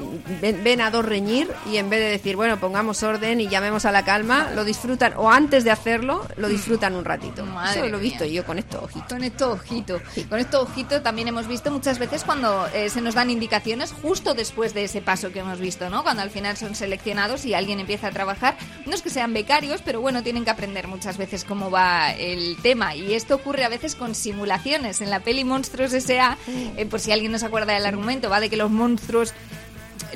ven, 0.40 0.62
ven 0.64 0.80
a 0.80 0.90
dos 0.90 1.04
reñir 1.04 1.48
y 1.70 1.76
en 1.76 1.90
vez 1.90 2.00
de 2.00 2.08
decir, 2.10 2.36
bueno, 2.36 2.58
pongamos 2.58 3.02
orden 3.02 3.40
y 3.40 3.48
llamemos 3.48 3.84
a 3.84 3.92
la 3.92 4.04
calma, 4.04 4.50
lo 4.54 4.64
disfrutan, 4.64 5.14
o 5.16 5.30
antes 5.30 5.64
de 5.64 5.70
hacerlo, 5.70 6.26
lo 6.36 6.48
disfrutan 6.48 6.94
un 6.94 7.04
ratito. 7.04 7.44
Madre 7.46 7.80
Eso 7.80 7.88
lo 7.88 7.98
he 7.98 8.00
mía. 8.00 8.10
visto 8.10 8.24
yo 8.24 8.44
con 8.44 8.58
esto, 8.58 8.82
ojito. 8.82 9.06
Con 9.08 9.24
esto 9.24 9.52
ojito. 9.52 10.00
Con 10.28 10.38
esto 10.38 10.62
ojito 10.62 11.02
también 11.02 11.28
hemos 11.28 11.46
visto 11.48 11.70
muchas 11.70 11.98
veces 11.98 12.24
cuando 12.24 12.66
eh, 12.74 12.88
se 12.90 13.00
nos 13.00 13.14
dan 13.14 13.30
indicaciones 13.30 13.92
justo 14.02 14.34
después 14.34 14.74
de 14.74 14.84
ese 14.84 15.00
paso 15.02 15.32
que 15.32 15.40
hemos 15.40 15.58
visto, 15.58 15.90
¿no? 15.90 16.02
Cuando 16.02 16.22
al 16.22 16.30
final 16.30 16.56
son 16.56 16.74
seleccionados 16.74 17.44
y 17.44 17.54
alguien 17.54 17.71
empieza 17.80 18.08
a 18.08 18.10
trabajar. 18.10 18.56
No 18.86 18.94
es 18.94 19.02
que 19.02 19.10
sean 19.10 19.32
becarios, 19.32 19.82
pero 19.82 20.00
bueno, 20.00 20.22
tienen 20.22 20.44
que 20.44 20.50
aprender 20.50 20.88
muchas 20.88 21.16
veces 21.18 21.44
cómo 21.44 21.70
va 21.70 22.12
el 22.12 22.56
tema. 22.62 22.94
Y 22.94 23.14
esto 23.14 23.34
ocurre 23.34 23.64
a 23.64 23.68
veces 23.68 23.94
con 23.94 24.14
simulaciones. 24.14 25.00
En 25.00 25.10
la 25.10 25.20
peli 25.20 25.44
Monstruos 25.44 25.92
S.A., 25.92 26.36
eh, 26.76 26.86
por 26.86 27.00
si 27.00 27.12
alguien 27.12 27.32
no 27.32 27.38
se 27.38 27.46
acuerda 27.46 27.74
del 27.74 27.86
argumento, 27.86 28.30
va 28.30 28.40
de 28.40 28.50
que 28.50 28.56
los 28.56 28.70
monstruos 28.70 29.34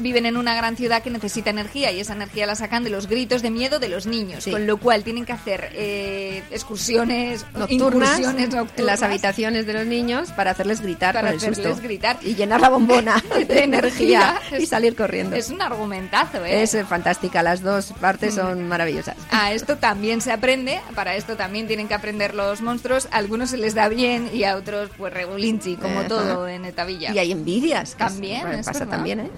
viven 0.01 0.27
en 0.27 0.37
una 0.37 0.55
gran 0.55 0.77
ciudad 0.77 1.03
que 1.03 1.11
necesita 1.11 1.51
energía 1.51 1.93
y 1.93 2.01
esa 2.01 2.13
energía 2.15 2.47
la 2.47 2.55
sacan 2.55 2.85
de 2.85 2.91
los 2.91 3.07
gritos 3.09 3.43
de 3.43 3.51
miedo 3.51 3.79
de 3.79 3.89
los 3.89 4.07
niños, 4.07 4.45
Sí. 4.45 4.51
con 4.51 4.67
lo 4.67 4.77
cual 4.79 5.03
tienen 5.05 5.25
que 5.25 5.33
hacer 5.33 5.71
eh, 5.75 6.43
excursiones 6.51 7.45
Nocturnas, 7.55 8.21
en 8.21 8.87
las 8.87 9.03
habitaciones 9.03 9.67
de 9.67 9.73
los 9.73 9.87
niños 9.87 10.31
para 10.33 10.51
hacerles 10.53 10.81
gritar 10.81 11.15
para 11.15 11.31
el 11.31 11.37
hacerles 11.37 11.67
susto. 11.67 11.83
gritar 11.83 12.19
Y 12.23 12.35
llenar 12.35 12.61
la 12.61 12.69
bombona 12.69 13.23
de 13.49 13.65
energía 13.65 14.41
y 14.59 14.67
salir 14.67 14.95
corriendo. 14.97 15.37
Es 15.37 15.51
un 15.51 15.63
argumentazo, 15.63 16.45
¿eh? 16.45 16.63
Es 16.63 16.77
fantástica, 16.89 17.43
las 17.43 17.63
dos 17.63 17.93
partes 18.01 18.35
son 18.35 18.69
maravillosas. 18.69 19.17
A 19.31 19.53
esto 19.53 19.77
también 19.79 20.21
se 20.21 20.33
aprende, 20.33 20.81
para 20.95 21.17
esto 21.17 21.37
también 21.37 21.67
tienen 21.67 21.89
que 21.89 21.95
aprender 21.95 22.35
los 22.35 22.61
monstruos. 22.61 23.09
A 23.11 23.17
algunos 23.19 23.51
se 23.51 23.57
les 23.57 23.75
da 23.75 23.89
bien 23.89 24.31
y 24.33 24.45
a 24.45 24.57
otros, 24.57 24.91
pues 24.97 25.13
regulinchi, 25.13 25.77
como 25.77 26.01
Ajá. 26.01 26.09
todo 26.09 26.49
en 26.49 26.65
esta 26.65 26.85
villa. 26.85 27.13
Y 27.13 27.19
hay 27.19 27.33
envidias. 27.33 27.91
es- 27.91 27.97
También, 27.97 28.43
bueno, 28.43 28.59
pasa 28.59 28.73
verdad. 28.81 28.89
también, 28.97 29.21
¿eh? 29.21 29.31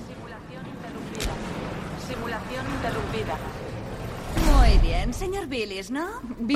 Muy 4.69 4.79
bien, 4.79 5.15
señor 5.15 5.47
Billis, 5.47 5.91
¿no? 5.91 6.07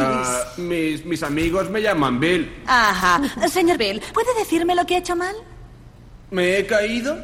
Ah, 0.01 0.45
mis, 0.59 1.05
mis 1.07 1.23
amigos 1.23 1.71
me 1.71 1.81
llaman 1.81 2.21
Bill. 2.21 2.63
Ajá. 2.67 3.21
Señor 3.49 3.79
Bill, 3.79 4.03
¿puede 4.13 4.35
decirme 4.39 4.75
lo 4.75 4.85
que 4.85 4.95
he 4.95 4.99
hecho 4.99 5.17
mal? 5.17 5.35
¿Me 6.31 6.59
he 6.59 6.67
caído? 6.67 7.17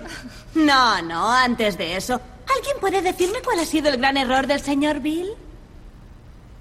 No, 0.55 1.03
no, 1.03 1.31
antes 1.31 1.77
de 1.77 1.97
eso. 1.97 2.19
¿Alguien 2.55 2.77
puede 2.81 3.03
decirme 3.03 3.41
cuál 3.45 3.61
ha 3.61 3.67
sido 3.67 3.91
el 3.91 3.99
gran 3.99 4.17
error 4.17 4.47
del 4.47 4.61
señor 4.61 5.01
Bill? 5.01 5.29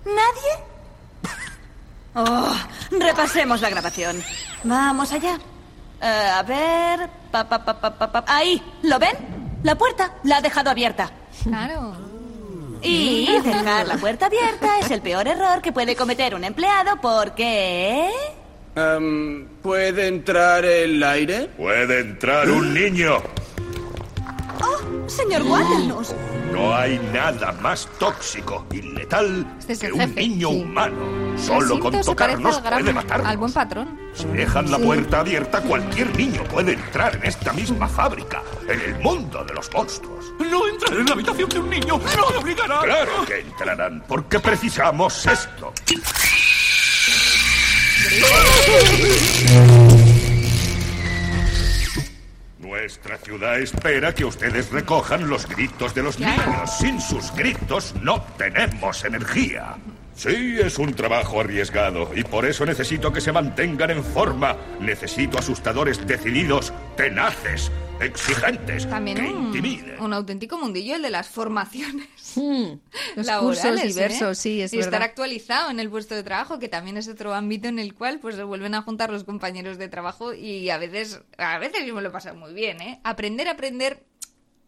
¿Nadie? 0.05 1.33
Oh, 2.15 2.53
repasemos 2.91 3.61
la 3.61 3.69
grabación. 3.69 4.21
Vamos 4.63 5.11
allá. 5.13 5.39
Eh, 6.01 6.29
a 6.35 6.43
ver. 6.43 7.09
pa, 7.31 7.47
pa, 7.47 7.63
pa, 7.63 7.79
pa, 7.79 7.97
pa, 7.97 8.11
pa. 8.11 8.23
Ahí, 8.27 8.61
¿lo 8.83 8.99
ven? 8.99 9.15
La 9.63 9.75
puerta 9.75 10.15
la 10.23 10.37
ha 10.37 10.41
dejado 10.41 10.69
abierta. 10.69 11.11
Claro. 11.43 12.06
Y 12.81 13.27
dejar 13.43 13.87
la 13.87 13.97
puerta 13.97 14.27
abierta 14.27 14.79
es 14.79 14.91
el 14.91 15.01
peor 15.01 15.27
error 15.27 15.61
que 15.61 15.71
puede 15.71 15.95
cometer 15.95 16.35
un 16.35 16.43
empleado 16.43 16.99
porque... 17.01 18.09
Em, 18.75 19.47
¿Puede 19.61 20.07
entrar 20.07 20.63
el 20.63 21.01
aire? 21.03 21.49
Puede 21.57 21.99
entrar 21.99 22.49
un 22.49 22.73
niño. 22.73 23.17
Oh, 24.61 25.09
señor 25.09 25.41
Waternoose. 25.43 26.15
No 26.51 26.75
hay 26.75 26.97
nada 27.13 27.51
más 27.61 27.87
tóxico 27.99 28.65
y 28.71 28.81
letal 28.81 29.45
Este 29.59 29.73
es 29.73 29.79
que 29.79 29.91
un 29.91 29.99
jefe, 29.99 30.21
niño 30.21 30.49
sí. 30.49 30.55
humano. 30.61 30.95
Solo 31.37 31.79
con 31.79 32.01
tocarnos 32.01 32.61
gran- 32.63 32.79
puede 32.81 32.93
matarnos. 32.93 33.27
al 33.27 33.37
buen 33.37 33.53
patrón. 33.53 33.99
Si 34.13 34.25
dejan 34.25 34.71
la 34.71 34.77
Sí. 34.77 34.83
puerta 34.83 35.19
abierta, 35.19 35.61
cualquier 35.61 36.15
niño 36.17 36.43
puede 36.45 36.73
entrar 36.73 37.15
en 37.17 37.25
esta 37.25 37.53
misma 37.53 37.87
fábrica, 37.87 38.41
en 38.67 38.81
el 38.81 38.95
mundo 38.99 39.43
de 39.43 39.53
los 39.53 39.71
monstruos. 39.71 40.25
No 40.39 40.67
entraré 40.67 41.01
en 41.01 41.05
la 41.05 41.13
habitación 41.13 41.49
de 41.49 41.59
un 41.59 41.69
niño. 41.69 41.99
No 41.99 42.29
me 42.31 42.37
obligarán. 42.37 42.83
Claro 42.83 43.25
que 43.27 43.39
entrarán, 43.41 44.03
porque 44.07 44.39
precisamos 44.39 45.25
esto. 45.27 45.73
Nuestra 52.79 53.17
ciudad 53.17 53.59
espera 53.59 54.13
que 54.13 54.23
ustedes 54.23 54.69
recojan 54.69 55.27
los 55.27 55.47
gritos 55.47 55.95
de 55.95 56.03
los 56.03 56.19
niños. 56.19 56.77
Sin 56.77 57.01
sus 57.01 57.33
gritos 57.33 57.95
no 58.03 58.21
tenemos 58.37 59.03
energía. 59.03 59.75
Sí, 60.17 60.57
es 60.59 60.79
un 60.79 60.95
trabajo 60.95 61.41
arriesgado 61.41 62.09
y 62.15 62.23
por 62.23 62.47
eso 62.47 62.65
necesito 62.65 63.13
que 63.13 63.21
se 63.21 63.31
mantengan 63.31 63.91
en 63.91 64.03
forma. 64.03 64.57
Necesito 64.79 65.37
asustadores 65.37 66.07
decididos, 66.07 66.73
tenaces, 66.95 67.71
exigentes, 68.01 68.89
También 68.89 69.17
que 69.17 69.23
un, 69.31 69.45
intimiden. 69.45 70.01
un 70.01 70.13
auténtico 70.13 70.57
mundillo 70.57 70.95
el 70.95 71.03
de 71.03 71.11
las 71.11 71.27
formaciones 71.27 72.07
Hmm, 72.35 72.79
Los 73.15 73.25
laborales, 73.27 73.61
cursos 73.63 73.83
¿eh? 73.83 73.87
diversos, 73.87 74.37
sí, 74.37 74.61
es 74.61 74.73
y 74.73 74.79
estar 74.79 75.01
actualizado 75.01 75.69
en 75.71 75.79
el 75.79 75.89
puesto 75.89 76.13
de 76.15 76.23
trabajo, 76.23 76.59
que 76.59 76.67
también 76.67 76.97
es 76.97 77.07
otro 77.07 77.33
ámbito 77.33 77.67
en 77.67 77.77
el 77.79 77.93
cual 77.93 78.19
pues 78.19 78.35
se 78.35 78.43
vuelven 78.43 78.73
a 78.75 78.81
juntar 78.81 79.11
los 79.11 79.23
compañeros 79.23 79.77
de 79.77 79.87
trabajo 79.87 80.33
y 80.33 80.69
a 80.71 80.77
veces, 80.77 81.21
a 81.37 81.57
veces 81.59 81.85
yo 81.85 81.95
me 81.95 82.01
lo 82.01 82.09
he 82.09 82.11
pasado 82.11 82.35
muy 82.35 82.53
bien, 82.53 82.81
¿eh? 82.81 82.99
Aprender, 83.03 83.47
aprender, 83.47 84.03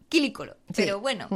quilícolo. 0.08 0.56
Pero 0.74 1.00
bueno. 1.00 1.28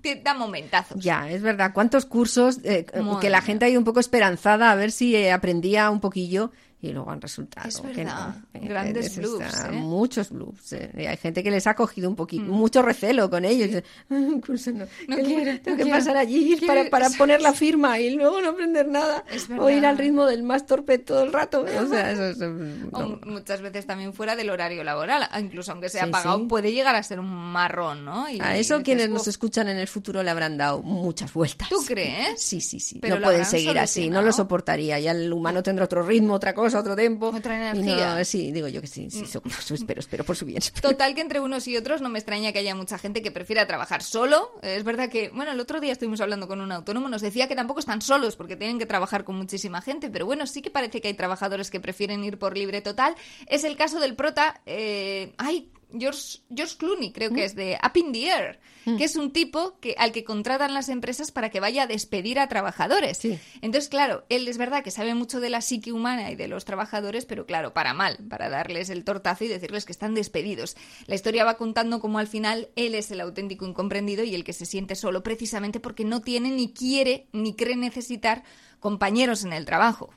Te 0.00 0.16
da 0.16 0.34
momentazos. 0.34 1.02
Ya, 1.02 1.30
es 1.30 1.42
verdad. 1.42 1.72
¿Cuántos 1.74 2.06
cursos 2.06 2.58
eh, 2.64 2.86
que 3.20 3.30
la 3.30 3.40
gente 3.40 3.64
ha 3.64 3.68
ido 3.68 3.78
un 3.78 3.84
poco 3.84 4.00
esperanzada 4.00 4.70
a 4.70 4.74
ver 4.74 4.92
si 4.92 5.14
eh, 5.16 5.32
aprendía 5.32 5.90
un 5.90 6.00
poquillo 6.00 6.52
y 6.80 6.92
luego 6.92 7.10
han 7.10 7.20
resultado 7.20 7.68
Es 7.68 7.80
que 7.80 7.88
verdad. 8.04 8.36
no. 8.54 8.60
Eh, 8.60 8.68
Grandes 8.68 9.06
es- 9.06 9.16
blues, 9.18 9.40
está- 9.42 9.68
¿eh? 9.68 9.72
Muchos 9.72 10.30
blues. 10.30 10.72
eh. 10.74 11.08
Hay 11.08 11.16
gente 11.16 11.42
que 11.42 11.50
les 11.50 11.66
ha 11.66 11.74
cogido 11.74 12.08
un 12.08 12.14
poquito, 12.14 12.44
Mm. 12.44 12.50
mucho 12.50 12.82
recelo 12.82 13.28
con 13.28 13.44
ellos. 13.44 13.82
"Ah, 14.10 14.14
un 14.14 14.40
curso 14.40 14.70
no. 14.70 14.86
No 15.08 15.16
que 15.16 15.22
quiero, 15.24 15.60
tengo 15.60 15.76
que 15.76 15.82
quiero. 15.82 15.98
pasar 15.98 16.16
allí 16.16 16.56
Quiero- 16.56 16.66
para, 16.66 16.88
para 16.90 17.10
poner 17.18 17.40
la 17.42 17.52
firma 17.52 17.98
y 17.98 18.10
luego 18.10 18.40
no 18.40 18.50
aprender 18.50 18.86
nada. 18.86 19.24
O 19.58 19.68
ir 19.70 19.84
al 19.84 19.98
ritmo 19.98 20.26
del 20.26 20.42
más 20.44 20.66
torpe 20.66 20.98
todo 20.98 21.24
el 21.24 21.32
rato. 21.32 21.64
O 21.78 21.86
sea, 21.88 22.12
eso 22.12 22.24
es, 22.28 22.38
mm, 22.38 22.88
O 22.92 23.00
no. 23.02 23.20
muchas 23.26 23.60
veces 23.60 23.84
también 23.86 24.12
fuera 24.12 24.36
del 24.36 24.50
horario 24.50 24.84
laboral, 24.84 25.28
incluso 25.40 25.72
aunque 25.72 25.88
sea 25.88 26.04
Sí, 26.04 26.10
pagado, 26.12 26.38
sí. 26.38 26.44
puede 26.48 26.72
llegar 26.72 26.94
a 26.94 27.02
ser 27.02 27.18
un 27.18 27.26
marrón, 27.28 28.04
¿no? 28.04 28.28
Y 28.30 28.40
A 28.40 28.56
eso 28.56 28.82
quienes 28.84 29.08
nos 29.08 29.26
escuchan 29.26 29.68
en 29.68 29.78
el 29.78 29.88
futuro 29.88 30.22
le 30.22 30.30
habrán 30.30 30.56
dado 30.56 30.82
muchas 30.82 31.32
vueltas. 31.32 31.68
¿Tú 31.68 31.82
crees? 31.86 32.40
Sí, 32.40 32.60
sí, 32.60 32.78
sí. 32.78 32.98
Pero 33.00 33.16
no 33.18 33.24
pueden 33.24 33.44
seguir 33.44 33.78
así, 33.78 34.08
no 34.10 34.22
lo 34.22 34.30
soportaría. 34.32 35.00
Ya 35.00 35.10
el 35.10 35.32
humano 35.32 35.62
tendrá 35.62 35.84
otro 35.86 36.02
ritmo, 36.02 36.34
otra 36.34 36.54
cosa, 36.54 36.67
otro 36.74 36.96
tiempo. 36.96 37.28
Otra 37.34 37.56
energía. 37.70 38.16
no, 38.16 38.24
sí, 38.24 38.52
digo 38.52 38.68
yo 38.68 38.80
que 38.80 38.86
sí, 38.86 39.10
sí, 39.10 39.26
so- 39.26 39.42
so- 39.60 39.74
espero, 39.74 40.00
espero 40.00 40.24
por 40.24 40.36
su 40.36 40.44
bien. 40.46 40.60
Total 40.82 41.14
que 41.14 41.20
entre 41.20 41.40
unos 41.40 41.66
y 41.68 41.76
otros 41.76 42.00
no 42.00 42.08
me 42.08 42.18
extraña 42.18 42.52
que 42.52 42.58
haya 42.60 42.74
mucha 42.74 42.98
gente 42.98 43.22
que 43.22 43.30
prefiera 43.30 43.66
trabajar 43.66 44.02
solo. 44.02 44.52
Es 44.62 44.84
verdad 44.84 45.08
que, 45.08 45.30
bueno, 45.30 45.52
el 45.52 45.60
otro 45.60 45.80
día 45.80 45.92
estuvimos 45.92 46.20
hablando 46.20 46.48
con 46.48 46.60
un 46.60 46.72
autónomo, 46.72 47.08
nos 47.08 47.22
decía 47.22 47.48
que 47.48 47.54
tampoco 47.56 47.80
están 47.80 48.02
solos 48.02 48.36
porque 48.36 48.56
tienen 48.56 48.78
que 48.78 48.86
trabajar 48.86 49.24
con 49.24 49.36
muchísima 49.36 49.80
gente, 49.80 50.10
pero 50.10 50.26
bueno, 50.26 50.46
sí 50.46 50.62
que 50.62 50.70
parece 50.70 51.00
que 51.00 51.08
hay 51.08 51.14
trabajadores 51.14 51.70
que 51.70 51.80
prefieren 51.80 52.24
ir 52.24 52.38
por 52.38 52.56
libre 52.56 52.80
total. 52.80 53.14
Es 53.46 53.64
el 53.64 53.76
caso 53.76 54.00
del 54.00 54.14
prota, 54.16 54.60
eh, 54.66 55.32
ay, 55.38 55.70
George, 55.90 56.40
George 56.54 56.76
Clooney, 56.76 57.12
creo 57.12 57.30
que 57.32 57.44
es 57.44 57.54
de 57.54 57.78
Up 57.84 57.96
in 57.96 58.12
the 58.12 58.26
Air, 58.26 58.60
que 58.84 59.04
es 59.04 59.16
un 59.16 59.32
tipo 59.32 59.78
que, 59.80 59.94
al 59.98 60.12
que 60.12 60.24
contratan 60.24 60.74
las 60.74 60.88
empresas 60.88 61.30
para 61.30 61.50
que 61.50 61.60
vaya 61.60 61.84
a 61.84 61.86
despedir 61.86 62.38
a 62.38 62.48
trabajadores. 62.48 63.20
Entonces, 63.60 63.88
claro, 63.88 64.24
él 64.28 64.48
es 64.48 64.58
verdad 64.58 64.82
que 64.82 64.90
sabe 64.90 65.14
mucho 65.14 65.40
de 65.40 65.50
la 65.50 65.60
psique 65.60 65.92
humana 65.92 66.30
y 66.30 66.36
de 66.36 66.48
los 66.48 66.64
trabajadores, 66.64 67.24
pero 67.24 67.46
claro, 67.46 67.72
para 67.74 67.94
mal, 67.94 68.18
para 68.28 68.48
darles 68.48 68.90
el 68.90 69.04
tortazo 69.04 69.44
y 69.44 69.48
decirles 69.48 69.84
que 69.84 69.92
están 69.92 70.14
despedidos. 70.14 70.76
La 71.06 71.14
historia 71.14 71.44
va 71.44 71.56
contando 71.56 72.00
cómo 72.00 72.18
al 72.18 72.28
final 72.28 72.68
él 72.76 72.94
es 72.94 73.10
el 73.10 73.20
auténtico 73.20 73.66
incomprendido 73.66 74.24
y 74.24 74.34
el 74.34 74.44
que 74.44 74.52
se 74.52 74.66
siente 74.66 74.94
solo 74.94 75.22
precisamente 75.22 75.80
porque 75.80 76.04
no 76.04 76.20
tiene 76.20 76.50
ni 76.50 76.72
quiere 76.72 77.26
ni 77.32 77.54
cree 77.54 77.76
necesitar 77.76 78.44
compañeros 78.80 79.44
en 79.44 79.52
el 79.52 79.64
trabajo. 79.64 80.10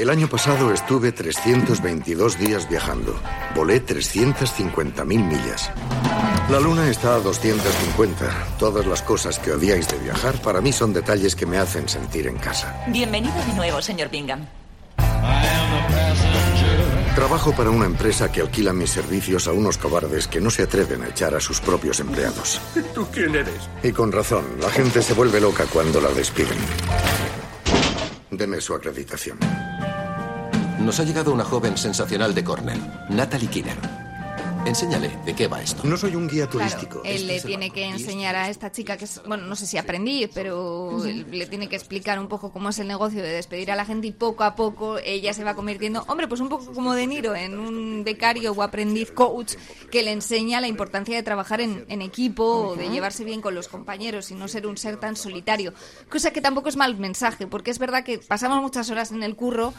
El 0.00 0.08
año 0.08 0.28
pasado 0.28 0.72
estuve 0.72 1.12
322 1.12 2.38
días 2.38 2.66
viajando. 2.68 3.14
Volé 3.54 3.84
350.000 3.84 5.04
millas. 5.04 5.70
La 6.48 6.58
luna 6.58 6.88
está 6.88 7.16
a 7.16 7.20
250. 7.20 8.56
Todas 8.58 8.86
las 8.86 9.02
cosas 9.02 9.38
que 9.38 9.52
odiáis 9.52 9.88
de 9.88 9.98
viajar 9.98 10.40
para 10.40 10.62
mí 10.62 10.72
son 10.72 10.94
detalles 10.94 11.36
que 11.36 11.44
me 11.44 11.58
hacen 11.58 11.86
sentir 11.86 12.26
en 12.28 12.38
casa. 12.38 12.82
Bienvenido 12.88 13.34
de 13.46 13.52
nuevo, 13.52 13.82
señor 13.82 14.08
Bingham. 14.08 14.46
Trabajo 17.14 17.52
para 17.52 17.68
una 17.68 17.84
empresa 17.84 18.32
que 18.32 18.40
alquila 18.40 18.72
mis 18.72 18.88
servicios 18.88 19.48
a 19.48 19.52
unos 19.52 19.76
cobardes 19.76 20.26
que 20.28 20.40
no 20.40 20.48
se 20.48 20.62
atreven 20.62 21.02
a 21.02 21.08
echar 21.08 21.34
a 21.34 21.40
sus 21.40 21.60
propios 21.60 22.00
empleados. 22.00 22.58
¿Tú 22.94 23.06
quién 23.12 23.34
eres? 23.34 23.68
Y 23.82 23.92
con 23.92 24.12
razón, 24.12 24.44
la 24.62 24.70
gente 24.70 25.02
se 25.02 25.12
vuelve 25.12 25.40
loca 25.42 25.66
cuando 25.66 26.00
la 26.00 26.08
despiden. 26.08 26.56
Deme 28.30 28.60
su 28.60 28.74
acreditación. 28.74 29.38
Nos 30.80 31.00
ha 31.00 31.04
llegado 31.04 31.32
una 31.32 31.44
joven 31.44 31.76
sensacional 31.76 32.34
de 32.34 32.44
Cornell, 32.44 32.80
Natalie 33.08 33.48
Kinner. 33.48 34.09
Enséñale 34.66 35.10
de 35.24 35.34
qué 35.34 35.48
va 35.48 35.60
esto. 35.62 35.82
No 35.84 35.96
soy 35.96 36.14
un 36.14 36.28
guía 36.28 36.46
Claro, 36.48 36.68
turístico. 36.70 37.02
él 37.04 37.26
le 37.26 37.40
tiene 37.40 37.70
que 37.70 37.84
enseñar 37.86 38.36
a 38.36 38.50
esta 38.50 38.70
chica 38.70 38.96
que 38.96 39.06
es, 39.06 39.20
bueno, 39.26 39.46
no 39.46 39.56
sé 39.56 39.66
si 39.66 39.78
aprendí, 39.78 40.28
pero 40.32 40.96
le 41.04 41.46
tiene 41.46 41.68
que 41.68 41.76
explicar 41.76 42.20
un 42.20 42.28
poco 42.28 42.52
cómo 42.52 42.68
es 42.68 42.78
el 42.78 42.86
negocio 42.86 43.22
de 43.22 43.30
despedir 43.30 43.72
a 43.72 43.76
la 43.76 43.84
gente 43.84 44.06
y 44.06 44.12
poco 44.12 44.44
a 44.44 44.54
poco 44.54 44.98
ella 44.98 45.32
se 45.32 45.42
va 45.44 45.54
convirtiendo, 45.54 46.04
hombre, 46.08 46.28
pues 46.28 46.40
un 46.40 46.48
poco 46.50 46.72
como 46.72 46.94
De 46.94 47.06
Niro, 47.06 47.34
en 47.34 47.58
un 47.58 48.04
becario 48.04 48.52
o 48.52 48.62
aprendiz 48.62 49.10
coach 49.10 49.54
que 49.90 50.02
le 50.02 50.12
enseña 50.12 50.60
la 50.60 50.68
importancia 50.68 51.16
de 51.16 51.22
trabajar 51.22 51.60
en, 51.62 51.84
en 51.88 52.02
equipo, 52.02 52.44
o 52.44 52.76
de 52.76 52.90
llevarse 52.90 53.24
bien 53.24 53.40
con 53.40 53.54
los 53.54 53.66
compañeros 53.66 54.30
y 54.30 54.34
no 54.34 54.46
ser 54.46 54.66
un 54.66 54.76
ser 54.76 54.98
tan 54.98 55.16
solitario. 55.16 55.72
Cosa 56.10 56.30
que 56.32 56.40
tampoco 56.42 56.68
es 56.68 56.76
mal 56.76 56.96
mensaje, 56.96 57.46
porque 57.46 57.70
es 57.70 57.78
verdad 57.78 58.04
que 58.04 58.18
pasamos 58.18 58.60
muchas 58.62 58.88
horas 58.90 59.10
en 59.10 59.22
el 59.22 59.34
curro, 59.34 59.72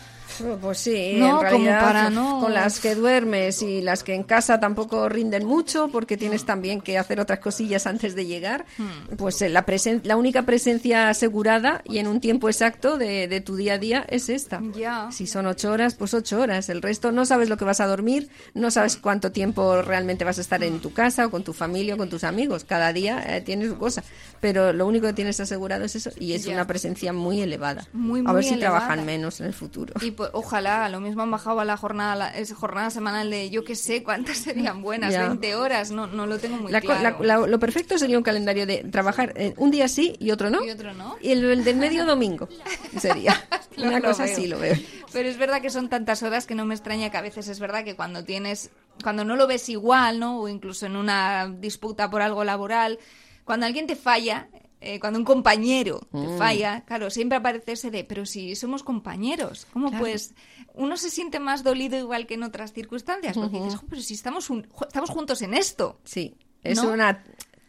Pues 0.61 0.79
sí, 0.79 1.15
No, 1.17 1.25
en 1.25 1.31
como 1.31 1.41
realidad 1.43 1.81
para 1.81 2.09
no- 2.09 2.39
con 2.41 2.53
las 2.53 2.79
que 2.79 2.95
duermes 2.95 3.61
y 3.61 3.81
las 3.81 4.03
que 4.03 4.15
en 4.15 4.23
casa 4.23 4.59
tampoco 4.75 5.09
rinden 5.09 5.45
mucho 5.45 5.89
porque 5.89 6.15
tienes 6.17 6.45
también 6.45 6.79
que 6.81 6.97
hacer 6.97 7.19
otras 7.19 7.39
cosillas 7.39 7.87
antes 7.87 8.15
de 8.15 8.25
llegar, 8.25 8.65
Hmm. 8.77 9.15
pues 9.17 9.41
eh, 9.41 9.49
la, 9.49 9.65
presen- 9.65 10.01
la 10.03 10.15
única 10.15 10.43
presencia 10.43 11.09
asegurada 11.09 11.81
y 11.85 11.97
en 11.97 12.07
un 12.07 12.19
tiempo 12.21 12.47
exacto 12.47 12.97
de, 12.97 13.27
de 13.27 13.41
tu 13.41 13.55
día 13.55 13.73
a 13.73 13.77
día 13.77 14.05
es 14.09 14.29
esta. 14.29 14.61
Ya. 14.75 15.11
Si 15.11 15.27
son 15.27 15.45
ocho 15.45 15.71
horas, 15.71 15.95
pues 15.95 16.13
ocho 16.13 16.39
horas. 16.39 16.69
El 16.69 16.81
resto 16.81 17.11
no 17.11 17.25
sabes 17.25 17.49
lo 17.49 17.57
que 17.57 17.65
vas 17.65 17.81
a 17.81 17.87
dormir, 17.87 18.29
no 18.53 18.71
sabes 18.71 18.97
cuánto 18.97 19.31
tiempo 19.31 19.81
realmente 19.81 20.23
vas 20.23 20.37
a 20.37 20.41
estar 20.41 20.63
en 20.63 20.79
tu 20.79 20.93
casa 20.93 21.25
o 21.25 21.31
con 21.31 21.43
tu 21.43 21.53
familia 21.53 21.95
o 21.95 21.97
con 21.97 22.09
tus 22.09 22.23
amigos. 22.23 22.63
Cada 22.63 22.93
día 22.93 23.23
eh, 23.37 23.41
tienes 23.41 23.69
su 23.69 23.77
cosa. 23.77 24.03
Pero 24.39 24.73
lo 24.73 24.87
único 24.87 25.07
que 25.07 25.13
tienes 25.13 25.39
asegurado 25.39 25.83
es 25.83 25.95
eso 25.95 26.11
y 26.19 26.33
es 26.33 26.45
Ya. 26.45 26.53
una 26.53 26.65
presencia 26.65 27.13
muy 27.13 27.41
elevada. 27.41 27.87
Muy, 27.93 28.21
a 28.21 28.23
muy 28.23 28.33
ver 28.35 28.43
si 28.45 28.53
elevada. 28.53 28.79
trabajan 28.79 29.05
menos 29.05 29.39
en 29.41 29.47
el 29.47 29.53
futuro. 29.53 29.93
Y 30.01 30.11
pues, 30.11 30.29
ojalá, 30.33 30.87
lo 30.89 30.99
mismo 30.99 31.21
han 31.23 31.31
bajado 31.31 31.59
a 31.59 31.65
la 31.65 31.77
jornada, 31.77 32.15
la, 32.15 32.29
es 32.29 32.51
jornada 32.53 32.89
semanal 32.89 33.29
de 33.29 33.49
yo 33.49 33.63
que 33.63 33.75
sé 33.75 34.01
cuántas 34.03 34.37
serían 34.37 34.60
buenas, 34.81 35.13
Ya. 35.13 35.27
20 35.27 35.55
horas, 35.55 35.91
no, 35.91 36.07
no 36.07 36.25
lo 36.25 36.37
tengo 36.39 36.57
muy 36.57 36.71
La 36.71 36.81
claro. 36.81 37.23
la- 37.23 37.37
la- 37.39 37.47
lo 37.47 37.59
perfecto 37.59 37.97
sería 37.97 38.17
un 38.17 38.23
calendario 38.23 38.65
de 38.65 38.83
trabajar 38.83 39.33
eh, 39.35 39.53
un 39.57 39.71
día 39.71 39.87
sí 39.87 40.15
y 40.19 40.31
otro 40.31 40.49
no. 40.49 40.63
Y 40.63 40.69
otro 40.69 40.93
no. 40.93 41.15
Y 41.21 41.31
el, 41.31 41.43
el 41.45 41.63
del 41.63 41.75
medio 41.77 42.05
domingo 42.05 42.47
sería. 42.99 43.35
Lo- 43.77 43.87
Una 43.87 43.99
lo 43.99 44.07
cosa 44.09 44.23
veo. 44.25 44.33
así 44.33 44.47
lo 44.47 44.59
veo. 44.59 44.75
Pero 45.13 45.27
es 45.29 45.37
verdad 45.37 45.61
que 45.61 45.69
son 45.69 45.89
tantas 45.89 46.23
horas 46.23 46.45
que 46.47 46.55
no 46.55 46.65
me 46.65 46.73
extraña 46.75 47.09
que 47.09 47.17
a 47.17 47.21
veces 47.21 47.47
es 47.47 47.59
verdad 47.59 47.83
que 47.83 47.95
cuando 47.95 48.23
tienes, 48.23 48.69
cuando 49.03 49.23
no 49.25 49.35
lo 49.35 49.47
ves 49.47 49.67
igual, 49.69 50.19
¿no? 50.19 50.39
O 50.39 50.47
incluso 50.47 50.85
en 50.85 50.95
una 50.95 51.47
disputa 51.59 52.09
por 52.09 52.21
algo 52.21 52.43
laboral, 52.43 52.99
cuando 53.43 53.65
alguien 53.65 53.87
te 53.87 53.95
falla, 53.95 54.47
eh, 54.81 54.99
cuando 54.99 55.19
un 55.19 55.25
compañero 55.25 55.99
te 56.11 56.17
Mm. 56.17 56.37
falla, 56.37 56.83
claro, 56.85 57.09
siempre 57.09 57.37
aparece 57.37 57.73
ese 57.73 57.91
de, 57.91 58.03
pero 58.03 58.25
si 58.25 58.55
somos 58.55 58.83
compañeros, 58.83 59.67
¿cómo 59.71 59.89
Claro. 59.89 60.03
pues? 60.03 60.33
Uno 60.73 60.97
se 60.97 61.09
siente 61.09 61.39
más 61.39 61.63
dolido 61.63 61.97
igual 61.97 62.25
que 62.27 62.33
en 62.33 62.43
otras 62.43 62.73
circunstancias, 62.73 63.37
porque 63.37 63.57
dices, 63.59 63.75
"Jo, 63.75 63.85
pero 63.89 64.01
si 64.01 64.13
estamos, 64.15 64.49
un- 64.49 64.67
estamos 64.87 65.09
juntos 65.09 65.41
en 65.43 65.53
esto. 65.53 65.99
Sí, 66.03 66.35
es 66.63 66.81
¿No? 66.81 66.91
una 66.91 67.23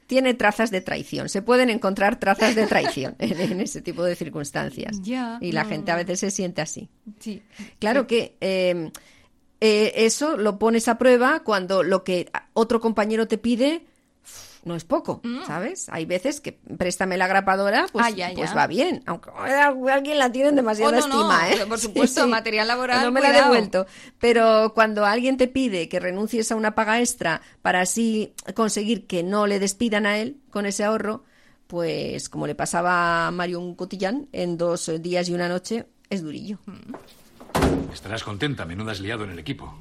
tiene 0.07 0.35
trazas 0.35 0.71
de 0.71 0.81
traición. 0.83 1.29
Se 1.31 1.41
pueden 1.41 1.71
encontrar 1.71 2.19
trazas 2.21 2.55
de 2.55 2.67
traición 2.67 3.15
en, 3.19 3.41
en 3.41 3.61
ese 3.63 3.81
tipo 3.81 4.03
de 4.05 4.15
circunstancias. 4.15 5.01
Ya, 5.03 5.39
y 5.41 5.53
la 5.53 5.63
no, 5.65 5.71
gente 5.71 5.91
a 5.91 5.97
veces 5.97 6.21
se 6.21 6.31
siente 6.31 6.61
así. 6.61 6.91
Sí. 7.19 7.43
Claro 7.79 8.07
que 8.07 8.37
eh, 8.43 8.91
eh, 9.61 9.93
eso 9.97 10.37
lo 10.37 10.59
pones 10.59 10.89
a 10.89 10.99
prueba 10.99 11.41
cuando 11.45 11.83
lo 11.83 12.05
que 12.05 12.31
otro 12.53 12.81
compañero 12.81 13.27
te 13.29 13.39
pide 13.39 13.87
no 14.65 14.77
es 14.77 14.85
poco, 14.85 15.21
¿sabes? 15.47 15.89
Hay 15.91 16.05
veces 16.07 16.41
que 16.41 16.53
préstame 16.53 17.17
la 17.17 17.27
grapadora, 17.27 17.87
pues, 17.91 18.05
Mm. 18.05 18.07
Ah, 18.07 18.11
ya, 18.11 18.29
ya. 18.31 18.35
pues 18.37 18.57
va 18.57 18.67
bien, 18.67 19.03
aunque 19.07 19.31
alguien 19.91 20.19
la 20.19 20.31
tiene 20.31 20.51
en 20.51 20.57
demasiada 20.57 20.99
Oh, 20.99 21.01
no, 21.01 21.09
no, 21.09 21.33
estima, 21.33 21.51
¿eh? 21.51 21.67
por 21.67 21.79
supuesto, 21.81 22.27
material 22.29 22.69
laboral, 22.69 23.03
No 23.05 23.11
me 23.11 23.21
la 23.21 23.29
cuidado. 23.31 23.53
devuelto. 23.53 23.87
Pero 24.19 24.73
cuando 24.75 25.05
alguien 25.05 25.37
te 25.37 25.49
pide 25.49 25.89
que 25.89 25.99
renuncies 26.01 26.53
a 26.53 26.57
una 26.57 26.75
paga 26.75 27.01
extra 27.01 27.43
para 27.61 27.81
así 27.81 28.35
conseguir 28.55 29.07
que 29.07 29.23
no 29.23 29.47
le 29.47 29.59
despidan 29.59 30.07
a 30.07 30.19
él 30.19 30.39
con 30.51 30.65
ese 30.67 30.85
ahorro, 30.85 31.25
pues 31.67 32.29
como 32.29 32.47
le 32.47 32.55
pasaba 32.55 33.27
a 33.27 33.31
Mario 33.31 33.59
un 33.59 33.75
cotillán, 33.75 34.29
en 34.33 34.59
dos 34.59 34.91
días 35.01 35.29
y 35.29 35.35
una 35.35 35.49
noche 35.49 35.87
es 36.11 36.23
durillo. 36.23 36.59
Estarás 37.93 38.23
contenta, 38.25 38.65
menuda 38.65 38.93
has 38.93 39.01
liado 39.01 39.25
en 39.25 39.31
el 39.31 39.39
equipo. 39.39 39.75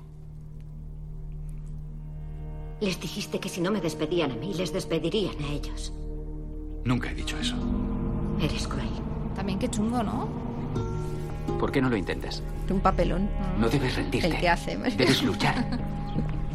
Les 2.82 3.00
dijiste 3.00 3.40
que 3.40 3.48
si 3.48 3.62
no 3.62 3.70
me 3.70 3.80
despedían 3.80 4.32
a 4.32 4.36
mí, 4.36 4.56
les 4.56 4.74
despedirían 4.74 5.36
a 5.44 5.54
ellos. 5.54 5.94
Nunca 6.84 7.12
he 7.12 7.14
dicho 7.14 7.38
eso. 7.38 7.56
Eres 8.42 8.68
cruel. 8.68 8.90
También 9.36 9.60
qué 9.60 9.70
chungo, 9.70 10.02
¿no? 10.02 10.28
¿Por 11.60 11.72
qué 11.72 11.80
no 11.80 11.90
lo 11.92 11.96
intentas? 11.96 12.42
Un 12.72 12.80
papelón. 12.80 13.30
No 13.60 13.70
debes 13.70 13.96
rendirte. 13.96 14.28
El 14.28 14.40
que 14.40 14.50
hace. 14.50 14.78
Debes 14.78 15.22
luchar. 15.22 15.64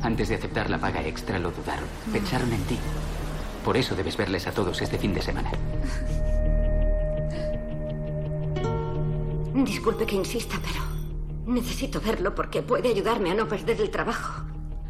Antes 0.03 0.29
de 0.29 0.35
aceptar 0.35 0.69
la 0.69 0.79
paga 0.79 1.07
extra 1.07 1.39
lo 1.39 1.53
dudaron. 1.53 1.87
Pensaron 2.13 2.53
en 2.53 2.63
ti. 2.65 2.77
Por 3.65 3.77
eso 3.77 3.95
debes 3.95 4.17
verles 4.17 4.49
a 4.49 4.53
todos 4.53 4.83
este 4.83 4.99
fin 4.99 5.15
de 5.15 5.23
semana. 5.23 5.53
Disculpe 9.55 10.05
que 10.05 10.17
insista, 10.17 10.57
pero 10.61 10.83
necesito 11.47 12.01
verlo 12.01 12.35
porque 12.35 12.63
puede 12.63 12.89
ayudarme 12.89 13.31
a 13.31 13.35
no 13.35 13.47
perder 13.47 13.81
el 13.81 13.91
trabajo, 13.91 14.43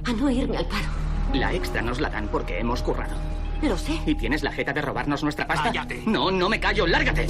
a 0.04 0.12
no 0.14 0.30
irme 0.30 0.56
al 0.56 0.66
paro. 0.66 1.05
La 1.32 1.52
extra 1.52 1.82
nos 1.82 2.00
la 2.00 2.10
dan 2.10 2.28
porque 2.28 2.58
hemos 2.58 2.82
currado. 2.82 3.14
Lo 3.62 3.76
sé. 3.76 4.00
¿Y 4.06 4.14
tienes 4.14 4.42
la 4.42 4.52
jeta 4.52 4.72
de 4.72 4.82
robarnos 4.82 5.22
nuestra 5.22 5.46
pasta? 5.46 5.64
¡Cállate! 5.64 6.02
No, 6.06 6.30
no 6.30 6.48
me 6.48 6.60
callo, 6.60 6.86
lárgate. 6.86 7.26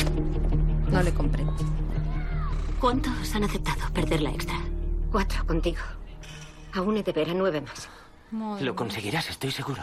No 0.91 1.03
le 1.03 1.13
comprendo. 1.13 1.55
¿Cuántos 2.81 3.35
han 3.35 3.45
aceptado 3.45 3.93
perder 3.93 4.23
la 4.23 4.31
extra? 4.31 4.57
Cuatro 5.11 5.47
contigo. 5.47 5.83
Aún 6.75 6.97
he 6.97 7.03
de 7.03 7.13
ver 7.13 7.31
a 7.31 7.35
nueve 7.35 7.61
más. 7.61 7.89
Lo 8.61 8.75
conseguirás, 8.75 9.31
estoy 9.31 9.51
seguro. 9.51 9.83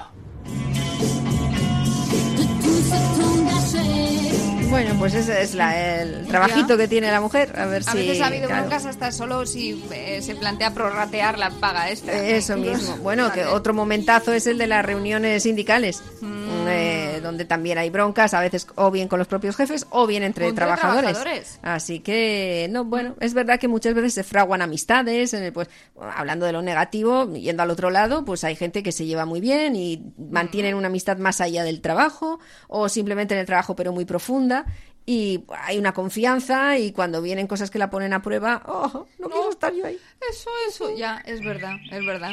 Bueno, 4.73 4.95
pues 4.97 5.13
ese 5.13 5.39
es 5.43 5.53
la- 5.53 6.01
el 6.01 6.25
trabajito 6.25 6.75
que 6.77 6.87
tiene 6.87 7.11
la 7.11 7.21
mujer. 7.21 7.53
A 7.59 7.67
ver 7.67 7.83
A 7.85 7.91
si. 7.91 7.97
veces 7.99 8.21
ha 8.21 8.25
habido 8.25 8.47
claro. 8.47 8.63
broncas 8.63 8.87
hasta 8.87 9.11
solo 9.11 9.45
si 9.45 9.79
eh, 9.91 10.19
se 10.23 10.33
plantea 10.35 10.73
prorratear 10.73 11.37
la 11.37 11.51
paga 11.51 11.91
extra. 11.91 12.11
Eso 12.15 12.57
mismo. 12.57 12.97
Bueno, 12.97 13.31
que 13.31 13.45
otro 13.45 13.75
momentazo 13.75 14.33
es 14.33 14.47
el 14.47 14.57
de 14.57 14.65
las 14.65 14.83
reuniones 14.83 15.43
sindicales, 15.43 16.01
Mm. 16.21 16.65
eh, 16.67 17.19
donde 17.21 17.45
también 17.45 17.77
hay 17.77 17.91
broncas, 17.91 18.33
a 18.33 18.39
veces 18.41 18.65
o 18.73 18.89
bien 18.89 19.07
con 19.07 19.19
los 19.19 19.27
propios 19.27 19.55
jefes 19.55 19.85
o 19.91 20.07
bien 20.07 20.23
entre, 20.23 20.51
trabajadores. 20.53 21.11
trabajadores. 21.11 21.59
Así 21.61 21.99
que, 21.99 22.67
no, 22.71 22.83
bueno, 22.83 23.15
es 23.19 23.35
verdad 23.35 23.59
que 23.59 23.67
muchas 23.67 23.93
veces 23.93 24.15
se 24.15 24.23
fraguan 24.23 24.63
amistades, 24.63 25.35
en 25.35 25.43
el, 25.43 25.53
pues, 25.53 25.67
hablando 26.15 26.47
de 26.47 26.51
lo 26.51 26.63
negativo, 26.63 27.31
yendo 27.31 27.61
al 27.61 27.69
otro 27.69 27.91
lado, 27.91 28.25
pues 28.25 28.43
hay 28.43 28.55
gente 28.55 28.81
que 28.81 28.91
se 28.91 29.05
lleva 29.05 29.25
muy 29.25 29.39
bien 29.39 29.75
y 29.75 30.01
mantienen 30.17 30.73
una 30.73 30.87
amistad 30.87 31.17
más 31.17 31.41
allá 31.41 31.63
del 31.63 31.79
trabajo 31.79 32.39
o 32.67 32.89
simplemente 32.89 33.35
en 33.35 33.39
el 33.41 33.45
trabajo 33.45 33.75
pero 33.75 33.91
muy 33.93 34.05
profunda. 34.05 34.62
Y 35.05 35.43
hay 35.65 35.77
una 35.77 35.93
confianza 35.93 36.77
y 36.77 36.93
cuando 36.93 37.21
vienen 37.21 37.45
cosas 37.47 37.69
que 37.69 37.77
la 37.77 37.89
ponen 37.89 38.13
a 38.13 38.21
prueba, 38.21 38.63
oh, 38.67 39.05
no, 39.19 39.27
quiero 39.27 39.49
estar 39.49 39.73
yo 39.73 39.85
ahí. 39.85 39.97
Eso, 40.31 40.49
eso, 40.69 40.95
ya, 40.95 41.21
es 41.25 41.41
verdad, 41.41 41.75
es 41.91 42.05
verdad. 42.05 42.31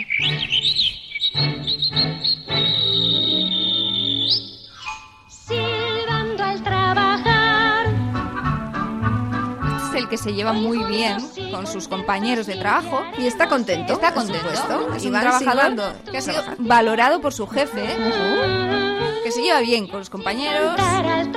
Silbando 5.28 6.44
al 6.44 6.62
trabajar. 6.62 7.86
Este 9.86 9.98
es 9.98 10.04
el 10.04 10.08
que 10.08 10.18
se 10.18 10.32
lleva 10.32 10.52
muy 10.52 10.78
bien 10.84 11.16
con 11.50 11.66
sus 11.66 11.88
compañeros 11.88 12.46
de 12.46 12.56
trabajo. 12.56 13.02
Y 13.18 13.26
está 13.26 13.48
contento. 13.48 13.94
Está 13.94 14.14
por 14.14 14.24
contento. 14.24 14.54
supuesto. 14.54 14.94
Es 14.94 15.02
Y 15.04 15.06
un 15.08 15.12
van 15.14 15.22
trabajador 15.22 15.62
silbando. 15.72 16.10
que 16.10 16.18
ha 16.18 16.20
sido 16.20 16.42
valorado 16.58 17.20
por 17.20 17.32
su 17.32 17.46
jefe, 17.48 17.84
¿eh? 17.84 18.89
Que 19.22 19.32
se 19.32 19.42
lleva 19.42 19.60
bien 19.60 19.86
con 19.86 19.98
los 20.00 20.10
compañeros 20.10 20.78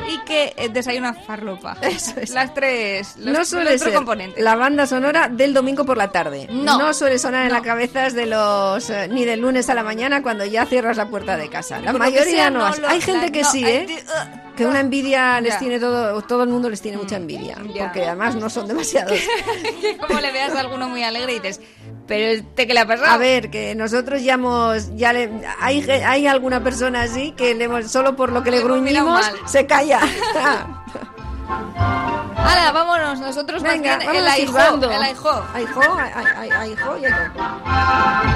y 0.10 0.18
que 0.26 0.54
eh, 0.58 0.70
desayuna 0.70 1.14
farlopa. 1.14 1.78
Eso 1.82 2.14
es. 2.20 2.30
Las 2.32 2.54
tres, 2.54 3.16
los, 3.18 3.38
no 3.38 3.46
suele 3.46 3.72
los 3.72 3.82
tres 3.82 3.84
ser 3.84 3.94
componentes. 3.94 4.44
la 4.44 4.56
banda 4.56 4.86
sonora 4.88 5.28
del 5.30 5.54
domingo 5.54 5.86
por 5.86 5.98
la 5.98 6.12
tarde. 6.12 6.48
No. 6.52 6.94
suele 6.94 7.20
sonar 7.20 7.46
en 7.46 7.52
la 7.52 7.62
cabeza 7.62 8.10
de 8.10 8.26
los 8.26 8.90
eh, 8.90 9.08
ni 9.10 9.26
del 9.26 9.40
lunes 9.42 9.70
a 9.70 9.74
la 9.74 9.84
mañana 9.84 10.22
cuando 10.24 10.46
ya 10.46 10.66
cierras 10.66 10.98
la 10.98 11.08
puerta 11.10 11.38
de 11.38 11.50
casa. 11.50 11.80
La 11.80 11.92
Por 11.92 12.00
lo 12.02 12.06
que 12.06 12.12
mayoría 12.12 12.36
sea, 12.36 12.50
no. 12.50 12.70
no 12.70 12.76
lo- 12.78 12.88
hay 12.90 13.02
gente 13.02 13.32
que 13.32 13.42
no, 13.42 13.52
sí, 13.52 13.64
hay 13.64 13.74
¿eh? 13.74 13.88
uh, 14.08 14.56
que 14.56 14.66
una 14.66 14.80
envidia 14.80 15.42
les 15.42 15.54
Ya. 15.54 15.60
tiene 15.60 15.80
todo, 15.80 16.22
todo 16.24 16.44
el 16.44 16.50
mundo 16.50 16.70
les 16.70 16.82
tiene 16.82 16.98
mucha 16.98 17.16
envidia, 17.18 17.58
ya. 17.74 17.86
porque 17.86 18.06
además 18.06 18.36
no 18.36 18.50
son 18.50 18.68
demasiados. 18.68 19.20
que 19.82 19.98
como 19.98 20.20
le 20.20 20.32
veas 20.32 20.54
a 20.56 20.60
alguno 20.60 20.88
muy 20.90 21.04
alegre 21.04 21.34
y 21.34 21.40
dices, 21.40 21.60
pero 22.08 22.26
este 22.34 22.68
que 22.68 22.74
le 22.74 22.80
ha 22.82 22.86
pasado. 22.88 23.12
A 23.12 23.18
ver, 23.18 23.50
que 23.50 23.76
nosotros 23.76 24.24
ya 24.24 24.34
hemos, 24.36 24.96
ya 24.96 25.14
le, 25.14 25.30
hay, 25.60 25.82
hay 25.90 26.28
alguna 26.28 26.64
persona 26.64 27.02
así 27.04 27.32
que 27.32 27.56
le 27.56 27.66
hemos, 27.66 27.90
solo 27.92 28.16
por 28.16 28.32
lo 28.32 28.44
que 28.44 28.52
le, 28.52 28.58
Le 28.58 28.64
gruñimos 28.64 29.22
se 29.46 29.66
calla. 29.66 30.00
Hala, 32.36 32.72
vámonos, 32.72 33.20
nosotros 33.20 33.62
más 33.64 33.74
Venga, 33.74 33.98
bien 33.98 34.08
vámonos 34.08 34.22
el 34.22 34.28
aijo, 34.28 34.58
el 34.92 35.04
aijo. 35.04 35.44
Aijo, 35.54 35.82
ai- 35.98 36.12
ai- 36.16 36.26
ai- 36.38 36.52
aijo 36.52 36.98
y 36.98 37.06
aijo. 37.06 38.34